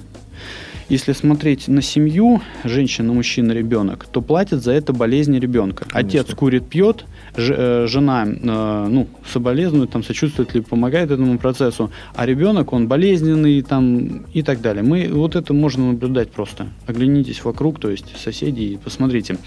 Если 0.90 1.14
смотреть 1.14 1.68
на 1.68 1.84
семью, 1.84 2.42
женщина, 2.64 3.14
мужчина, 3.14 3.52
ребенок, 3.52 4.08
то 4.12 4.22
платят 4.24 4.64
за 4.64 4.72
это 4.72 4.92
болезни 4.92 5.40
ребенка. 5.40 5.86
Конечно. 5.88 6.22
Отец 6.22 6.36
курит, 6.36 6.68
пьет, 6.68 7.06
э, 7.36 7.86
жена 7.88 8.26
э, 8.26 8.88
ну, 8.90 9.08
соболезнует, 9.32 9.92
там, 9.92 10.04
сочувствует 10.04 10.56
или 10.56 10.64
помогает 10.64 11.12
этому 11.12 11.38
процессу, 11.38 11.92
а 12.16 12.26
ребенок, 12.26 12.74
он 12.74 12.88
болезненный 12.88 13.62
там, 13.62 14.26
и 14.34 14.42
так 14.42 14.62
далее. 14.62 14.82
Мы, 14.82 15.08
вот 15.14 15.36
это 15.36 15.54
можно 15.54 15.92
наблюдать 15.92 16.32
просто. 16.32 16.70
Оглянитесь 16.88 17.44
вокруг, 17.44 17.80
то 17.80 17.92
есть 17.92 18.18
соседи, 18.18 18.62
и 18.62 18.78
посмотрите. 18.78 19.38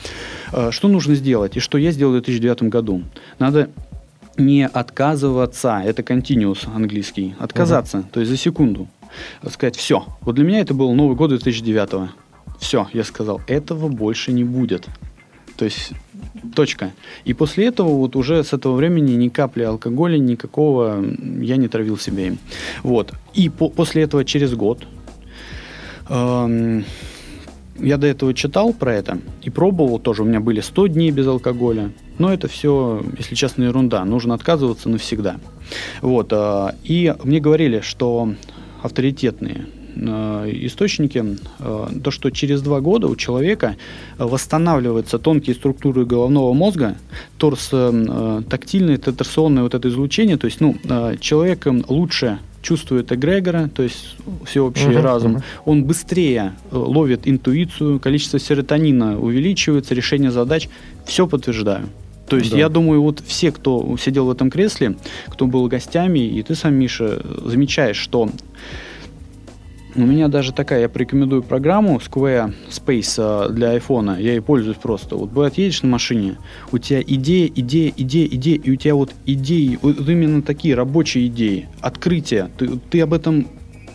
Э, 0.52 0.70
что 0.70 0.86
нужно 0.86 1.16
сделать 1.16 1.56
и 1.56 1.60
что 1.60 1.76
я 1.76 1.90
сделал 1.90 2.12
в 2.12 2.22
2009 2.22 2.62
году? 2.64 3.02
Надо 3.40 3.68
не 4.36 4.64
отказываться, 4.64 5.82
это 5.84 6.02
continuous 6.02 6.68
английский, 6.72 7.34
отказаться, 7.40 7.98
угу. 7.98 8.06
то 8.12 8.20
есть 8.20 8.30
за 8.30 8.38
секунду 8.38 8.88
сказать, 9.50 9.76
все. 9.76 10.04
Вот 10.20 10.34
для 10.34 10.44
меня 10.44 10.60
это 10.60 10.74
был 10.74 10.92
Новый 10.94 11.16
год 11.16 11.30
2009 11.30 12.10
Все, 12.58 12.88
я 12.92 13.04
сказал, 13.04 13.40
этого 13.46 13.88
больше 13.88 14.32
не 14.32 14.44
будет. 14.44 14.88
То 15.56 15.64
есть 15.64 15.92
точка. 16.54 16.92
И 17.24 17.34
после 17.34 17.66
этого 17.66 17.88
вот 17.88 18.16
уже 18.16 18.42
с 18.42 18.52
этого 18.52 18.74
времени 18.74 19.12
ни 19.12 19.28
капли 19.28 19.62
алкоголя, 19.62 20.18
никакого 20.18 21.04
я 21.40 21.56
не 21.56 21.68
травил 21.68 21.98
себя 21.98 22.26
им. 22.26 22.38
Вот. 22.82 23.12
И 23.34 23.48
по 23.48 23.68
после 23.68 24.02
этого 24.02 24.24
через 24.24 24.54
год 24.54 24.86
эм, 26.08 26.84
я 27.78 27.96
до 27.96 28.06
этого 28.06 28.34
читал 28.34 28.72
про 28.72 28.94
это 28.94 29.18
и 29.42 29.50
пробовал 29.50 29.98
тоже. 29.98 30.22
У 30.22 30.26
меня 30.26 30.40
были 30.40 30.60
100 30.60 30.88
дней 30.88 31.10
без 31.10 31.26
алкоголя. 31.26 31.92
Но 32.18 32.32
это 32.32 32.48
все, 32.48 33.02
если 33.18 33.34
честно, 33.34 33.64
ерунда. 33.64 34.04
Нужно 34.04 34.34
отказываться 34.34 34.88
навсегда. 34.88 35.36
Вот. 36.00 36.32
Э, 36.32 36.72
и 36.84 37.14
мне 37.24 37.40
говорили, 37.40 37.80
что 37.80 38.34
авторитетные 38.82 39.66
э, 39.94 40.50
источники, 40.66 41.24
э, 41.58 41.86
то, 42.02 42.10
что 42.10 42.30
через 42.30 42.62
два 42.62 42.80
года 42.80 43.06
у 43.06 43.16
человека 43.16 43.76
восстанавливаются 44.18 45.18
тонкие 45.18 45.54
структуры 45.54 46.04
головного 46.04 46.52
мозга, 46.52 46.96
торс, 47.38 47.70
э, 47.72 48.42
тактильное, 48.48 48.98
торсионное 48.98 49.62
вот 49.62 49.74
это 49.74 49.88
излучение, 49.88 50.36
то 50.36 50.46
есть, 50.46 50.60
ну, 50.60 50.76
человек 51.20 51.66
лучше 51.88 52.38
чувствует 52.60 53.12
эгрегора, 53.12 53.68
то 53.74 53.82
есть 53.82 54.16
всеобщий 54.44 54.86
uh-huh, 54.86 55.00
разум, 55.00 55.36
uh-huh. 55.36 55.42
он 55.64 55.84
быстрее 55.84 56.52
ловит 56.70 57.22
интуицию, 57.26 57.98
количество 57.98 58.38
серотонина 58.38 59.18
увеличивается, 59.18 59.94
решение 59.94 60.30
задач, 60.30 60.68
все 61.04 61.26
подтверждаю. 61.26 61.88
То 62.32 62.38
есть 62.38 62.52
да. 62.52 62.56
я 62.56 62.70
думаю, 62.70 63.02
вот 63.02 63.22
все, 63.26 63.52
кто 63.52 63.94
сидел 63.98 64.24
в 64.24 64.30
этом 64.30 64.50
кресле, 64.50 64.96
кто 65.26 65.46
был 65.46 65.68
гостями, 65.68 66.20
и 66.20 66.42
ты 66.42 66.54
сам, 66.54 66.72
Миша, 66.72 67.20
замечаешь, 67.44 67.98
что 67.98 68.30
у 69.94 70.00
меня 70.00 70.28
даже 70.28 70.54
такая, 70.54 70.80
я 70.80 70.88
порекомендую 70.88 71.42
программу 71.42 71.98
Square 71.98 72.54
Space 72.70 73.16
э, 73.18 73.52
для 73.52 73.76
iPhone. 73.76 74.18
Я 74.18 74.30
ей 74.30 74.40
пользуюсь 74.40 74.78
просто. 74.78 75.14
Вот 75.16 75.28
бывает, 75.28 75.58
едешь 75.58 75.82
на 75.82 75.90
машине, 75.90 76.38
у 76.70 76.78
тебя 76.78 77.02
идея, 77.02 77.52
идея, 77.54 77.92
идея, 77.94 78.26
идея, 78.28 78.58
и 78.58 78.70
у 78.70 78.76
тебя 78.76 78.94
вот 78.94 79.12
идеи, 79.26 79.78
вот 79.82 80.08
именно 80.08 80.40
такие 80.40 80.74
рабочие 80.74 81.26
идеи, 81.26 81.68
открытия. 81.82 82.50
Ты, 82.56 82.78
ты 82.78 83.02
об 83.02 83.12
этом, 83.12 83.46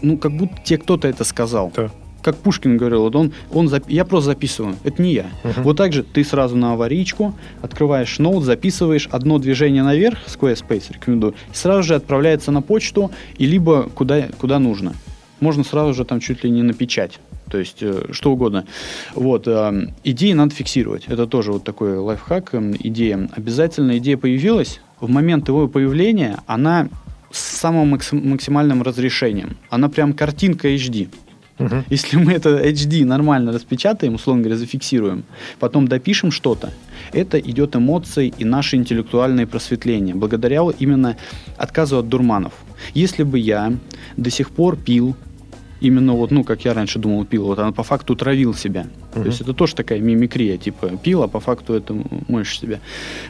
ну, 0.04 0.20
как 0.20 0.38
будто 0.38 0.62
тебе 0.64 0.78
кто-то 0.78 1.08
это 1.08 1.24
сказал. 1.24 1.72
Да 1.76 1.90
как 2.28 2.36
Пушкин 2.36 2.76
говорил, 2.76 3.04
вот 3.04 3.16
он, 3.16 3.32
он 3.54 3.70
зап... 3.70 3.86
я 3.88 4.04
просто 4.04 4.32
записываю, 4.32 4.76
это 4.84 5.02
не 5.02 5.14
я. 5.14 5.28
Uh-huh. 5.46 5.62
Вот 5.64 5.78
так 5.78 5.94
же 5.94 6.04
ты 6.04 6.26
сразу 6.26 6.58
на 6.58 6.74
аварийку, 6.74 7.34
открываешь 7.62 8.20
ноут, 8.20 8.44
записываешь 8.44 9.08
одно 9.14 9.40
движение 9.40 9.82
наверх, 9.82 10.18
Squarespace 10.28 10.92
рекомендую, 10.92 11.36
и 11.54 11.56
сразу 11.56 11.84
же 11.84 11.96
отправляется 11.96 12.52
на 12.52 12.62
почту, 12.62 13.12
и 13.38 13.46
либо 13.46 13.84
куда, 13.96 14.28
куда 14.38 14.60
нужно 14.60 14.94
можно 15.40 15.64
сразу 15.64 15.94
же 15.94 16.04
там 16.04 16.20
чуть 16.20 16.44
ли 16.44 16.50
не 16.50 16.64
на 16.64 16.74
печать. 16.74 17.20
То 17.50 17.60
есть 17.60 17.78
э, 17.82 18.08
что 18.12 18.32
угодно. 18.32 18.66
Вот. 19.14 19.48
Э, 19.48 19.94
идеи 20.04 20.34
надо 20.34 20.54
фиксировать. 20.54 21.06
Это 21.08 21.28
тоже 21.28 21.52
вот 21.52 21.64
такой 21.64 21.96
лайфхак, 21.96 22.56
э, 22.56 22.74
идея. 22.80 23.30
Обязательно 23.36 24.00
идея 24.00 24.18
появилась. 24.18 24.82
В 25.00 25.10
момент 25.10 25.48
его 25.48 25.68
появления 25.68 26.40
она 26.48 26.90
с 27.32 27.40
самым 27.40 27.90
максимальным 27.90 28.82
разрешением. 28.82 29.58
Она 29.70 29.90
прям 29.90 30.14
картинка 30.14 30.74
HD. 30.74 31.08
Угу. 31.60 31.84
Если 31.90 32.18
мы 32.18 32.34
это 32.34 32.50
HD 32.50 33.06
нормально 33.06 33.52
распечатаем, 33.52 34.16
условно 34.16 34.44
говоря, 34.44 34.58
зафиксируем, 34.58 35.24
потом 35.60 35.88
допишем 35.88 36.32
что-то, 36.32 36.72
это 37.14 37.40
идет 37.40 37.76
эмоции 37.76 38.34
и 38.38 38.46
наше 38.46 38.76
интеллектуальное 38.76 39.48
просветление, 39.48 40.16
благодаря 40.16 40.62
именно 40.80 41.18
отказу 41.58 41.98
от 41.98 42.10
дурманов. 42.10 42.54
Если 42.94 43.24
бы 43.24 43.40
я 43.40 43.74
до 44.18 44.30
сих 44.30 44.52
пор 44.52 44.78
пил, 44.78 45.16
именно 45.82 46.14
вот, 46.14 46.32
ну, 46.32 46.44
как 46.44 46.66
я 46.66 46.74
раньше 46.74 47.00
думал, 47.00 47.26
пил, 47.26 47.46
вот 47.46 47.60
она 47.60 47.72
по 47.72 47.84
факту 47.84 48.16
травил 48.16 48.54
себя. 48.54 48.88
Мгм. 49.14 49.24
То 49.24 49.28
есть 49.28 49.42
это 49.42 49.54
тоже 49.54 49.76
такая 49.76 50.00
мимикрия, 50.00 50.58
типа 50.58 50.92
пил, 51.02 51.24
а 51.24 51.28
по 51.28 51.40
факту 51.40 51.74
это 51.74 51.96
моешь 52.28 52.60
себя. 52.60 52.80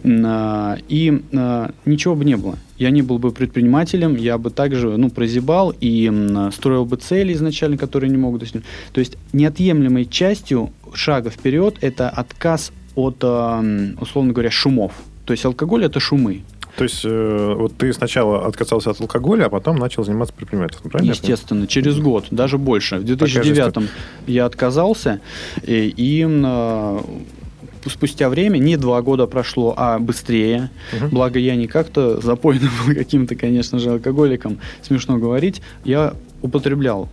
А, 0.03 0.77
И 0.87 1.21
а, 1.33 1.71
ничего 1.85 2.15
бы 2.15 2.25
не 2.25 2.37
было. 2.37 2.57
Я 2.77 2.91
не 2.91 3.01
был 3.01 3.17
бы 3.17 3.31
предпринимателем, 3.31 4.15
я 4.15 4.37
бы 4.37 4.51
также, 4.51 4.97
ну, 4.97 5.09
прозябал 5.09 5.73
и 5.79 6.11
строил 6.53 6.85
бы 6.85 6.97
цели 6.97 7.33
изначально, 7.33 7.77
которые 7.77 8.11
не 8.11 8.17
могут 8.17 8.41
достигнуть. 8.41 8.65
То 8.93 8.99
есть 8.99 9.17
неотъемлемой 9.33 10.05
частью 10.05 10.71
шага 10.93 11.29
вперед 11.29 11.77
это 11.81 12.09
отказ 12.09 12.71
от, 12.95 13.17
а, 13.23 13.63
условно 13.99 14.33
говоря, 14.33 14.51
шумов. 14.51 14.93
То 15.25 15.33
есть 15.33 15.43
алкоголь 15.45 15.85
это 15.85 15.99
шумы. 15.99 16.43
То 16.77 16.83
есть, 16.83 17.01
э, 17.03 17.55
вот 17.57 17.75
ты 17.75 17.91
сначала 17.91 18.45
отказался 18.45 18.91
от 18.91 19.01
алкоголя, 19.01 19.45
а 19.45 19.49
потом 19.49 19.77
начал 19.77 20.03
заниматься 20.03 20.33
предпринимательством, 20.33 20.91
правильно? 20.91 21.11
Естественно, 21.11 21.65
через 21.65 21.97
год, 21.99 22.25
даже 22.29 22.59
больше. 22.59 22.97
В 22.97 23.03
2009 23.03 23.89
я 24.27 24.45
отказался, 24.45 25.19
и, 25.63 25.91
и, 25.97 26.23
э, 26.27 26.99
спустя 27.87 28.29
время, 28.29 28.59
не 28.59 28.77
два 28.77 29.01
года 29.01 29.25
прошло, 29.25 29.73
а 29.75 29.97
быстрее, 29.97 30.69
Мгм. 30.93 31.09
благо 31.09 31.39
я 31.39 31.55
не 31.55 31.67
как-то 31.67 32.21
запойным 32.21 32.69
был 32.85 32.93
каким-то, 32.93 33.35
конечно 33.35 33.79
же, 33.79 33.91
алкоголиком, 33.93 34.59
смешно 34.83 35.17
говорить, 35.17 35.63
я 35.83 36.13
употреблял. 36.43 37.09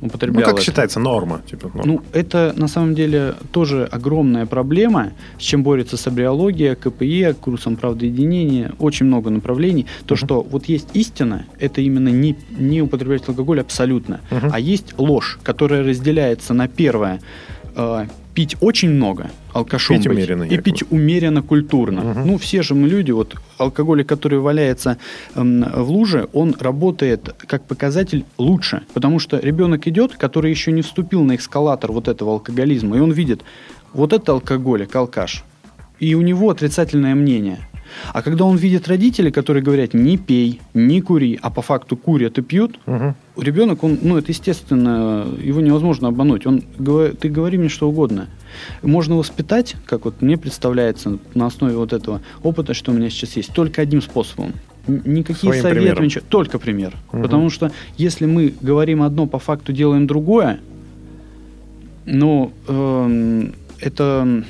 Ну, 0.00 0.06
употреблял 0.08 0.44
как 0.44 0.54
это. 0.54 0.62
считается 0.64 1.00
норма? 1.00 1.40
Типа, 1.50 1.68
норма. 1.74 1.82
Ну, 1.84 2.02
это 2.12 2.52
на 2.56 2.68
самом 2.68 2.94
деле 2.94 3.34
тоже 3.50 3.84
огромная 3.90 4.46
проблема, 4.46 5.12
с 5.38 5.42
чем 5.42 5.62
борется 5.62 5.96
сабриология, 5.96 6.74
КПЕ, 6.76 7.34
курсом 7.34 7.76
правдоединения, 7.76 8.72
очень 8.78 9.06
много 9.06 9.30
направлений. 9.30 9.86
То, 10.06 10.14
Мгм. 10.14 10.24
что 10.24 10.40
вот 10.42 10.66
есть 10.66 10.88
истина, 10.94 11.46
это 11.58 11.80
именно 11.80 12.08
не, 12.10 12.36
не 12.58 12.80
употреблять 12.82 13.28
алкоголь 13.28 13.60
абсолютно, 13.60 14.20
Мгм. 14.30 14.50
а 14.52 14.60
есть 14.60 14.94
ложь, 14.98 15.38
которая 15.42 15.82
разделяется 15.82 16.54
на 16.54 16.68
первое 16.68 17.20
э, 17.76 18.06
пить 18.38 18.56
очень 18.60 18.90
много, 18.90 19.32
алкашом 19.52 19.96
Пить 19.96 20.06
быть, 20.06 20.16
умеренно, 20.16 20.44
и 20.44 20.50
якобы. 20.52 20.62
пить 20.62 20.84
умеренно, 20.90 21.42
культурно. 21.42 22.02
Мгм. 22.02 22.26
Ну, 22.28 22.38
все 22.38 22.62
же 22.62 22.76
мы 22.76 22.86
люди, 22.86 23.10
вот 23.10 23.34
алкоголик, 23.58 24.06
который 24.06 24.38
валяется 24.38 24.96
эм, 25.34 25.64
в 25.64 25.90
луже, 25.90 26.28
он 26.32 26.54
работает 26.60 27.34
как 27.48 27.64
показатель 27.64 28.24
лучше, 28.38 28.82
потому 28.94 29.18
что 29.18 29.38
ребенок 29.38 29.88
идет, 29.88 30.12
который 30.12 30.52
еще 30.52 30.70
не 30.70 30.82
вступил 30.82 31.24
на 31.24 31.34
эскалатор 31.34 31.90
вот 31.90 32.06
этого 32.06 32.34
алкоголизма, 32.34 32.96
и 32.96 33.00
он 33.00 33.10
видит, 33.10 33.42
вот 33.92 34.12
это 34.12 34.30
алкоголик, 34.30 34.94
алкаш, 34.94 35.42
и 35.98 36.14
у 36.14 36.22
него 36.22 36.50
отрицательное 36.50 37.16
мнение. 37.16 37.58
А 38.12 38.22
когда 38.22 38.44
он 38.44 38.56
видит 38.56 38.88
родителей, 38.88 39.30
которые 39.30 39.62
говорят, 39.62 39.94
не 39.94 40.16
пей, 40.16 40.60
не 40.74 41.00
кури, 41.00 41.38
а 41.42 41.50
по 41.50 41.62
факту 41.62 41.96
курят 41.96 42.38
и 42.38 42.42
пьют, 42.42 42.78
Мгм. 42.86 43.14
ребенок, 43.36 43.84
он, 43.84 43.98
ну, 44.02 44.16
это 44.18 44.30
естественно, 44.32 45.26
его 45.42 45.60
невозможно 45.60 46.08
обмануть. 46.08 46.46
Он, 46.46 46.62
ты 47.20 47.28
говори 47.28 47.58
мне 47.58 47.68
что 47.68 47.88
угодно. 47.88 48.28
Можно 48.82 49.16
воспитать, 49.16 49.76
как 49.84 50.04
вот 50.04 50.22
мне 50.22 50.36
представляется, 50.36 51.18
на 51.34 51.46
основе 51.46 51.76
вот 51.76 51.92
этого 51.92 52.20
опыта, 52.42 52.74
что 52.74 52.92
у 52.92 52.94
меня 52.94 53.10
сейчас 53.10 53.36
есть, 53.36 53.52
только 53.52 53.82
одним 53.82 54.02
способом. 54.02 54.52
Никакие 54.86 55.52
Своим 55.52 55.62
советы, 55.62 55.80
примером. 55.80 56.04
ничего, 56.04 56.24
только 56.28 56.58
пример. 56.58 56.94
Мгм. 57.12 57.22
Потому 57.22 57.50
что 57.50 57.70
если 57.98 58.24
мы 58.26 58.54
говорим 58.60 59.02
одно, 59.02 59.26
по 59.26 59.38
факту 59.38 59.72
делаем 59.72 60.06
другое, 60.06 60.60
ну, 62.06 62.52
эм, 62.68 63.52
это, 63.80 64.44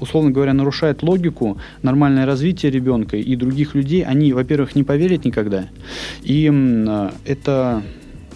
условно 0.00 0.30
говоря, 0.30 0.52
нарушает 0.52 1.02
логику, 1.02 1.58
нормальное 1.82 2.26
развитие 2.26 2.72
ребенка 2.72 3.16
и 3.16 3.36
других 3.36 3.74
людей. 3.74 4.02
Они, 4.04 4.32
во-первых, 4.32 4.74
не 4.74 4.84
поверят 4.84 5.24
никогда. 5.24 5.66
И 6.22 6.50
э, 6.52 7.10
это, 7.24 7.82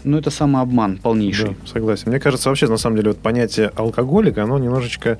ну, 0.04 0.18
это 0.18 0.30
самообман 0.30 0.98
полнейший. 0.98 1.50
Да, 1.50 1.54
согласен. 1.66 2.10
Мне 2.10 2.20
кажется, 2.20 2.48
вообще, 2.48 2.68
на 2.68 2.76
самом 2.76 2.96
деле, 2.96 3.08
вот 3.10 3.18
понятие 3.18 3.70
алкоголика, 3.76 4.42
оно 4.42 4.58
немножечко 4.58 5.18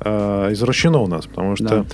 э, 0.00 0.52
извращено 0.52 0.98
у 1.02 1.06
нас, 1.06 1.26
потому 1.26 1.56
что 1.56 1.64
Да. 1.68 1.84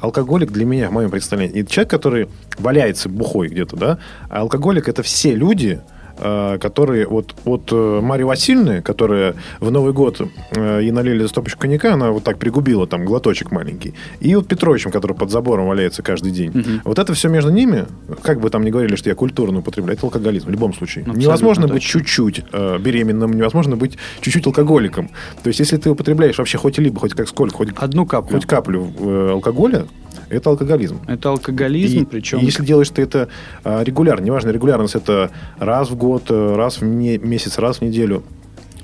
алкоголик 0.00 0.50
для 0.52 0.64
меня, 0.64 0.88
в 0.88 0.92
моем 0.92 1.10
представлении, 1.10 1.60
и 1.62 1.66
человек, 1.66 1.90
который 1.90 2.28
валяется 2.58 3.08
бухой 3.08 3.48
где-то, 3.48 3.76
да, 3.76 3.98
а 4.28 4.40
алкоголик 4.40 4.88
это 4.88 5.02
все 5.02 5.34
люди, 5.34 5.80
которые 6.16 7.06
вот 7.06 7.34
от 7.44 7.68
э, 7.72 8.00
Марии 8.02 8.24
Васильевны, 8.24 8.82
которая 8.82 9.34
в 9.60 9.70
Новый 9.70 9.92
год 9.92 10.20
э, 10.52 10.80
ей 10.82 10.90
налили 10.90 11.22
за 11.22 11.28
стопочку 11.28 11.60
коньяка, 11.60 11.94
она 11.94 12.10
вот 12.10 12.24
так 12.24 12.38
пригубила 12.38 12.86
там 12.86 13.04
глоточек 13.04 13.50
маленький, 13.50 13.94
и 14.20 14.34
вот 14.34 14.48
Петровичем, 14.48 14.90
который 14.90 15.16
под 15.16 15.30
забором 15.30 15.66
валяется 15.68 16.02
каждый 16.02 16.32
день. 16.32 16.50
Мгм. 16.54 16.82
Вот 16.84 16.98
это 16.98 17.14
все 17.14 17.28
между 17.28 17.50
ними, 17.50 17.86
как 18.22 18.40
бы 18.40 18.50
там 18.50 18.64
ни 18.64 18.70
говорили, 18.70 18.96
что 18.96 19.08
я 19.08 19.14
культурно 19.14 19.58
употребляю, 19.58 19.96
это 19.96 20.06
алкоголизм 20.06 20.46
в 20.48 20.50
любом 20.50 20.74
случае. 20.74 21.02
Абсолютно 21.02 21.22
невозможно 21.22 21.62
быть 21.68 21.82
точно. 21.82 22.00
чуть-чуть 22.00 22.44
э, 22.52 22.78
беременным, 22.78 23.32
невозможно 23.32 23.76
быть 23.76 23.98
чуть-чуть 24.20 24.46
алкоголиком. 24.46 25.10
То 25.42 25.48
есть, 25.48 25.60
если 25.60 25.76
ты 25.76 25.90
употребляешь 25.90 26.38
вообще 26.38 26.58
хоть 26.58 26.78
либо, 26.78 27.00
хоть 27.00 27.14
как 27.14 27.28
сколько, 27.28 27.56
хоть, 27.56 27.68
Одну 27.76 28.06
каплю. 28.06 28.36
хоть 28.36 28.46
каплю 28.46 28.90
э, 28.98 29.30
алкоголя, 29.32 29.86
это 30.28 30.50
алкоголизм. 30.50 31.00
Это 31.06 31.30
алкоголизм, 31.30 32.02
И- 32.02 32.04
причем... 32.04 32.38
и 32.38 32.44
если 32.44 32.64
делаешь 32.64 32.90
ты 32.90 33.02
это 33.02 33.28
а, 33.64 33.82
регулярно, 33.82 34.24
неважно, 34.24 34.50
регулярность 34.50 34.94
это 34.94 35.30
раз 35.58 35.90
в 35.90 35.96
год, 35.96 36.24
э, 36.30 36.54
раз 36.56 36.80
в 36.80 36.84
месяц, 36.84 37.58
раз 37.58 37.78
в 37.78 37.82
неделю, 37.82 38.22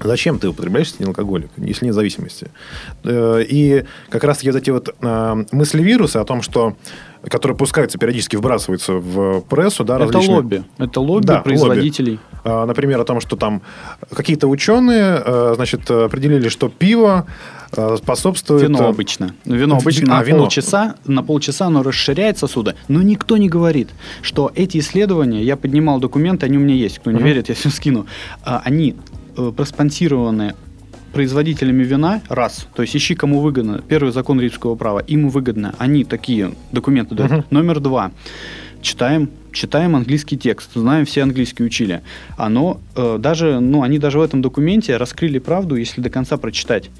Зачем 0.05 0.39
ты 0.39 0.49
употребляешь, 0.49 0.89
если 0.89 1.05
не 1.05 1.09
алкоголик, 1.09 1.51
если 1.57 1.87
нет 1.87 1.95
зависимости? 1.95 2.49
Э, 3.05 3.43
И 3.49 3.85
как 4.11 4.25
раз-таки 4.25 4.51
вот 4.51 4.59
эти 4.61 4.71
вот 4.71 4.95
а, 5.01 5.39
мысли 5.53 5.83
вируса 5.83 6.21
о 6.21 6.25
том, 6.25 6.43
что 6.43 6.77
которые 7.29 7.57
пускаются, 7.57 7.99
периодически 7.99 8.35
вбрасываются 8.35 8.95
в 8.95 9.43
прессу, 9.43 9.85
да, 9.85 9.95
это 9.97 10.07
различные- 10.07 10.37
лобби. 10.37 10.65
Это 10.79 11.01
лобби 11.01 11.27
Да, 11.27 11.35
лобби. 11.35 11.45
производителей. 11.45 12.19
А, 12.45 12.67
Например, 12.67 13.01
о 13.01 13.05
том, 13.05 13.21
что 13.21 13.37
там 13.37 13.63
какие-то 14.13 14.49
ученые, 14.49 15.23
э, 15.25 15.53
значит, 15.55 15.89
определили, 15.89 16.49
что 16.49 16.69
пиво 16.69 17.27
э, 17.77 17.97
способствует... 17.97 18.63
Вино 18.65 18.83
э, 18.83 18.89
обычно. 18.89 19.35
Вино 19.45 19.77
обычно 19.77 20.17
А, 20.17 20.19
на 20.21 20.25
вино. 20.25 20.39
полчаса, 20.41 20.97
на 21.07 21.23
полчаса 21.23 21.67
оно 21.67 21.83
расширяет 21.85 22.39
сосуды. 22.39 22.75
Но 22.89 23.03
никто 23.03 23.37
не 23.37 23.49
говорит, 23.49 23.89
что 24.21 24.51
эти 24.57 24.79
исследования, 24.79 25.43
я 25.45 25.57
поднимал 25.57 26.01
документы, 26.01 26.47
они 26.47 26.57
у 26.59 26.61
меня 26.61 26.75
есть, 26.75 26.99
кто 26.99 27.13
не 27.13 27.19
Мгм. 27.19 27.25
верит, 27.27 27.49
я 27.51 27.55
все 27.55 27.71
скину, 27.71 28.07
а, 28.45 28.61
они 28.65 28.91
э, 28.91 28.95
проспонсированы 29.57 30.55
производителями 31.13 31.85
вина, 31.85 32.23
раз, 32.29 32.67
то 32.75 32.83
есть 32.83 32.97
ищи, 32.97 33.15
кому 33.15 33.41
выгодно, 33.41 33.83
первый 33.87 34.13
закон 34.13 34.41
римского 34.41 34.75
права, 34.75 35.01
им 35.01 35.29
выгодно, 35.29 35.75
они 35.79 36.05
такие 36.05 36.55
документы 36.73 37.15
дают. 37.15 37.33
Мгм. 37.33 37.45
Номер 37.51 37.81
два, 37.81 38.13
читаем, 38.81 39.31
читаем 39.53 39.95
английский 39.95 40.39
текст, 40.39 40.71
знаем, 40.75 41.05
все 41.05 41.23
английский 41.23 41.65
учили. 41.65 42.03
Оно 42.37 42.81
э, 42.97 43.19
даже, 43.19 43.61
ну, 43.61 43.83
они 43.83 43.99
даже 43.99 44.19
в 44.19 44.23
этом 44.23 44.43
документе 44.43 44.97
раскрыли 44.97 45.39
правду, 45.39 45.77
если 45.77 46.01
до 46.01 46.11
конца 46.11 46.37
прочитать 46.37 46.91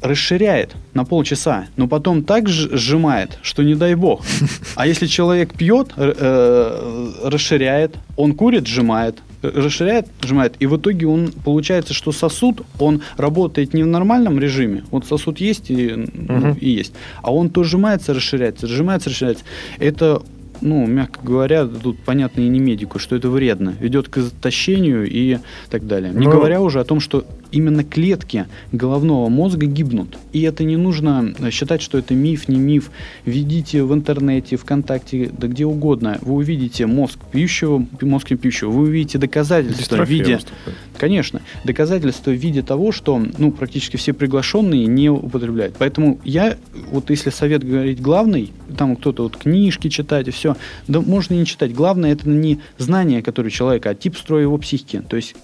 расширяет 0.00 0.74
на 0.94 1.04
полчаса, 1.04 1.66
но 1.76 1.86
потом 1.86 2.24
так 2.24 2.48
сжимает, 2.48 3.38
что 3.42 3.62
не 3.62 3.76
дай 3.76 3.94
бог. 3.94 4.24
А 4.74 4.86
если 4.86 5.06
человек 5.06 5.54
пьет, 5.54 5.92
э, 5.96 7.10
расширяет, 7.22 7.96
он 8.16 8.34
курит, 8.34 8.66
сжимает, 8.66 9.18
э, 9.18 9.31
расширяет, 9.42 10.06
сжимает, 10.22 10.54
и 10.60 10.66
в 10.66 10.76
итоге 10.76 11.06
он 11.06 11.32
получается, 11.44 11.94
что 11.94 12.12
сосуд, 12.12 12.62
он 12.78 13.02
работает 13.16 13.74
не 13.74 13.82
в 13.82 13.86
нормальном 13.86 14.38
режиме, 14.38 14.84
вот 14.90 15.04
сосуд 15.06 15.38
есть 15.40 15.70
и, 15.70 15.92
ну, 15.94 16.34
Мгм. 16.36 16.52
и 16.60 16.70
есть, 16.70 16.92
а 17.22 17.32
он 17.34 17.50
то 17.50 17.64
сжимается, 17.64 18.14
расширяется, 18.14 18.66
сжимается, 18.66 19.10
расширяется. 19.10 19.44
Это 19.78 20.22
ну, 20.64 20.86
мягко 20.86 21.18
говоря, 21.24 21.66
тут 21.66 21.98
понятно 22.04 22.40
и 22.42 22.48
не 22.48 22.60
медику, 22.60 23.00
что 23.00 23.16
это 23.16 23.28
вредно, 23.28 23.74
ведет 23.80 24.08
к 24.08 24.18
истощению 24.18 25.10
и 25.10 25.38
так 25.70 25.88
далее. 25.88 26.12
Не 26.14 26.26
Но- 26.26 26.30
говоря 26.30 26.60
уже 26.60 26.78
о 26.78 26.84
том, 26.84 27.00
что 27.00 27.24
именно 27.52 27.84
клетки 27.84 28.46
головного 28.72 29.28
мозга 29.28 29.66
гибнут. 29.66 30.18
И 30.32 30.42
это 30.42 30.64
не 30.64 30.76
нужно 30.76 31.34
считать, 31.50 31.82
что 31.82 31.98
это 31.98 32.14
миф, 32.14 32.48
не 32.48 32.56
миф. 32.56 32.90
Введите 33.24 33.84
в 33.84 33.94
интернете, 33.94 34.56
ВКонтакте, 34.56 35.30
да 35.36 35.46
где 35.46 35.64
угодно. 35.64 36.18
Вы 36.22 36.34
увидите 36.34 36.86
мозг 36.86 37.18
пьющего, 37.30 37.86
мозг 38.00 38.30
не 38.30 38.36
пьющего. 38.36 38.70
Вы 38.70 38.82
увидите 38.84 39.18
доказательства 39.18 40.04
в 40.04 40.08
виде... 40.08 40.34
наступает. 40.34 40.78
Конечно, 40.96 41.42
доказательства 41.64 42.30
в 42.30 42.34
виде 42.34 42.62
того, 42.62 42.92
что 42.92 43.22
ну, 43.38 43.52
практически 43.52 43.96
все 43.96 44.12
приглашенные 44.12 44.86
не 44.86 45.10
употребляют. 45.10 45.76
Поэтому 45.78 46.18
я, 46.24 46.56
вот 46.90 47.10
если 47.10 47.30
совет 47.30 47.64
говорить 47.64 48.00
главный, 48.00 48.52
там 48.76 48.96
кто-то 48.96 49.24
вот 49.24 49.36
книжки 49.36 49.88
читать 49.88 50.28
и 50.28 50.30
все, 50.30 50.56
да 50.88 51.00
можно 51.00 51.34
и 51.34 51.38
не 51.38 51.46
читать. 51.46 51.74
Главное 51.74 52.12
это 52.12 52.28
не 52.28 52.60
знание, 52.78 53.22
которое 53.22 53.48
у 53.48 53.50
человека, 53.50 53.90
а 53.90 53.94
тип 53.94 54.16
строя 54.16 54.42
его 54.42 54.56
психики. 54.58 55.02
То 55.08 55.16
есть 55.16 55.34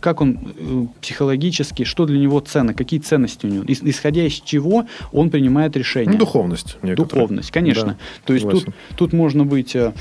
как 0.00 0.20
он 0.20 0.38
э, 0.58 0.86
психологически, 1.00 1.84
что 1.84 2.06
для 2.06 2.18
него 2.18 2.40
ценно, 2.40 2.74
какие 2.74 3.00
ценности 3.00 3.46
у 3.46 3.48
него, 3.48 3.64
ис- 3.64 3.80
исходя 3.82 4.24
из 4.26 4.34
чего 4.34 4.86
он 5.12 5.30
принимает 5.30 5.76
решение. 5.76 6.12
Ну, 6.12 6.18
духовность. 6.18 6.76
некоторая. 6.82 6.96
Духовность, 7.08 7.50
конечно. 7.50 7.86
Да, 7.86 7.96
То 8.24 8.32
есть 8.34 8.44
тут, 8.48 8.60
согласен. 8.60 8.74
тут 8.96 9.12
можно 9.12 9.44
быть 9.44 9.74
э, 9.76 9.92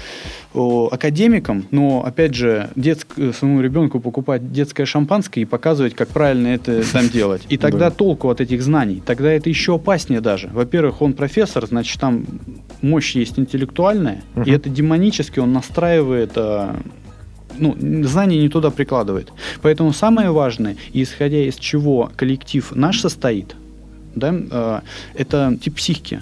о, 0.53 0.89
академиком, 0.91 1.65
но 1.71 2.03
опять 2.05 2.33
же 2.33 2.69
детск, 2.75 3.07
э, 3.17 3.31
своему 3.33 3.61
ребенку 3.61 3.99
покупать 3.99 4.51
детское 4.51 4.85
шампанское 4.85 5.41
и 5.41 5.45
показывать, 5.45 5.93
как 5.95 6.09
правильно 6.09 6.47
это 6.47 6.83
там 6.91 7.09
делать. 7.09 7.43
И 7.49 7.57
тогда 7.57 7.89
Да. 7.89 7.91
толку 7.91 8.29
от 8.29 8.41
этих 8.41 8.61
знаний. 8.61 9.01
Тогда 9.05 9.31
это 9.31 9.49
еще 9.49 9.75
опаснее 9.75 10.21
даже. 10.21 10.49
Во-первых, 10.53 11.01
он 11.01 11.13
профессор, 11.13 11.65
значит, 11.65 11.99
там 11.99 12.25
мощь 12.81 13.15
есть 13.15 13.37
интеллектуальная, 13.39 14.21
и 14.45 14.51
это 14.51 14.69
демонически 14.69 15.39
он 15.39 15.53
настраивает 15.53 16.31
э, 16.35 16.75
ну, 17.57 17.75
знания 18.03 18.39
не 18.39 18.49
туда 18.49 18.69
прикладывает. 18.71 19.31
Поэтому 19.61 19.93
самое 19.93 20.31
важное, 20.31 20.77
исходя 20.93 21.39
из 21.39 21.55
чего 21.55 22.11
коллектив 22.15 22.71
наш 22.75 23.01
состоит, 23.01 23.55
да, 24.15 24.33
э, 24.33 24.81
это 25.15 25.57
тип 25.61 25.75
психики. 25.75 26.21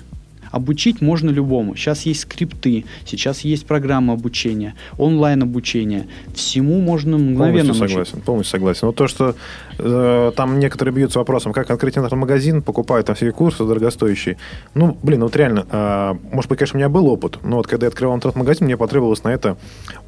Обучить 0.52 1.02
можно 1.02 1.30
любому. 1.30 1.76
Сейчас 1.76 2.04
есть 2.04 2.22
скрипты, 2.22 2.86
сейчас 3.06 3.42
есть 3.42 3.66
программа 3.66 4.14
обучения, 4.14 4.76
онлайн 4.98 5.44
обучение. 5.44 6.08
Всему 6.34 6.80
можно 6.80 7.18
мгновенно 7.18 7.74
Полностью 7.74 7.90
согласен, 7.90 8.22
полностью 8.22 8.52
согласен. 8.52 8.88
Вот 8.88 8.96
то, 8.96 9.08
что 9.08 9.36
э, 9.78 10.32
там 10.36 10.60
некоторые 10.60 10.94
бьются 10.94 11.20
вопросом, 11.20 11.54
как 11.54 11.70
открыть 11.72 11.98
интернет-магазин, 11.98 12.62
покупают 12.62 13.08
там 13.08 13.16
все 13.16 13.32
курсы 13.32 13.64
дорогостоящие. 13.64 14.38
Ну, 14.74 14.98
блин, 15.04 15.22
вот 15.22 15.36
реально, 15.36 15.66
э, 15.70 16.14
может 16.32 16.50
быть, 16.50 16.60
конечно, 16.60 16.78
у 16.78 16.80
меня 16.80 16.90
был 16.90 17.08
опыт, 17.08 17.40
но 17.44 17.58
вот 17.58 17.68
когда 17.68 17.86
я 17.86 17.90
открывал 17.90 18.16
интернет-магазин, 18.16 18.66
мне 18.66 18.78
потребовалось 18.78 19.24
на 19.24 19.30
это 19.30 19.58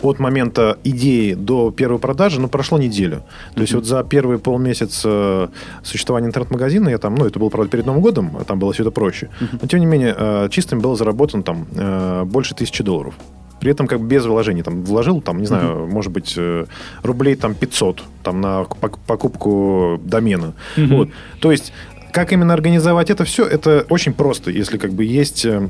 от 0.02 0.20
момента 0.20 0.78
идеи 0.84 1.34
до 1.34 1.72
первой 1.72 2.00
продажи, 2.00 2.40
ну, 2.40 2.48
прошло 2.48 2.78
неделю. 2.78 3.24
То 3.56 3.62
есть 3.62 3.74
вот 3.74 3.86
за 3.86 4.04
первый 4.04 4.40
полмесяца 4.40 5.50
существования 5.84 6.28
интернет-магазина 6.28 6.90
я 6.90 6.98
там, 6.98 7.16
ну, 7.16 7.26
это 7.26 7.40
было, 7.40 7.50
правда, 7.50 7.70
перед 7.70 7.86
Новым 7.86 8.02
годом, 8.02 8.38
там 8.48 8.60
было 8.60 8.74
все 8.74 8.84
это 8.84 8.92
проще. 8.92 9.30
Но, 9.62 9.68
тем 9.68 9.80
не 9.80 9.86
менее, 9.86 10.16
э, 10.18 10.48
чистым 10.52 10.80
было 10.80 10.96
заработано 10.96 11.44
там 11.44 11.68
э, 11.76 12.24
больше 12.26 12.56
тысячи 12.56 12.84
долларов. 12.84 13.14
При 13.60 13.72
этом 13.72 13.88
как 13.88 14.00
бы 14.00 14.08
без 14.08 14.26
вложений. 14.26 14.64
Там 14.64 14.84
вложил, 14.84 15.22
там, 15.22 15.40
не 15.40 15.46
знаю, 15.46 15.70
uh-huh. 15.70 15.88
может 15.88 16.12
быть, 16.12 16.34
э, 16.38 16.66
рублей 17.04 17.36
там 17.36 17.56
500 17.56 18.04
там, 18.24 18.42
на 18.42 18.64
покупку 18.64 20.00
домена. 20.04 20.54
Uh-huh. 20.76 20.96
Вот. 20.96 21.10
То 21.40 21.52
есть, 21.52 21.74
как 22.12 22.34
именно 22.34 22.54
организовать 22.54 23.10
это 23.10 23.24
все, 23.26 23.46
это 23.46 23.86
очень 23.90 24.14
просто, 24.14 24.52
если 24.52 24.78
как 24.78 24.94
бы 24.94 25.04
есть 25.04 25.46
э, 25.46 25.70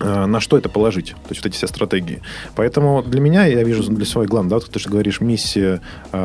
на 0.00 0.40
что 0.40 0.58
это 0.58 0.68
положить, 0.68 1.10
то 1.10 1.30
есть 1.30 1.42
вот 1.42 1.46
эти 1.46 1.56
все 1.56 1.66
стратегии. 1.68 2.22
Поэтому 2.56 3.02
для 3.02 3.20
меня, 3.20 3.46
я 3.46 3.62
вижу 3.62 3.84
для 3.84 4.04
своей 4.04 4.28
главной, 4.28 4.50
да, 4.50 4.56
вот 4.56 4.68
ты 4.68 4.78
же 4.80 4.88
говоришь, 4.88 5.20
миссия 5.20 5.80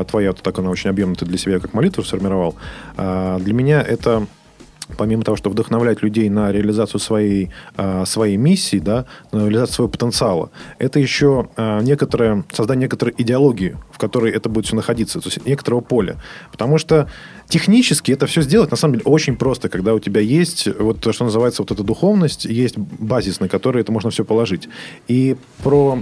твоя, 0.09 0.31
вот 0.31 0.41
так 0.41 0.57
она 0.57 0.71
очень 0.71 0.89
объемная, 0.89 1.15
ты 1.15 1.25
для 1.25 1.37
себя 1.37 1.59
как 1.59 1.73
молитву 1.73 2.03
сформировал. 2.03 2.55
Для 2.95 3.53
меня 3.53 3.81
это 3.81 4.25
помимо 4.95 5.23
того, 5.23 5.35
что 5.35 5.49
вдохновлять 5.49 6.01
людей 6.01 6.29
на 6.29 6.51
реализацию 6.51 6.99
своей, 6.99 7.51
а, 7.75 8.05
своей 8.05 8.38
миссии, 8.38 8.79
да, 8.79 9.05
на 9.31 9.45
реализацию 9.45 9.75
своего 9.75 9.91
потенциала, 9.91 10.49
это 10.79 10.99
еще 10.99 11.49
а, 11.57 11.81
некоторое, 11.81 12.45
создание 12.51 12.83
некоторой 12.83 13.13
идеологии, 13.17 13.77
в 13.91 13.97
которой 13.97 14.31
это 14.31 14.49
будет 14.49 14.65
все 14.65 14.75
находиться, 14.75 15.19
то 15.19 15.27
есть 15.27 15.45
некоторого 15.45 15.81
поля. 15.81 16.17
Потому 16.51 16.77
что 16.77 17.09
технически 17.49 18.11
это 18.11 18.27
все 18.27 18.41
сделать, 18.41 18.71
на 18.71 18.77
самом 18.77 18.95
деле, 18.95 19.05
очень 19.05 19.35
просто, 19.35 19.69
когда 19.69 19.93
у 19.93 19.99
тебя 19.99 20.21
есть 20.21 20.67
вот 20.79 21.01
то, 21.01 21.11
что 21.11 21.25
называется 21.25 21.61
вот 21.61 21.71
эта 21.71 21.83
духовность, 21.83 22.45
есть 22.45 22.77
базис, 22.77 23.39
на 23.39 23.49
который 23.49 23.81
это 23.81 23.91
можно 23.91 24.09
все 24.09 24.23
положить. 24.23 24.69
И 25.07 25.35
про 25.63 25.99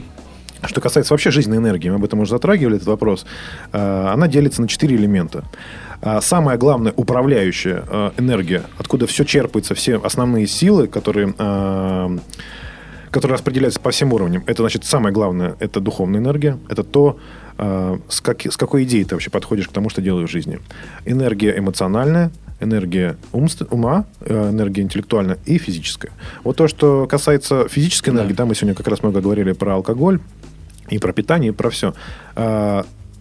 что 0.63 0.81
касается 0.81 1.13
вообще 1.13 1.31
жизненной 1.31 1.57
энергии, 1.57 1.89
мы 1.89 1.95
об 1.95 2.03
этом 2.03 2.19
уже 2.19 2.31
затрагивали, 2.31 2.77
этот 2.77 2.87
вопрос, 2.87 3.25
а, 3.71 4.13
она 4.13 4.27
делится 4.27 4.61
на 4.61 4.67
четыре 4.67 4.95
элемента. 4.95 5.43
А, 6.05 6.21
самая 6.21 6.57
главная 6.57 6.93
управляющая 6.95 7.83
а, 7.87 8.13
энергия, 8.17 8.63
откуда 8.77 9.07
все 9.07 9.23
черпается, 9.25 9.73
все 9.73 9.97
основные 9.97 10.47
силы, 10.47 10.87
которые 10.87 11.33
которые 13.09 13.35
распределяются 13.35 13.79
по 13.79 13.91
всем 13.91 14.11
уровням. 14.11 14.43
Это, 14.45 14.61
значит, 14.61 14.83
самое 14.83 15.13
главное, 15.13 15.55
это 15.61 15.79
духовная 15.79 16.19
энергия. 16.19 16.59
Это 16.67 16.83
то, 16.83 17.17
с, 17.57 18.19
как, 18.19 18.45
с 18.45 18.57
какой 18.57 18.83
идеей 18.83 19.05
ты 19.05 19.15
вообще 19.15 19.29
подходишь 19.29 19.69
к 19.69 19.71
тому, 19.71 19.89
что 19.89 20.01
делаешь 20.01 20.27
в 20.27 20.31
жизни. 20.33 20.59
Энергия 21.05 21.57
эмоциональная, 21.57 22.29
энергия 22.59 23.15
умст, 23.31 23.61
ума, 23.69 24.05
э, 24.19 24.49
энергия 24.49 24.81
интеллектуальная 24.81 25.37
и 25.45 25.57
физическая. 25.57 26.11
Вот 26.43 26.57
то, 26.57 26.67
что 26.67 27.07
касается 27.07 27.69
физической 27.69 28.09
энергии, 28.09 28.33
да, 28.33 28.43
да 28.43 28.45
мы 28.47 28.55
сегодня 28.55 28.75
как 28.75 28.89
раз 28.89 29.01
много 29.01 29.21
говорили 29.21 29.53
про 29.53 29.75
алкоголь, 29.75 30.19
и 30.89 30.99
про 30.99 31.13
питание, 31.13 31.51
и 31.51 31.53
про 31.53 31.69
все. 31.69 31.93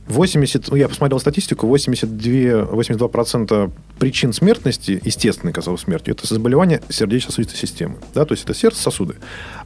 80, 0.06 0.68
а, 0.68 0.70
ну, 0.70 0.76
я 0.76 0.88
посмотрел 0.88 1.18
статистику, 1.18 1.66
82, 1.66 2.64
82% 2.72 3.70
причин 3.98 4.32
смертности, 4.32 5.00
естественной, 5.02 5.52
казалось, 5.52 5.82
смерти, 5.82 6.10
это 6.10 6.26
заболевание 6.26 6.82
сердечно-сосудистой 6.88 7.58
системы. 7.58 7.96
Да, 8.14 8.24
то 8.24 8.32
есть 8.32 8.44
это 8.44 8.54
сердце, 8.54 8.82
сосуды. 8.82 9.14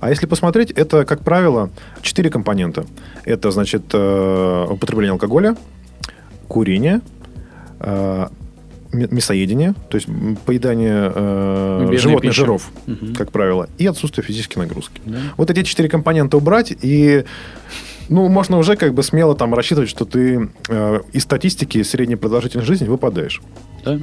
А 0.01 0.11
если 0.11 0.27
посмотреть, 0.27 0.71
это, 0.71 1.05
как 1.05 1.25
правило, 1.25 1.71
четыре 2.03 2.31
компонента. 2.31 2.87
Это, 3.25 3.51
значит, 3.51 3.83
э, 3.93 4.67
употребление 4.71 5.13
алкоголя, 5.13 5.57
курение, 6.47 7.01
э, 7.81 8.29
мясоедение, 8.93 9.75
то 9.91 9.97
есть 9.97 10.09
поедание 10.47 11.13
э, 11.15 11.91
животных 11.99 12.33
пища. 12.33 12.41
жиров, 12.41 12.71
угу. 12.87 13.15
как 13.17 13.33
правило, 13.33 13.69
и 13.77 13.87
отсутствие 13.87 14.25
физической 14.25 14.59
нагрузки. 14.59 15.01
Да. 15.05 15.19
Вот 15.37 15.51
эти 15.51 15.63
четыре 15.63 15.89
компонента 15.89 16.37
убрать, 16.37 16.73
и 16.81 17.25
ну, 18.09 18.29
можно 18.29 18.59
уже 18.59 18.77
как 18.77 18.95
бы 18.95 19.03
смело 19.03 19.35
там 19.35 19.55
рассчитывать, 19.55 19.89
что 19.89 20.05
ты 20.05 20.51
э, 20.69 21.01
из 21.13 21.23
статистики 21.23 21.83
средней 21.83 22.17
продолжительности 22.17 22.69
жизни 22.69 22.89
выпадаешь. 22.89 23.41
Да. 23.85 23.99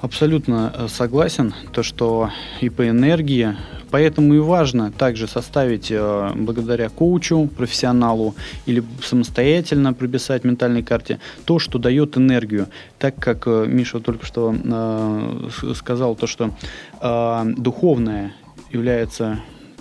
Абсолютно 0.00 0.72
э, 0.74 0.88
согласен, 0.88 1.54
то 1.72 1.82
что 1.82 2.30
и 2.62 2.70
по 2.70 2.88
энергии, 2.88 3.54
поэтому 3.90 4.32
и 4.32 4.38
важно 4.38 4.90
также 4.92 5.28
составить 5.28 5.88
э, 5.90 6.30
благодаря 6.34 6.88
коучу, 6.88 7.50
профессионалу 7.54 8.34
или 8.64 8.82
самостоятельно 9.04 9.92
прописать 9.92 10.42
в 10.42 10.46
ментальной 10.46 10.82
карте 10.82 11.20
то, 11.44 11.58
что 11.58 11.78
дает 11.78 12.16
энергию. 12.16 12.68
Так 12.98 13.16
как 13.16 13.46
э, 13.46 13.66
Миша 13.68 14.00
только 14.00 14.24
что 14.24 14.54
сказал, 15.74 16.16
то 16.16 16.26
что 16.26 16.50
духовное 17.56 18.32
является 18.72 19.40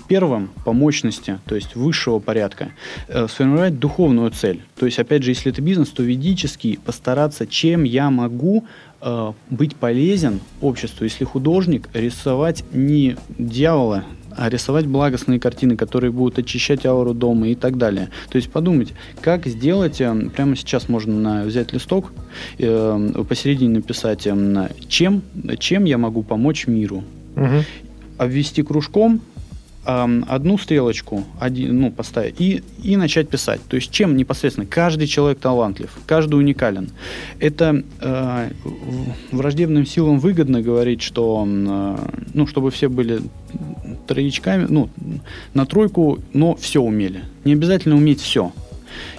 первым 0.10 0.49
по 0.66 0.74
мощности, 0.74 1.39
то 1.45 1.55
есть 1.55 1.76
высшего 1.76 2.20
порядка, 2.20 2.72
э, 3.07 3.28
сформировать 3.30 3.80
духовную 3.80 4.32
цель. 4.32 4.62
То 4.78 4.86
есть, 4.86 4.99
опять 4.99 5.24
же, 5.24 5.32
если 5.32 5.51
это 5.51 5.62
бизнес, 5.62 5.89
то 5.89 6.03
ведический 6.03 6.78
постараться, 6.84 7.47
чем 7.47 7.84
я 7.84 8.10
могу 8.10 8.66
э, 9.01 9.34
быть 9.49 9.76
полезен 9.76 10.41
обществу. 10.60 11.05
Если 11.05 11.24
художник, 11.24 11.89
рисовать 11.93 12.66
не 12.74 13.16
дьявола, 13.38 14.03
а 14.36 14.49
рисовать 14.49 14.88
благостные 14.88 15.39
картины, 15.39 15.76
которые 15.76 16.12
будут 16.12 16.39
очищать 16.39 16.86
ауру 16.86 17.14
дома 17.14 17.49
и 17.49 17.55
так 17.55 17.78
далее. 17.78 18.10
То 18.30 18.38
есть 18.38 18.49
подумать, 18.51 18.93
как 19.22 19.45
сделать, 19.45 20.01
э, 20.01 20.30
прямо 20.36 20.55
сейчас 20.55 20.89
можно 20.89 21.43
взять 21.43 21.74
листок, 21.74 22.14
э, 22.57 23.24
посередине 23.28 23.76
написать, 23.76 24.28
э, 24.28 24.70
чем, 24.88 25.22
чем 25.60 25.86
я 25.86 25.97
могу 25.97 26.24
помочь 26.24 26.68
миру. 26.68 27.03
Угу. 27.36 27.64
Обвести 28.18 28.64
кружком, 28.64 29.22
одну 29.89 30.57
стрелочку 30.57 31.23
один, 31.39 31.79
ну, 31.79 31.91
поставить 31.91 32.39
и, 32.39 32.63
и 32.83 32.95
начать 32.95 33.29
писать. 33.29 33.61
То 33.67 33.75
есть 33.75 33.91
чем 33.91 34.15
непосредственно 34.15 34.67
каждый 34.67 35.07
человек 35.07 35.39
талантлив, 35.39 35.89
каждый 36.05 36.35
уникален. 36.35 36.89
Это 37.39 37.83
э, 37.99 38.49
враждебным 39.31 39.85
силам 39.85 40.19
выгодно 40.19 40.61
говорить, 40.61 41.01
что 41.01 41.43
э, 41.47 41.97
ну, 42.33 42.45
чтобы 42.47 42.71
все 42.71 42.87
были 42.87 43.21
троечками, 44.07 44.67
ну, 44.69 44.89
на 45.53 45.65
тройку, 45.65 46.19
но 46.33 46.55
все 46.55 46.81
умели. 46.81 47.23
Не 47.43 47.53
обязательно 47.53 47.95
уметь 47.95 48.21
все. 48.21 48.51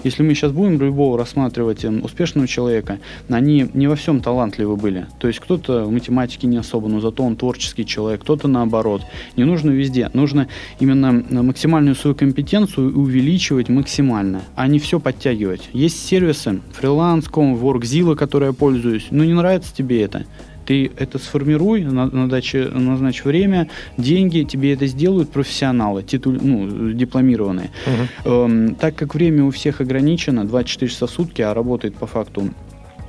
Если 0.03 0.23
мы 0.23 0.33
сейчас 0.33 0.51
будем 0.51 0.79
любого 0.79 1.17
рассматривать 1.17 1.83
эм, 1.85 2.03
успешного 2.03 2.47
человека, 2.47 2.99
они 3.29 3.69
не 3.73 3.87
во 3.87 3.95
всем 3.95 4.21
талантливы 4.21 4.75
были. 4.75 5.07
То 5.19 5.27
есть 5.27 5.39
кто-то 5.39 5.85
в 5.85 5.91
математике 5.91 6.47
не 6.47 6.57
особо, 6.57 6.87
но 6.87 6.99
зато 6.99 7.23
он 7.23 7.35
творческий 7.35 7.85
человек, 7.85 8.21
кто-то 8.21 8.47
наоборот. 8.47 9.01
Не 9.35 9.43
нужно 9.43 9.71
везде. 9.71 10.09
Нужно 10.13 10.47
именно 10.79 11.11
максимальную 11.43 11.95
свою 11.95 12.15
компетенцию 12.15 12.97
увеличивать 12.97 13.69
максимально, 13.69 14.41
а 14.55 14.67
не 14.67 14.79
все 14.79 14.99
подтягивать. 14.99 15.69
Есть 15.73 16.05
сервисы, 16.05 16.61
фриланс.com, 16.73 17.55
WorkZilla, 17.55 18.15
которые 18.15 18.49
я 18.49 18.53
пользуюсь. 18.53 19.07
Ну, 19.11 19.23
не 19.23 19.33
нравится 19.33 19.73
тебе 19.75 20.01
это? 20.03 20.25
Ты 20.71 20.89
это 20.95 21.19
сформируй, 21.19 21.83
назначь, 21.83 22.53
назначь 22.53 23.25
время, 23.25 23.67
деньги, 23.97 24.43
тебе 24.43 24.71
это 24.71 24.87
сделают 24.87 25.29
профессионалы, 25.29 26.01
титул, 26.01 26.31
ну, 26.31 26.93
дипломированные. 26.93 27.71
Угу. 28.25 28.33
Эм, 28.33 28.75
так 28.75 28.95
как 28.95 29.13
время 29.13 29.43
у 29.43 29.51
всех 29.51 29.81
ограничено, 29.81 30.45
24 30.45 30.89
часа 30.89 31.07
в 31.07 31.11
сутки, 31.11 31.41
а 31.41 31.53
работает 31.53 31.95
по 31.95 32.07
факту 32.07 32.53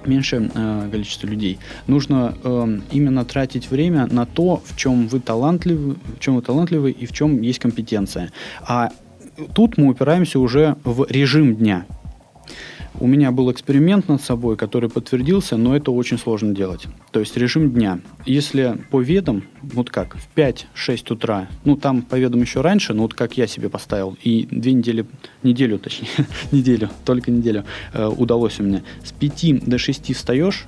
меньшее 0.06 0.50
э, 0.52 0.88
количество 0.90 1.28
людей. 1.28 1.60
Нужно 1.86 2.34
э, 2.42 2.78
именно 2.90 3.24
тратить 3.24 3.70
время 3.70 4.08
на 4.10 4.26
то, 4.26 4.60
в 4.66 4.76
чем 4.76 5.06
вы 5.06 5.20
талантливы, 5.20 5.94
в 6.16 6.18
чем 6.18 6.34
вы 6.34 6.42
талантливы 6.42 6.90
и 6.90 7.06
в 7.06 7.12
чем 7.12 7.42
есть 7.42 7.60
компетенция. 7.60 8.32
А 8.66 8.88
тут 9.54 9.78
мы 9.78 9.86
упираемся 9.86 10.40
уже 10.40 10.74
в 10.82 11.06
режим 11.08 11.54
дня. 11.54 11.86
У 13.00 13.06
меня 13.06 13.32
был 13.32 13.50
эксперимент 13.50 14.08
над 14.08 14.22
собой, 14.22 14.56
который 14.56 14.88
подтвердился, 14.88 15.56
но 15.56 15.74
это 15.74 15.90
очень 15.90 16.18
сложно 16.18 16.54
делать. 16.54 16.86
То 17.10 17.20
есть 17.20 17.36
режим 17.36 17.70
дня. 17.70 18.00
Если 18.26 18.78
по 18.90 19.00
ведам, 19.00 19.44
вот 19.62 19.90
как, 19.90 20.16
в 20.16 20.28
5-6 20.36 21.12
утра, 21.12 21.48
ну 21.64 21.76
там 21.76 22.02
по 22.02 22.16
ведам 22.16 22.40
еще 22.40 22.60
раньше, 22.60 22.94
но 22.94 23.02
вот 23.02 23.14
как 23.14 23.36
я 23.36 23.46
себе 23.46 23.68
поставил, 23.68 24.16
и 24.22 24.46
две 24.50 24.72
недели, 24.72 25.06
неделю 25.42 25.78
точнее, 25.78 26.08
неделю, 26.52 26.90
только 27.04 27.30
неделю 27.30 27.64
э, 27.92 28.06
удалось 28.06 28.60
у 28.60 28.62
меня. 28.62 28.82
С 29.02 29.12
5 29.12 29.64
до 29.64 29.78
6 29.78 30.14
встаешь, 30.14 30.66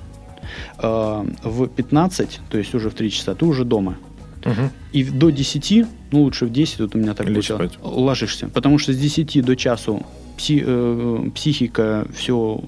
э, 0.79 1.25
в 1.43 1.67
15, 1.67 2.39
то 2.49 2.57
есть 2.57 2.73
уже 2.73 2.89
в 2.89 2.95
3 2.95 3.11
часа, 3.11 3.35
ты 3.35 3.45
уже 3.45 3.65
дома. 3.65 3.97
Угу. 4.45 4.69
И 4.93 5.03
до 5.03 5.31
10, 5.31 5.85
ну 6.11 6.21
лучше 6.21 6.45
в 6.45 6.51
10, 6.51 6.79
вот 6.79 6.95
у 6.95 6.97
меня 6.97 7.13
так 7.13 7.27
получилось, 7.27 7.73
ложишься. 7.81 8.47
Потому 8.49 8.77
что 8.77 8.93
с 8.93 8.97
10 8.97 9.43
до 9.43 9.55
часу 9.55 10.05
пси, 10.37 10.63
э, 10.65 11.29
психика, 11.33 12.07
все, 12.15 12.61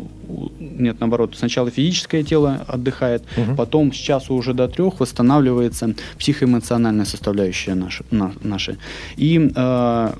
нет, 0.59 0.99
наоборот, 0.99 1.35
сначала 1.37 1.69
физическое 1.69 2.23
тело 2.23 2.65
отдыхает, 2.67 3.23
угу. 3.35 3.55
потом 3.55 3.93
с 3.93 3.95
часу 3.95 4.33
уже 4.33 4.53
до 4.53 4.67
трех 4.67 4.99
восстанавливается 4.99 5.93
психоэмоциональная 6.17 7.05
составляющая 7.05 7.75
наша. 7.75 8.03
На, 8.11 8.33
наша. 8.43 8.77
И 9.15 9.51
э, 9.55 10.13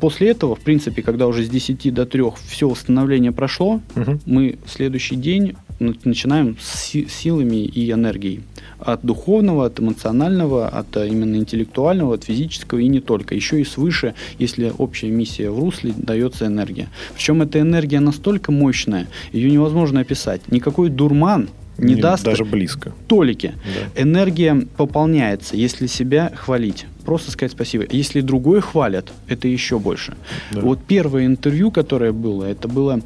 после 0.00 0.30
этого, 0.30 0.56
в 0.56 0.60
принципе, 0.60 1.02
когда 1.02 1.26
уже 1.26 1.44
с 1.44 1.48
10 1.48 1.92
до 1.92 2.06
3 2.06 2.22
все 2.48 2.68
восстановление 2.68 3.32
прошло, 3.32 3.80
угу. 3.96 4.20
мы 4.26 4.58
в 4.64 4.70
следующий 4.70 5.16
день 5.16 5.56
начинаем 5.80 6.56
с 6.60 6.92
силами 7.08 7.64
и 7.64 7.90
энергией. 7.90 8.40
От 8.78 9.02
духовного, 9.02 9.66
от 9.66 9.80
эмоционального, 9.80 10.68
от 10.68 10.96
э, 10.96 11.08
именно 11.08 11.36
интеллектуального, 11.36 12.14
от 12.14 12.24
физического 12.24 12.78
и 12.78 12.88
не 12.88 13.00
только. 13.00 13.34
Еще 13.34 13.60
и 13.60 13.64
свыше, 13.64 14.14
если 14.38 14.72
общая 14.78 15.10
миссия 15.10 15.50
в 15.50 15.58
русле, 15.58 15.92
дается 15.96 16.46
энергия. 16.46 16.88
Причем 17.14 17.42
эта 17.42 17.60
энергия 17.60 18.00
настолько 18.00 18.52
мощная, 18.52 19.06
ее 19.32 19.50
невозможно 19.50 20.00
описать. 20.00 20.50
Никакой 20.50 20.88
дурман 20.88 21.48
не, 21.80 21.94
не 21.94 22.00
даст 22.00 22.24
даже 22.24 22.44
близко. 22.44 22.92
Толики. 23.08 23.54
Да. 23.94 24.02
Энергия 24.02 24.66
пополняется, 24.76 25.56
если 25.56 25.86
себя 25.86 26.30
хвалить. 26.34 26.86
Просто 27.04 27.30
сказать 27.30 27.52
спасибо. 27.52 27.86
Если 27.90 28.20
другой 28.20 28.60
хвалят, 28.60 29.10
это 29.28 29.48
еще 29.48 29.78
больше. 29.78 30.14
Да. 30.52 30.60
Вот 30.60 30.80
первое 30.86 31.26
интервью, 31.26 31.70
которое 31.70 32.12
было, 32.12 32.44
это 32.44 32.68
было 32.68 33.00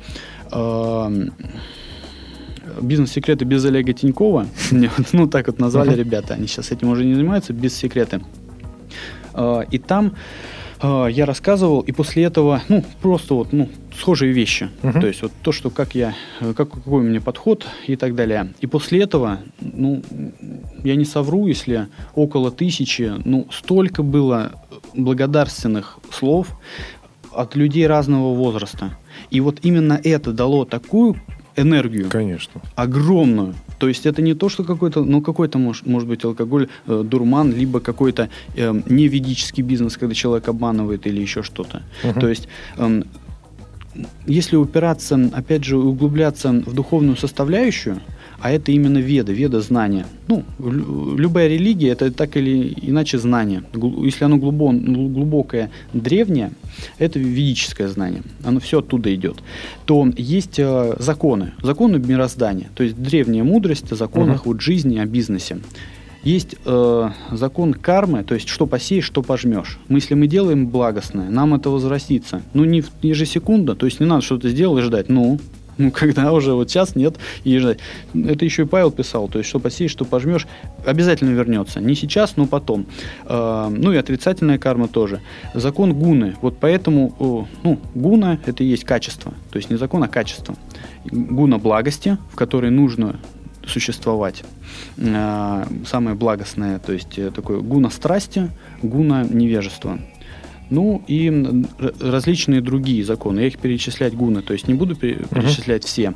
э, 0.51 1.29
бизнес-секреты 2.81 3.45
без 3.45 3.65
Олега 3.65 3.93
Тинькова. 3.93 4.47
ну, 5.13 5.27
так 5.27 5.47
вот 5.47 5.59
назвали 5.59 5.95
ребята. 5.95 6.35
Они 6.35 6.47
сейчас 6.47 6.71
этим 6.71 6.89
уже 6.89 7.05
не 7.05 7.15
занимаются, 7.15 7.53
без 7.53 7.75
секреты. 7.75 8.21
Э, 9.35 9.63
и 9.71 9.79
там 9.79 10.15
э, 10.83 11.07
я 11.11 11.27
рассказывал, 11.27 11.81
и 11.81 11.93
после 11.93 12.25
этого, 12.25 12.63
ну, 12.69 12.85
просто 13.03 13.35
вот, 13.35 13.53
ну, 13.53 13.69
схожие 13.99 14.33
вещи. 14.33 14.69
Uh-huh. 14.83 15.01
То 15.01 15.07
есть 15.07 15.23
вот 15.23 15.33
то, 15.43 15.53
что 15.53 15.71
как 15.71 15.95
я, 15.95 16.15
как, 16.41 16.71
какой 16.71 17.01
у 17.01 17.07
меня 17.07 17.21
подход 17.21 17.67
и 17.87 17.97
так 17.97 18.15
далее. 18.15 18.53
И 18.61 18.67
после 18.67 19.03
этого, 19.03 19.39
ну, 19.61 20.03
я 20.83 20.97
не 20.97 21.05
совру, 21.05 21.47
если 21.47 21.89
около 22.15 22.51
тысячи, 22.51 23.13
ну, 23.25 23.47
столько 23.51 24.03
было 24.03 24.53
благодарственных 24.95 25.99
слов 26.11 26.49
от 27.33 27.57
людей 27.57 27.87
разного 27.87 28.35
возраста. 28.35 28.97
И 29.31 29.41
вот 29.41 29.59
именно 29.63 30.01
это 30.03 30.33
дало 30.33 30.65
такую 30.65 31.17
энергию. 31.57 32.09
Конечно. 32.09 32.61
Огромную. 32.77 33.55
То 33.79 33.89
есть 33.89 34.07
это 34.07 34.23
не 34.23 34.35
то, 34.35 34.49
что 34.49 34.65
какой-то, 34.65 35.05
ну 35.05 35.21
какой-то 35.21 35.59
может, 35.59 35.87
может 35.87 36.09
быть 36.09 36.25
алкоголь, 36.25 36.69
э, 36.87 37.03
дурман, 37.05 37.53
либо 37.53 37.81
какой-то 37.81 38.29
э, 38.57 38.83
неведический 38.89 39.63
бизнес, 39.63 39.97
когда 39.97 40.15
человек 40.15 40.49
обманывает 40.49 41.07
или 41.07 41.21
еще 41.21 41.43
что-то. 41.43 41.83
Угу. 42.03 42.21
То 42.21 42.29
есть 42.29 42.49
э, 42.77 43.03
если 44.27 44.57
упираться, 44.57 45.31
опять 45.33 45.65
же, 45.65 45.77
углубляться 45.77 46.51
в 46.51 46.75
духовную 46.75 47.17
составляющую, 47.17 48.01
а 48.45 48.51
это 48.51 48.73
именно 48.73 48.99
веда, 48.99 49.33
веда 49.33 49.61
знания. 49.63 50.05
Ну, 50.29 50.45
любая 50.59 51.49
религия 51.49 51.89
это 51.89 52.11
так 52.11 52.37
или 52.37 52.77
иначе 52.83 53.19
знание. 53.19 53.63
Если 53.73 54.23
оно 54.25 54.37
глубо, 54.37 54.71
глубокое, 54.73 55.71
древнее, 55.95 56.53
это 56.99 57.19
ведическое 57.19 57.89
знание. 57.89 58.23
Оно 58.45 58.61
все 58.61 58.81
оттуда 58.81 59.15
идет. 59.15 59.39
То 59.87 60.07
есть 60.15 60.59
э, 60.59 60.95
законы, 60.99 61.53
законы 61.63 61.99
мироздания. 61.99 62.69
То 62.75 62.83
есть 62.83 63.01
древняя 63.01 63.45
мудрость 63.45 63.91
о 63.93 63.97
законах 63.97 64.43
uh-huh. 64.43 64.49
вот, 64.49 64.61
жизни, 64.61 64.99
о 64.99 65.07
бизнесе. 65.07 65.59
Есть 66.25 66.57
э, 66.65 67.11
закон 67.33 67.75
кармы, 67.75 68.25
то 68.25 68.35
есть 68.35 68.49
что 68.49 68.67
посеешь, 68.67 69.05
что 69.05 69.23
пожмешь. 69.23 69.79
Мы, 69.89 69.99
если 69.99 70.15
мы 70.15 70.27
делаем 70.27 70.69
благостное, 70.69 71.29
нам 71.29 71.55
это 71.55 71.69
возвратится. 71.69 72.41
Ну, 72.55 72.65
не 72.65 72.83
ежесекундно, 73.03 73.77
то 73.77 73.85
есть 73.85 74.01
не 74.01 74.07
надо 74.07 74.23
что-то 74.23 74.49
сделать 74.49 74.83
и 74.83 74.87
ждать. 74.87 75.11
Ну, 75.11 75.39
ну, 75.77 75.91
когда 75.91 76.33
уже 76.33 76.55
вот 76.55 76.71
сейчас 76.71 76.97
нет, 76.97 77.17
и 77.45 77.59
ждать. 77.59 77.79
Это 78.15 78.43
еще 78.43 78.63
и 78.63 78.67
Павел 78.67 78.91
писал, 78.91 79.29
то 79.29 79.39
есть 79.39 79.51
что 79.51 79.61
посеешь, 79.61 79.91
что 79.91 80.07
пожмешь, 80.07 80.47
обязательно 80.87 81.31
вернется. 81.31 81.81
Не 81.81 81.95
сейчас, 81.95 82.39
но 82.39 82.47
потом. 82.47 82.87
Э, 83.27 83.69
ну 83.71 83.93
и 83.93 83.97
отрицательная 83.97 84.57
карма 84.57 84.89
тоже. 84.89 85.21
Закон 85.53 85.93
гуны. 85.93 86.37
Вот 86.41 86.57
поэтому, 86.59 87.47
ну, 87.63 87.79
гуна 87.95 88.39
это 88.47 88.65
и 88.65 88.67
есть 88.67 88.85
качество. 88.85 89.35
То 89.51 89.59
есть 89.59 89.69
не 89.69 89.77
закон, 89.77 90.03
а 90.03 90.09
качество. 90.09 90.55
Гуна 91.05 91.59
благости, 91.59 92.17
в 92.33 92.35
которой 92.35 92.71
нужно 92.71 93.21
существовать. 93.67 94.45
Э, 94.97 95.65
самое 95.87 96.17
благостное, 96.17 96.79
то 96.79 96.93
есть 96.93 97.19
э, 97.19 97.31
такое 97.31 97.61
гуна 97.61 97.91
страсти, 97.91 98.51
гуна 98.83 99.25
невежества. 99.25 99.99
Ну 100.71 101.03
и 101.07 101.63
различные 102.01 102.61
другие 102.61 103.05
законы. 103.05 103.41
Я 103.41 103.47
их 103.49 103.59
перечислять 103.59 104.15
гуны, 104.15 104.41
то 104.41 104.55
есть 104.55 104.67
не 104.67 104.75
буду 104.75 104.97
перечислять 104.97 105.83
uh-huh. 105.83 105.87
все. 105.87 106.15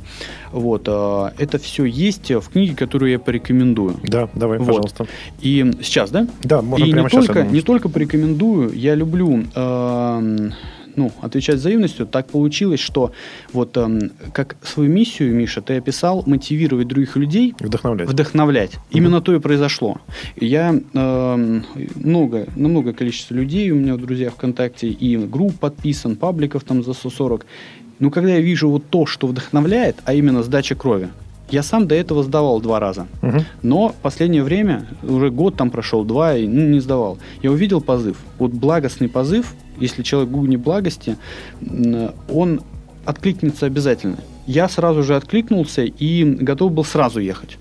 Вот, 0.51 0.85
а, 0.87 1.33
это 1.37 1.59
все 1.59 1.85
есть 1.85 2.31
в 2.31 2.49
книге, 2.49 2.75
которую 2.75 3.11
я 3.11 3.19
порекомендую. 3.19 3.97
Да, 4.03 4.27
давай, 4.33 4.57
вот. 4.57 4.67
пожалуйста. 4.67 5.05
И 5.39 5.71
сейчас, 5.83 6.09
да? 6.09 6.27
Да, 6.43 6.61
можно 6.61 6.83
и 6.83 6.91
прямо 6.91 7.05
не 7.05 7.09
сейчас. 7.09 7.25
Только, 7.27 7.43
не 7.43 7.61
только 7.61 7.89
порекомендую, 7.89 8.73
я 8.73 8.95
люблю 8.95 9.45
э, 9.53 10.49
ну, 10.99 11.11
отвечать 11.21 11.55
взаимностью, 11.55 12.05
так 12.05 12.27
получилось, 12.27 12.81
что 12.81 13.13
вот 13.53 13.77
эм, 13.77 14.11
как 14.33 14.57
свою 14.61 14.91
миссию, 14.91 15.33
Миша, 15.33 15.61
ты 15.61 15.77
описал, 15.77 16.23
мотивировать 16.25 16.87
других 16.87 17.15
людей. 17.15 17.55
Вдохновлять. 17.57 18.09
Вдохновлять. 18.09 18.71
Mm-hmm. 18.71 18.97
Именно 18.97 19.21
то 19.21 19.33
и 19.33 19.39
произошло. 19.39 20.01
Я 20.35 20.75
э, 20.93 21.61
много, 21.95 22.47
на 22.55 22.93
количество 22.93 23.33
людей 23.33 23.71
у 23.71 23.75
меня 23.75 23.95
в 23.95 24.01
друзьях 24.01 24.33
ВКонтакте, 24.33 24.89
и 24.89 25.15
групп 25.15 25.57
подписан, 25.57 26.17
пабликов 26.17 26.65
там 26.65 26.83
за 26.83 26.93
140. 26.93 27.45
Но 27.99 28.11
когда 28.11 28.31
я 28.31 28.41
вижу 28.41 28.69
вот 28.69 28.83
то, 28.89 29.05
что 29.05 29.27
вдохновляет, 29.27 29.95
а 30.03 30.13
именно 30.13 30.43
сдача 30.43 30.75
крови, 30.75 31.09
я 31.49 31.63
сам 31.63 31.87
до 31.87 31.95
этого 31.95 32.23
сдавал 32.23 32.59
два 32.61 32.79
раза. 32.79 33.07
Угу. 33.21 33.43
Но 33.63 33.95
последнее 34.01 34.43
время, 34.43 34.85
уже 35.03 35.29
год 35.29 35.55
там 35.55 35.71
прошел, 35.71 36.03
два, 36.03 36.35
и 36.35 36.45
ну, 36.47 36.67
не 36.67 36.79
сдавал. 36.79 37.17
Я 37.41 37.51
увидел 37.51 37.81
позыв. 37.81 38.17
Вот 38.37 38.51
благостный 38.51 39.07
позыв, 39.07 39.53
если 39.79 40.03
человек 40.03 40.29
гугни 40.31 40.55
благости, 40.55 41.17
он 42.29 42.61
откликнется 43.05 43.65
обязательно. 43.65 44.17
Я 44.45 44.67
сразу 44.69 45.03
же 45.03 45.15
откликнулся 45.15 45.83
и 45.83 46.23
готов 46.23 46.71
был 46.71 46.83
сразу 46.83 47.19
ехать. 47.19 47.57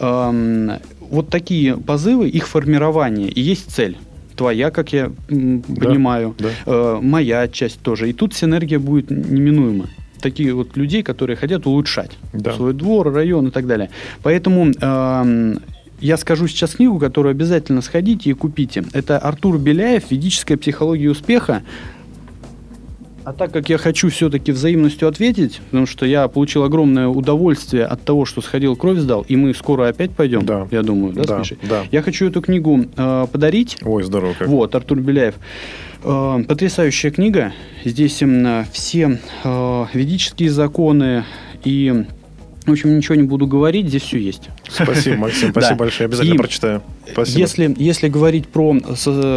Эм, 0.00 0.72
вот 1.00 1.28
такие 1.28 1.76
позывы, 1.76 2.28
их 2.28 2.46
формирование 2.46 3.28
и 3.28 3.40
есть 3.40 3.70
цель 3.70 3.96
твоя, 4.36 4.70
как 4.70 4.92
я 4.92 5.10
понимаю, 5.28 6.34
да, 6.38 6.48
да. 6.64 6.72
Э, 6.72 6.98
моя 7.02 7.48
часть 7.48 7.80
тоже. 7.80 8.08
И 8.08 8.12
тут 8.12 8.34
синергия 8.34 8.78
будет 8.78 9.10
неминуема. 9.10 9.86
Такие 10.20 10.54
вот 10.54 10.76
людей, 10.76 11.02
которые 11.02 11.36
хотят 11.36 11.66
улучшать 11.66 12.12
да. 12.32 12.52
свой 12.54 12.72
двор, 12.72 13.12
район 13.12 13.48
и 13.48 13.50
так 13.50 13.66
далее. 13.66 13.90
Поэтому 14.22 14.70
э, 14.70 15.56
я 16.00 16.16
скажу 16.16 16.46
сейчас 16.48 16.74
книгу, 16.74 16.98
которую 16.98 17.32
обязательно 17.32 17.82
сходите 17.82 18.30
и 18.30 18.32
купите. 18.32 18.84
Это 18.92 19.18
Артур 19.18 19.58
Беляев 19.58 20.10
«Ведическая 20.10 20.56
психология 20.56 21.10
успеха». 21.10 21.62
А 23.24 23.34
так 23.34 23.52
как 23.52 23.68
я 23.68 23.76
хочу 23.76 24.08
все-таки 24.08 24.52
взаимностью 24.52 25.06
ответить, 25.06 25.60
потому 25.66 25.84
что 25.84 26.06
я 26.06 26.28
получил 26.28 26.64
огромное 26.64 27.08
удовольствие 27.08 27.84
от 27.84 28.02
того, 28.02 28.24
что 28.24 28.40
сходил 28.40 28.74
кровь 28.74 28.96
сдал, 28.96 29.22
и 29.28 29.36
мы 29.36 29.52
скоро 29.52 29.86
опять 29.86 30.12
пойдем, 30.12 30.46
да. 30.46 30.66
я 30.70 30.82
думаю, 30.82 31.12
да, 31.12 31.24
да, 31.24 31.42
да. 31.68 31.84
Я 31.92 32.00
хочу 32.00 32.24
эту 32.24 32.40
книгу 32.40 32.86
э, 32.96 33.26
подарить. 33.30 33.76
Ой, 33.82 34.02
здорово 34.02 34.32
как. 34.32 34.48
Вот, 34.48 34.74
Артур 34.74 35.00
Беляев. 35.00 35.34
Э, 36.04 36.42
потрясающая 36.48 37.10
книга. 37.10 37.52
Здесь 37.84 38.22
э, 38.22 38.64
все 38.72 39.18
э, 39.44 39.86
ведические 39.92 40.50
законы 40.50 41.24
и 41.64 42.06
в 42.68 42.72
общем, 42.72 42.96
ничего 42.96 43.14
не 43.14 43.22
буду 43.22 43.46
говорить, 43.46 43.88
здесь 43.88 44.02
все 44.02 44.18
есть. 44.18 44.48
Спасибо, 44.68 45.16
Максим, 45.16 45.50
спасибо 45.52 45.74
да. 45.74 45.76
большое, 45.76 46.06
обязательно 46.06 46.34
и 46.34 46.38
прочитаю. 46.38 46.82
Спасибо. 47.10 47.38
Если, 47.38 47.74
если 47.78 48.08
говорить 48.08 48.48
про 48.48 48.76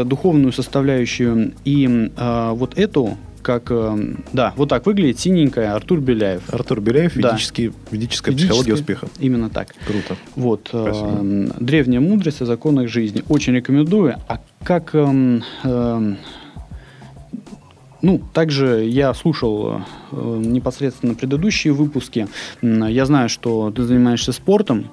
духовную 0.05 0.51
составляющую 0.51 1.53
и 1.65 2.09
э, 2.15 2.51
вот 2.53 2.77
эту, 2.77 3.17
как, 3.41 3.67
э, 3.69 4.15
да, 4.33 4.53
вот 4.55 4.69
так 4.69 4.85
выглядит 4.85 5.19
синенькая 5.19 5.73
Артур 5.73 5.99
Беляев. 5.99 6.41
Артур 6.53 6.81
Беляев, 6.81 7.13
да. 7.15 7.31
ведический, 7.31 7.71
ведическая, 7.89 8.31
психология 8.31 8.73
успеха. 8.73 9.07
Именно 9.19 9.49
так. 9.49 9.73
Круто. 9.85 10.15
Вот, 10.35 10.69
э, 10.73 11.47
древняя 11.59 12.01
мудрость 12.01 12.41
о 12.41 12.45
законах 12.45 12.87
жизни. 12.87 13.23
Очень 13.29 13.53
рекомендую. 13.55 14.17
А 14.27 14.39
как... 14.63 14.91
Э, 14.93 15.41
э, 15.63 16.15
ну, 18.01 18.21
также 18.33 18.85
я 18.85 19.13
слушал 19.13 19.81
э, 20.11 20.41
непосредственно 20.43 21.13
предыдущие 21.15 21.73
выпуски. 21.73 22.27
Я 22.61 23.05
знаю, 23.05 23.29
что 23.29 23.71
ты 23.71 23.83
занимаешься 23.83 24.31
спортом 24.31 24.89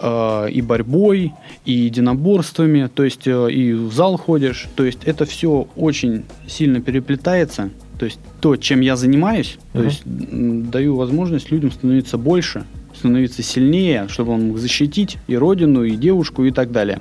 э, 0.00 0.50
и 0.50 0.60
борьбой, 0.60 1.32
и 1.64 1.72
единоборствами, 1.72 2.90
то 2.94 3.04
есть 3.04 3.26
э, 3.26 3.50
и 3.50 3.72
в 3.72 3.92
зал 3.92 4.16
ходишь. 4.16 4.68
То 4.76 4.84
есть 4.84 5.00
это 5.04 5.24
все 5.24 5.68
очень 5.76 6.24
сильно 6.46 6.80
переплетается. 6.80 7.70
То 7.98 8.06
есть 8.06 8.18
то, 8.40 8.56
чем 8.56 8.80
я 8.80 8.96
занимаюсь, 8.96 9.56
то 9.72 9.82
есть 9.82 10.02
даю 10.04 10.96
возможность 10.96 11.50
людям 11.52 11.70
становиться 11.70 12.18
больше, 12.18 12.64
становиться 12.94 13.42
сильнее, 13.42 14.06
чтобы 14.08 14.32
он 14.32 14.48
мог 14.48 14.58
защитить 14.58 15.18
и 15.28 15.36
родину, 15.36 15.84
и 15.84 15.96
девушку, 15.96 16.44
и 16.44 16.50
так 16.50 16.72
далее. 16.72 17.00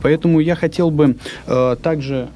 Поэтому 0.00 0.40
я 0.40 0.54
хотел 0.56 0.90
бы 0.90 1.16
э, 1.46 1.76
также 1.82 2.28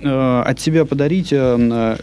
э, 0.00 0.42
от 0.46 0.60
себя 0.60 0.84
подарить 0.84 1.32
э, 1.32 1.36
э, 1.58 1.96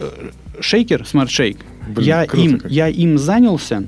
шейкер, 0.60 1.06
SmartShake. 1.06 1.58
Блин, 1.88 2.06
Я 2.08 2.26
круто 2.26 2.44
им, 2.48 2.58
как. 2.58 2.70
я 2.70 2.88
им 2.88 3.16
занялся. 3.16 3.84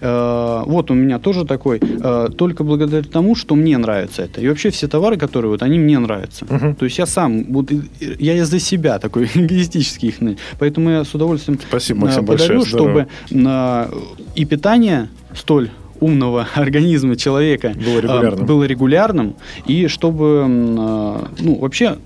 Э, 0.00 0.62
вот 0.64 0.90
у 0.90 0.94
меня 0.94 1.18
тоже 1.18 1.44
такой. 1.44 1.80
э, 1.82 2.28
только 2.36 2.64
благодаря 2.64 3.02
тому, 3.02 3.34
что 3.34 3.54
мне 3.54 3.76
нравится 3.76 4.22
это. 4.22 4.40
И 4.40 4.48
вообще 4.48 4.70
все 4.70 4.88
товары, 4.88 5.18
которые 5.18 5.50
вот, 5.50 5.62
они 5.62 5.78
мне 5.78 5.98
нравятся. 5.98 6.46
Мгм. 6.48 6.74
То 6.76 6.86
есть 6.86 6.98
я 6.98 7.04
сам, 7.06 7.44
вот, 7.52 7.70
я 8.00 8.36
из-за 8.38 8.58
себя 8.58 8.98
такой 8.98 9.24
эгоистический 9.34 10.08
их. 10.08 10.38
Поэтому 10.58 10.90
я 10.90 11.04
с 11.04 11.14
удовольствием 11.14 11.58
Спасибо, 11.68 11.98
э, 11.98 12.02
Максим, 12.04 12.26
подарю, 12.26 12.54
большое, 12.54 12.64
чтобы 12.64 13.06
на, 13.30 13.88
и 14.34 14.44
питание 14.46 15.08
столь 15.34 15.70
умного 16.00 16.48
организма 16.54 17.16
человека 17.16 17.74
Было 17.76 18.00
регулярным. 18.00 18.44
э, 18.44 18.46
было 18.46 18.64
регулярным, 18.64 19.34
и 19.66 19.88
чтобы, 19.88 20.44
э, 20.48 21.26
ну, 21.40 21.58
вообще, 21.60 21.96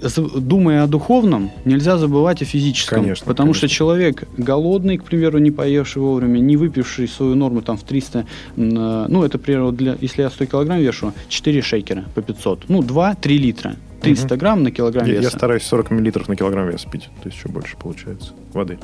думая 0.00 0.82
о 0.84 0.86
духовном, 0.86 1.50
нельзя 1.64 1.96
забывать 1.98 2.42
о 2.42 2.44
физическом. 2.44 3.00
Конечно, 3.02 3.26
потому 3.26 3.52
конечно. 3.52 3.68
что 3.68 3.76
человек 3.76 4.24
голодный, 4.36 4.98
к 4.98 5.04
примеру, 5.04 5.38
не 5.38 5.50
поевший 5.50 6.02
вовремя, 6.02 6.38
не 6.38 6.56
выпивший 6.56 7.08
свою 7.08 7.34
норму 7.34 7.62
там 7.62 7.76
в 7.76 7.82
300, 7.82 8.26
м, 8.56 8.68
э, 8.78 9.06
ну, 9.08 9.24
это, 9.24 9.38
к 9.38 9.42
примеру, 9.42 9.72
для, 9.72 9.96
если 10.00 10.22
я 10.22 10.30
100 10.30 10.46
килограмм 10.46 10.78
вешу, 10.80 11.12
4 11.28 11.62
шейкера 11.62 12.04
по 12.14 12.22
500, 12.22 12.64
ну, 12.68 12.82
2-3 12.82 13.38
литра. 13.38 13.76
300 14.02 14.36
грамм 14.36 14.62
на 14.62 14.70
килограмм 14.70 15.06
Я, 15.06 15.14
я 15.14 15.20
веса. 15.20 15.36
стараюсь 15.36 15.62
40 15.62 15.90
миллилитров 15.90 16.28
на 16.28 16.36
килограмм 16.36 16.68
вес 16.68 16.84
пить. 16.84 17.08
То 17.22 17.28
есть 17.28 17.38
еще 17.38 17.48
больше 17.48 17.76
получается 17.76 18.32
воды. 18.52 18.78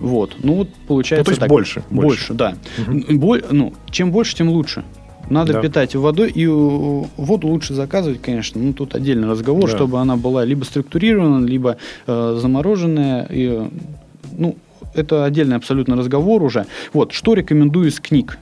Вот, 0.00 0.36
ну 0.42 0.54
вот 0.54 0.68
получается 0.86 1.22
Ну, 1.22 1.24
то 1.24 1.30
есть 1.30 1.40
так. 1.40 1.48
больше, 1.48 1.82
больше. 1.90 2.06
Больше, 2.06 2.34
да. 2.34 2.54
Н- 2.86 3.18
боль- 3.18 3.44
ну, 3.50 3.72
чем 3.90 4.10
больше, 4.12 4.36
тем 4.36 4.48
лучше. 4.48 4.84
Надо 5.30 5.54
Да. 5.54 5.60
питать 5.60 5.94
водой, 5.94 6.30
и 6.30 6.44
э, 6.44 6.48
воду 6.48 7.48
лучше 7.48 7.74
заказывать, 7.74 8.22
конечно. 8.22 8.60
Ну, 8.62 8.72
тут 8.72 8.94
отдельный 8.94 9.28
разговор, 9.28 9.68
Да. 9.68 9.76
чтобы 9.76 9.98
она 10.00 10.16
была 10.16 10.44
либо 10.44 10.64
структурирована, 10.64 11.44
либо 11.44 11.76
э, 12.06 12.38
замороженная. 12.40 13.26
И, 13.30 13.48
э, 13.50 13.68
ну, 14.38 14.56
это 14.94 15.24
отдельный 15.26 15.56
абсолютно 15.56 15.96
разговор 15.96 16.42
уже. 16.42 16.64
Вот, 16.94 17.12
что 17.12 17.34
рекомендую 17.34 17.88
из 17.88 18.00
книг. 18.00 18.38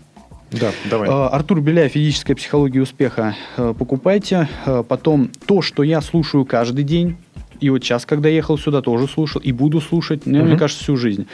Да, 0.52 0.70
давай. 0.88 1.08
Э, 1.08 1.12
Артур 1.26 1.60
Беляев 1.60 1.92
«Физическая 1.92 2.36
психология 2.36 2.80
успеха» 2.82 3.34
покупайте. 3.56 4.48
Потом 4.88 5.30
то, 5.46 5.62
что 5.62 5.82
я 5.82 6.00
слушаю 6.00 6.44
каждый 6.44 6.84
день. 6.84 7.16
И 7.58 7.70
вот 7.70 7.82
сейчас, 7.82 8.04
когда 8.06 8.28
ехал 8.28 8.58
сюда, 8.58 8.80
тоже 8.82 9.08
слушал. 9.08 9.40
И 9.40 9.50
буду 9.50 9.80
слушать, 9.80 10.26
ну, 10.26 10.38
мне 10.40 10.50
Мгм. 10.50 10.58
кажется, 10.58 10.84
всю 10.84 10.96
жизнь. 10.96 11.26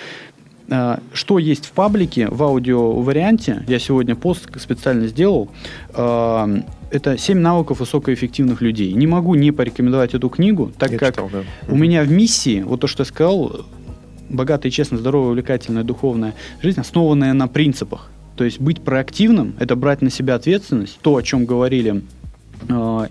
Э, 0.72 0.96
Что 1.12 1.38
есть 1.38 1.66
в 1.66 1.72
паблике, 1.72 2.28
в 2.28 2.42
аудио-варианте, 2.42 3.62
я 3.68 3.78
сегодня 3.78 4.16
пост 4.16 4.48
специально 4.58 5.06
сделал, 5.06 5.50
э, 5.94 6.62
это 6.90 7.12
«7 7.18 7.34
навыков 7.34 7.80
высокоэффективных 7.80 8.62
людей». 8.62 8.94
Не 8.94 9.06
могу 9.06 9.34
не 9.34 9.52
порекомендовать 9.52 10.14
эту 10.14 10.30
книгу, 10.30 10.72
так 10.78 10.92
Я 10.92 10.98
как 10.98 11.14
читал, 11.14 11.28
да. 11.30 11.42
у 11.68 11.76
меня 11.76 12.02
в 12.04 12.10
миссии, 12.10 12.62
вот 12.62 12.80
то, 12.80 12.86
что 12.86 13.02
я 13.02 13.04
сказал, 13.04 13.66
богатая, 14.30 14.70
честная, 14.70 14.98
здоровая, 14.98 15.30
увлекательная 15.32 15.84
духовная 15.84 16.32
жизнь, 16.62 16.80
основанная 16.80 17.34
на 17.34 17.48
принципах. 17.48 18.10
То 18.36 18.44
есть 18.44 18.58
быть 18.58 18.80
проактивным– 18.80 19.54
это 19.60 19.76
брать 19.76 20.00
на 20.00 20.08
себя 20.08 20.36
ответственность, 20.36 20.98
то, 21.02 21.16
о 21.16 21.22
чем 21.22 21.44
говорили 21.44 22.00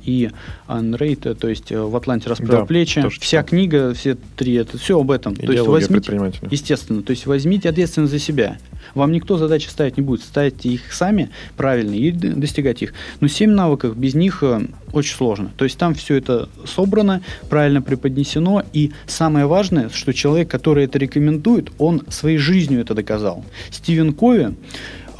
и 0.04 0.30
Анрейт, 0.68 1.22
то 1.40 1.48
есть 1.48 1.72
э, 1.72 1.82
в 1.82 1.96
Атланте 1.96 2.30
расправил 2.30 2.62
Да, 2.62 2.66
плечи. 2.66 3.02
тоже 3.02 3.20
Вся 3.20 3.40
читал. 3.40 3.50
книга, 3.50 3.94
все 3.94 4.18
три, 4.36 4.54
это 4.54 4.78
все 4.78 5.00
об 5.00 5.12
этом. 5.12 5.36
То 5.36 5.52
есть 5.52 5.66
возьмите, 5.68 6.40
естественно, 6.50 7.02
то 7.04 7.12
есть 7.12 7.26
возьмите 7.26 7.70
ответственность 7.70 8.12
за 8.12 8.20
себя. 8.20 8.58
Вам 8.96 9.12
никто 9.12 9.38
задачи 9.38 9.68
ставить 9.68 9.98
не 9.98 10.04
будет. 10.04 10.22
Ставьте 10.22 10.70
их 10.70 10.92
сами 10.94 11.30
правильно 11.58 11.94
и 11.94 12.12
достигать 12.12 12.82
их. 12.82 12.94
Но 13.20 13.28
семь 13.28 13.52
навыков, 13.52 13.96
без 13.98 14.16
них 14.16 14.44
э, 14.44 14.62
очень 14.94 15.16
сложно. 15.16 15.52
То 15.58 15.66
есть 15.66 15.78
там 15.78 15.94
все 15.94 16.16
это 16.16 16.50
собрано, 16.66 17.22
правильно 17.50 17.82
преподнесено. 17.82 18.64
И 18.74 18.92
самое 19.08 19.46
важное, 19.46 19.90
что 19.90 20.14
человек, 20.14 20.50
который 20.50 20.86
это 20.86 20.98
рекомендует, 20.98 21.72
он 21.78 22.04
своей 22.10 22.38
жизнью 22.38 22.82
это 22.82 22.94
доказал. 22.94 23.46
Стивен 23.70 24.14
Кови, 24.14 24.56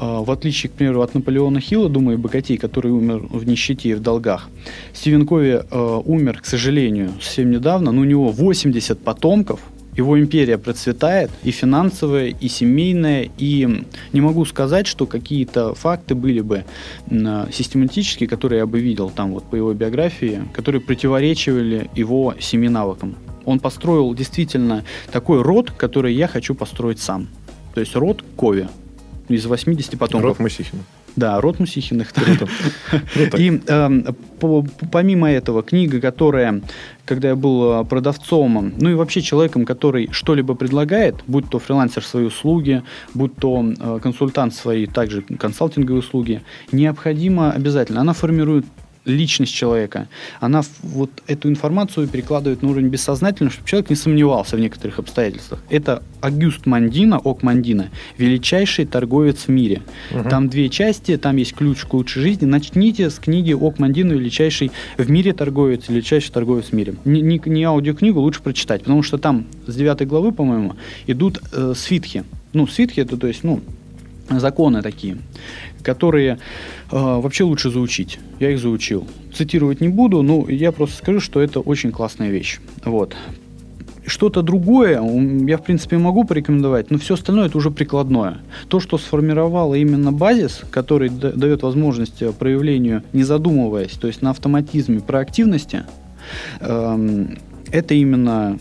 в 0.02 0.32
отличие, 0.32 0.70
к 0.70 0.74
примеру, 0.74 1.02
от 1.02 1.14
Наполеона 1.14 1.62
Хилла, 1.62 1.90
думаю, 1.90 2.18
богатей, 2.18 2.58
который 2.58 2.92
умер 2.92 3.28
в 3.30 3.46
нищете 3.46 3.90
и 3.90 3.94
в 3.94 4.00
долгах. 4.00 4.50
Стивен 4.94 5.26
Кови 5.26 5.62
э, 5.62 6.02
умер, 6.06 6.40
к 6.42 6.46
сожалению, 6.46 7.12
совсем 7.22 7.52
недавно, 7.52 7.92
но 7.92 8.02
у 8.02 8.06
него 8.06 8.30
80 8.30 9.00
потомков, 9.00 9.60
его 9.96 10.20
империя 10.20 10.58
процветает, 10.58 11.30
и 11.44 11.52
финансовая, 11.52 12.28
и 12.28 12.48
семейная, 12.48 13.30
и 13.38 13.84
не 14.14 14.22
могу 14.22 14.46
сказать, 14.46 14.88
что 14.88 15.06
какие-то 15.06 15.76
факты 15.76 16.16
были 16.16 16.42
бы 16.42 16.64
э, 17.10 17.46
систематические, 17.52 18.28
которые 18.28 18.60
я 18.60 18.66
бы 18.66 18.80
видел 18.80 19.10
там 19.10 19.34
вот 19.34 19.44
по 19.44 19.56
его 19.56 19.74
биографии, 19.74 20.42
которые 20.54 20.82
противоречивали 20.82 21.90
его 21.96 22.34
семи 22.40 22.70
навыкам. 22.70 23.16
Он 23.46 23.60
построил 23.60 24.14
действительно 24.16 24.84
такой 25.12 25.42
род, 25.42 25.72
который 25.72 26.14
я 26.14 26.28
хочу 26.28 26.56
построить 26.56 27.00
сам. 27.00 27.28
То 27.74 27.82
есть 27.82 27.96
род 27.96 28.24
Кови 28.36 28.68
из 29.36 29.46
80 29.46 29.98
потомков. 29.98 30.30
Рот 30.30 30.40
Мусихина. 30.40 30.82
Да, 31.16 31.42
род 31.42 31.60
Мусихиных. 31.60 32.14
Круто. 32.14 32.48
Круто. 33.14 33.38
И 33.38 33.62
эм, 33.68 34.16
по- 34.40 34.66
помимо 34.92 35.30
этого, 35.30 35.62
книга, 35.62 36.00
которая, 36.00 36.62
когда 37.06 37.30
я 37.30 37.36
был 37.36 37.82
э, 37.82 37.86
продавцом, 37.86 38.74
ну 38.78 38.90
и 38.90 38.94
вообще 38.94 39.22
человеком, 39.22 39.66
который 39.66 40.10
что-либо 40.12 40.56
предлагает, 40.56 41.16
будь 41.28 41.50
то 41.50 41.60
фрилансер 41.60 42.04
свои 42.04 42.24
услуги, 42.24 42.84
будь 43.14 43.36
то 43.36 43.64
э, 43.64 44.00
консультант 44.02 44.54
свои, 44.54 44.86
также 44.86 45.22
консалтинговые 45.22 46.00
услуги, 46.00 46.42
необходимо 46.72 47.52
обязательно, 47.52 48.02
она 48.02 48.14
формирует 48.14 48.66
личность 49.06 49.54
человека. 49.54 50.08
Она 50.40 50.62
вот 50.84 51.10
эту 51.28 51.50
информацию 51.50 52.08
перекладывает 52.08 52.62
на 52.62 52.70
уровень 52.70 52.90
бессознательного, 52.90 53.52
чтобы 53.52 53.68
человек 53.68 53.90
не 53.90 53.96
сомневался 53.96 54.56
в 54.56 54.60
некоторых 54.60 55.00
обстоятельствах. 55.00 55.60
Это 55.70 56.04
Агюст 56.22 56.66
Мандина, 56.66 57.18
Ок 57.18 57.42
Мандина, 57.44 57.90
величайший 58.18 58.86
торговец 58.86 59.48
в 59.48 59.50
мире. 59.50 59.82
Там 60.30 60.50
две 60.50 60.70
части, 60.70 61.18
там 61.18 61.38
есть 61.38 61.54
ключ 61.54 61.84
к 61.84 61.94
лучшей 61.94 62.22
жизни. 62.22 62.46
Начните 62.46 63.10
с 63.10 63.16
книги 63.16 63.54
Ок 63.54 63.80
Мандина, 63.80 64.14
величайший 64.14 64.72
в 64.98 65.10
мире 65.10 65.34
торговец, 65.34 65.90
величайший 65.90 66.32
торговец 66.32 66.66
в 66.66 66.74
мире. 66.74 66.96
Не, 67.06 67.22
не, 67.22 67.42
не 67.46 67.64
аудиокнигу 67.64 68.20
лучше 68.20 68.42
прочитать, 68.42 68.84
потому 68.84 69.04
что 69.04 69.18
там 69.18 69.46
с 69.66 69.76
девятой 69.76 70.06
главы, 70.06 70.32
по-моему, 70.32 70.76
идут 71.08 71.40
э, 71.52 71.74
свитхи. 71.76 72.24
Ну, 72.54 72.68
свитхи 72.68 73.00
это, 73.00 73.18
то 73.18 73.28
есть, 73.28 73.44
ну, 73.44 73.62
законы 74.30 74.82
такие, 74.82 75.18
которые 75.82 76.34
э, 76.34 76.38
вообще 76.92 77.44
лучше 77.44 77.70
заучить. 77.70 78.20
Я 78.40 78.52
их 78.52 78.60
заучил. 78.60 79.08
Цитировать 79.34 79.82
не 79.82 79.90
буду, 79.90 80.22
но 80.22 80.48
я 80.50 80.72
просто 80.72 80.98
скажу, 80.98 81.20
что 81.20 81.42
это 81.42 81.60
очень 81.60 81.92
классная 81.92 82.30
вещь. 82.30 82.60
Вот. 82.86 83.16
Что-то 84.06 84.42
другое 84.42 84.94
я, 85.48 85.58
в 85.58 85.64
принципе, 85.64 85.98
могу 85.98 86.24
порекомендовать, 86.24 86.90
но 86.90 86.98
все 86.98 87.14
остальное 87.14 87.48
это 87.48 87.58
уже 87.58 87.70
прикладное. 87.70 88.40
То, 88.68 88.80
что 88.80 88.98
сформировало 88.98 89.76
именно 89.76 90.12
базис, 90.12 90.62
который 90.72 91.10
да- 91.10 91.32
дает 91.32 91.62
возможность 91.62 92.22
э, 92.22 92.32
проявлению, 92.32 93.04
не 93.14 93.24
задумываясь, 93.24 93.92
то 93.92 94.08
есть 94.08 94.22
на 94.22 94.32
автоматизме 94.32 95.02
проактивности, 95.02 95.84
эм, 96.62 97.38
это 97.72 97.94
именно 97.94 98.58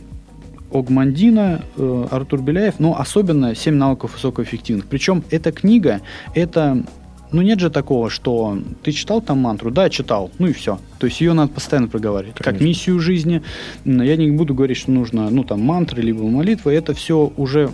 Огмандина, 0.73 1.63
э, 1.77 2.07
Артур 2.11 2.43
Беляев, 2.43 2.79
но 2.79 2.99
особенно 2.99 3.55
«Семь 3.55 3.75
навыков 3.75 4.15
высокоэффективных». 4.15 4.87
Причем 4.87 5.25
эта 5.31 5.53
книга, 5.53 6.01
это... 6.35 6.85
Ну, 7.33 7.43
нет 7.43 7.61
же 7.61 7.71
такого, 7.71 8.11
что 8.11 8.59
ты 8.83 8.93
читал 8.93 9.21
там 9.21 9.39
мантру? 9.39 9.71
Да, 9.71 9.89
читал. 9.89 10.31
Ну 10.39 10.49
и 10.49 10.53
все. 10.53 10.79
То 10.99 11.07
есть 11.07 11.21
ее 11.21 11.33
надо 11.33 11.53
постоянно 11.53 11.89
проговаривать. 11.89 12.35
Как 12.37 12.47
Конечно. 12.47 12.65
миссию 12.65 12.99
жизни. 12.99 13.43
Я 13.85 14.17
не 14.17 14.31
буду 14.33 14.55
говорить, 14.55 14.79
что 14.79 14.91
нужно, 14.91 15.31
ну, 15.31 15.45
там, 15.45 15.61
мантры, 15.61 16.03
либо 16.03 16.23
молитвы. 16.25 16.73
Это 16.73 16.95
все 16.95 17.33
уже 17.37 17.71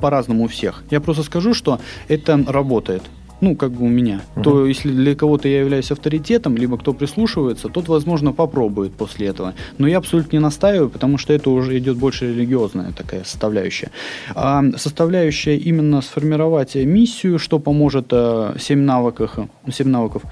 по-разному 0.00 0.44
у 0.44 0.48
всех. 0.48 0.84
Я 0.90 1.00
просто 1.00 1.22
скажу, 1.22 1.54
что 1.54 1.80
это 2.08 2.42
работает. 2.46 3.02
Ну, 3.42 3.56
как 3.56 3.72
бы 3.72 3.86
у 3.86 3.88
меня. 3.88 4.20
То 4.44 4.66
если 4.66 4.92
для 4.92 5.16
кого-то 5.16 5.48
я 5.48 5.60
являюсь 5.60 5.90
авторитетом, 5.90 6.56
либо 6.56 6.78
кто 6.78 6.92
прислушивается, 6.92 7.68
тот, 7.68 7.88
возможно, 7.88 8.32
попробует 8.32 8.92
после 8.92 9.26
этого. 9.26 9.54
Но 9.78 9.88
я 9.88 9.98
абсолютно 9.98 10.36
не 10.36 10.40
настаиваю, 10.40 10.88
потому 10.88 11.18
что 11.18 11.32
это 11.32 11.50
уже 11.50 11.76
идет 11.76 11.96
больше 11.96 12.28
религиозная 12.28 12.92
такая 12.92 13.24
составляющая. 13.24 13.90
А 14.36 14.62
составляющая 14.76 15.56
именно 15.56 16.02
сформировать 16.02 16.76
миссию, 16.76 17.40
что 17.40 17.58
поможет 17.58 18.06
э, 18.12 18.54
7 18.60 18.78
навыках, 18.78 19.38
7 19.68 19.88
навыков. 19.88 20.22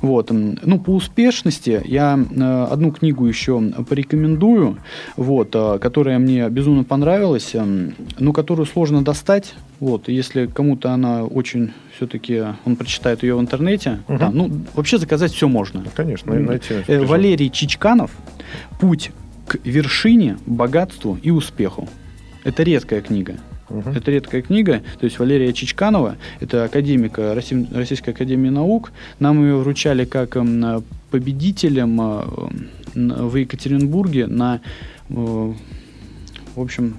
Вот. 0.00 0.30
Ну, 0.30 0.78
по 0.78 0.90
успешности 0.90 1.82
я 1.84 2.16
э, 2.16 2.66
одну 2.70 2.92
книгу 2.92 3.26
еще 3.26 3.60
порекомендую, 3.88 4.76
вот, 5.16 5.48
э, 5.54 5.78
которая 5.80 6.20
мне 6.20 6.48
безумно 6.48 6.84
понравилась, 6.84 7.50
эм, 7.54 7.94
но 8.20 8.32
которую 8.32 8.66
сложно 8.66 9.02
достать. 9.02 9.54
Вот, 9.80 10.08
если 10.08 10.46
кому-то 10.46 10.92
она 10.92 11.24
очень 11.24 11.72
все-таки, 11.96 12.42
он 12.64 12.76
прочитает 12.76 13.22
ее 13.22 13.34
в 13.36 13.40
интернете, 13.40 14.00
Мгм. 14.08 14.18
там, 14.18 14.34
ну, 14.36 14.50
вообще 14.74 14.98
заказать 14.98 15.32
все 15.32 15.48
можно. 15.48 15.80
Ну, 15.84 15.90
Конечно, 15.94 16.32
найти. 16.34 16.74
Э, 16.86 17.04
Валерий 17.04 17.50
Чичканов 17.50 18.10
«Путь 18.80 19.10
к 19.46 19.58
вершине, 19.64 20.36
богатству 20.46 21.18
и 21.22 21.30
успеху». 21.30 21.88
Это 22.44 22.62
редкая 22.62 23.00
книга. 23.00 23.34
Мгм. 23.68 23.92
Это 23.92 24.10
редкая 24.10 24.42
книга. 24.42 24.82
То 24.98 25.04
есть 25.04 25.18
Валерия 25.18 25.52
Чичканова, 25.52 26.16
это 26.40 26.64
академика 26.64 27.34
Росси- 27.34 27.68
Российской 27.72 28.10
Академии 28.10 28.48
Наук. 28.50 28.90
Нам 29.20 29.42
ее 29.42 29.56
вручали 29.56 30.04
как 30.04 30.36
эм, 30.36 30.82
победителем 31.10 32.00
э, 32.00 32.24
в 32.94 33.36
Екатеринбурге 33.36 34.26
на 34.26 34.60
в 35.08 36.60
общем, 36.60 36.96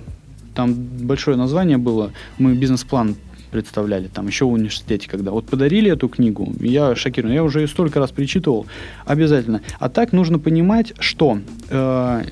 там 0.55 0.73
большое 0.73 1.37
название 1.37 1.77
было. 1.77 2.11
Мы 2.37 2.55
бизнес-план 2.55 3.15
представляли, 3.51 4.07
там 4.07 4.27
еще 4.27 4.45
в 4.45 4.51
университете, 4.51 5.09
когда 5.09 5.31
вот 5.31 5.45
подарили 5.45 5.91
эту 5.91 6.07
книгу, 6.07 6.53
я 6.59 6.95
шокирован, 6.95 7.33
я 7.33 7.43
уже 7.43 7.61
ее 7.61 7.67
столько 7.67 7.99
раз 7.99 8.11
перечитывал, 8.11 8.65
обязательно. 9.05 9.61
А 9.79 9.89
так 9.89 10.13
нужно 10.13 10.39
понимать, 10.39 10.93
что 10.99 11.39
э, 11.69 12.23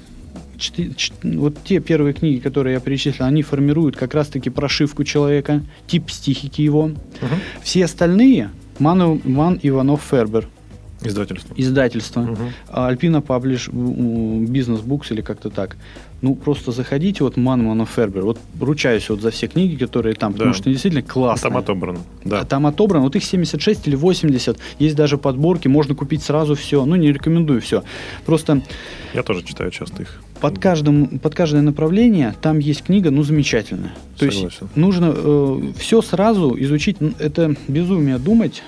чти, 0.57 0.93
чти, 0.95 1.13
вот 1.23 1.57
те 1.63 1.79
первые 1.79 2.13
книги, 2.13 2.39
которые 2.39 2.73
я 2.73 2.79
перечислил, 2.79 3.25
они 3.25 3.41
формируют 3.43 3.95
как 3.95 4.13
раз-таки 4.13 4.49
прошивку 4.49 5.03
человека, 5.03 5.61
тип 5.87 6.05
психики 6.05 6.61
его. 6.61 6.85
Угу. 6.85 7.35
Все 7.61 7.85
остальные 7.85 8.51
Ман, 8.79 9.21
Ман 9.23 9.59
Иванов 9.61 10.01
Фербер. 10.09 10.47
Издательство. 11.01 11.53
Издательство. 11.55 12.21
Угу. 12.21 12.41
Альпина 12.67 13.21
Паблиш 13.21 13.69
Бизнес 13.69 14.81
Букс 14.81 15.11
или 15.11 15.21
как-то 15.21 15.49
так 15.49 15.77
ну, 16.21 16.35
просто 16.35 16.71
заходите, 16.71 17.23
вот 17.23 17.37
Манмана 17.37 17.85
Фербер, 17.85 18.23
вот 18.23 18.39
ручаюсь 18.59 19.09
вот 19.09 19.21
за 19.21 19.31
все 19.31 19.47
книги, 19.47 19.75
которые 19.75 20.15
там, 20.15 20.31
да. 20.33 20.39
потому 20.39 20.53
что 20.53 20.69
действительно 20.69 21.03
классно. 21.03 21.49
Там 21.49 21.57
отобрано. 21.57 21.99
Да. 22.25 22.41
А 22.41 22.45
там 22.45 22.65
отобрано, 22.65 23.03
вот 23.03 23.15
их 23.15 23.23
76 23.23 23.87
или 23.87 23.95
80, 23.95 24.57
есть 24.79 24.95
даже 24.95 25.17
подборки, 25.17 25.67
можно 25.67 25.95
купить 25.95 26.23
сразу 26.23 26.55
все, 26.55 26.85
ну, 26.85 26.95
не 26.95 27.11
рекомендую 27.11 27.61
все. 27.61 27.83
Просто... 28.25 28.61
Я 29.13 29.23
тоже 29.23 29.43
читаю 29.43 29.71
часто 29.71 30.03
их. 30.03 30.21
Под, 30.41 30.59
каждым, 30.59 31.19
под 31.19 31.35
каждое 31.35 31.61
направление 31.61 32.35
там 32.41 32.59
есть 32.59 32.83
книга, 32.83 33.11
ну, 33.11 33.23
замечательная. 33.23 33.93
То 34.17 34.29
Согласен. 34.31 34.45
есть 34.45 34.75
нужно 34.75 35.13
э, 35.15 35.61
все 35.77 36.01
сразу 36.01 36.55
изучить, 36.57 36.97
это 37.19 37.55
безумие 37.67 38.17
думать, 38.17 38.61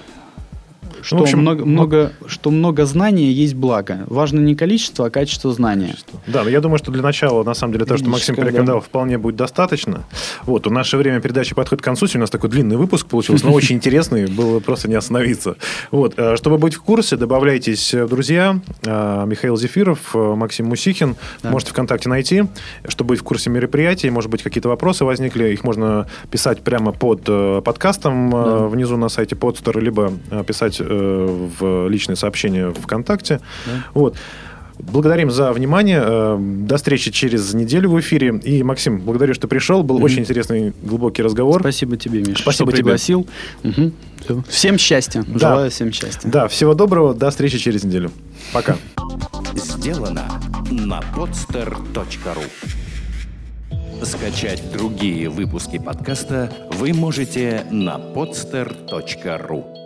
что, 1.02 1.18
ну, 1.18 1.24
общем, 1.24 1.40
много, 1.40 1.66
ну, 1.66 1.72
много, 1.72 2.14
что 2.28 2.52
много 2.52 2.86
знания 2.86 3.32
есть 3.32 3.56
благо. 3.56 4.06
Важно 4.08 4.40
не 4.40 4.56
количество, 4.56 5.08
а 5.08 5.10
качество 5.10 5.52
знания. 5.52 5.92
Качество. 5.92 6.22
Да, 6.28 6.44
но 6.44 6.50
я 6.50 6.62
думаю, 6.62 6.78
что 6.78 6.92
для 6.92 7.02
начала, 7.02 7.44
на 7.44 7.54
самом 7.54 7.74
деле, 7.74 7.86
то, 7.86 7.98
что 7.98 8.10
Максим 8.10 8.36
порекомендовал, 8.36 8.82
да. 8.82 8.88
вполне 8.88 9.18
будет 9.18 9.36
достаточно. 9.36 10.06
Вот, 10.44 10.68
у 10.68 10.70
наше 10.70 10.98
время 10.98 11.20
передачи 11.22 11.56
подходит 11.56 11.82
к 11.82 11.86
концу. 11.86 12.08
У 12.14 12.18
нас 12.18 12.30
такой 12.30 12.50
длинный 12.50 12.78
выпуск 12.78 13.08
получился, 13.08 13.46
но 13.46 13.54
очень 13.54 13.76
интересный. 13.78 14.28
Было 14.28 14.60
просто 14.60 14.90
не 14.90 14.96
остановиться. 14.96 15.56
Вот, 15.92 16.14
э, 16.18 16.36
чтобы 16.36 16.58
быть 16.58 16.76
в 16.76 16.82
курсе, 16.82 17.16
добавляйтесь 17.16 17.94
в 17.94 18.08
друзья. 18.08 18.60
Э, 18.86 19.26
Михаил 19.26 19.58
Зефиров, 19.58 20.16
э, 20.16 20.36
Максим 20.36 20.68
Мусихин. 20.68 21.16
Можете 21.44 21.72
ВКонтакте 21.72 22.10
найти. 22.10 22.44
Чтобы 22.88 23.10
быть 23.10 23.20
в 23.20 23.24
курсе 23.24 23.50
мероприятий, 23.50 24.10
может 24.10 24.30
быть, 24.30 24.44
какие-то 24.44 24.70
вопросы 24.70 25.06
возникли. 25.06 25.50
Их 25.50 25.64
можно 25.64 26.08
писать 26.30 26.62
прямо 26.62 26.92
под 26.92 27.24
подкастом 27.64 28.32
да. 28.32 28.68
внизу 28.68 28.98
на 28.98 29.10
сайте 29.10 29.36
Podster, 29.36 29.80
либо 29.80 30.14
писать 30.46 30.82
Э, 30.92 31.48
в 31.60 31.88
личные 31.88 32.18
сообщения 32.18 32.72
ВКонтакте. 32.72 33.40
Да. 33.66 33.72
Вот. 33.94 34.16
Благодарим 34.78 35.32
за 35.32 35.54
внимание. 35.54 36.02
Э, 36.04 36.38
до 36.40 36.76
встречи 36.78 37.12
через 37.12 37.54
неделю 37.54 37.92
в 37.92 38.00
эфире. 38.02 38.40
И, 38.44 38.62
Максим, 38.64 39.00
благодарю, 39.00 39.34
что 39.34 39.48
пришел. 39.48 39.84
Был 39.84 40.00
mm-hmm. 40.00 40.04
очень 40.04 40.20
интересный, 40.20 40.74
глубокий 40.84 41.24
разговор. 41.24 41.62
Спасибо 41.62 41.96
тебе, 41.96 42.20
Миша, 42.20 42.42
Спасибо 42.42 42.52
что 42.52 42.66
тебе. 42.66 42.76
пригласил. 42.84 43.28
Угу. 43.64 44.44
Всем 44.50 44.78
счастья. 44.78 45.24
Да. 45.28 45.40
Желаю 45.40 45.72
всем 45.72 45.94
счастья. 45.94 46.30
Да, 46.30 46.48
всего 46.48 46.74
доброго. 46.74 47.14
До 47.14 47.30
встречи 47.30 47.58
через 47.58 47.84
неделю. 47.84 48.12
Пока. 48.52 48.76
Сделано 49.56 50.28
на 50.70 51.00
podster.ru 51.16 52.44
Скачать 54.04 54.64
другие 54.74 55.30
выпуски 55.30 55.78
подкаста 55.78 56.52
вы 56.74 56.92
можете 56.94 57.66
на 57.70 57.98
podster.ru 57.98 59.81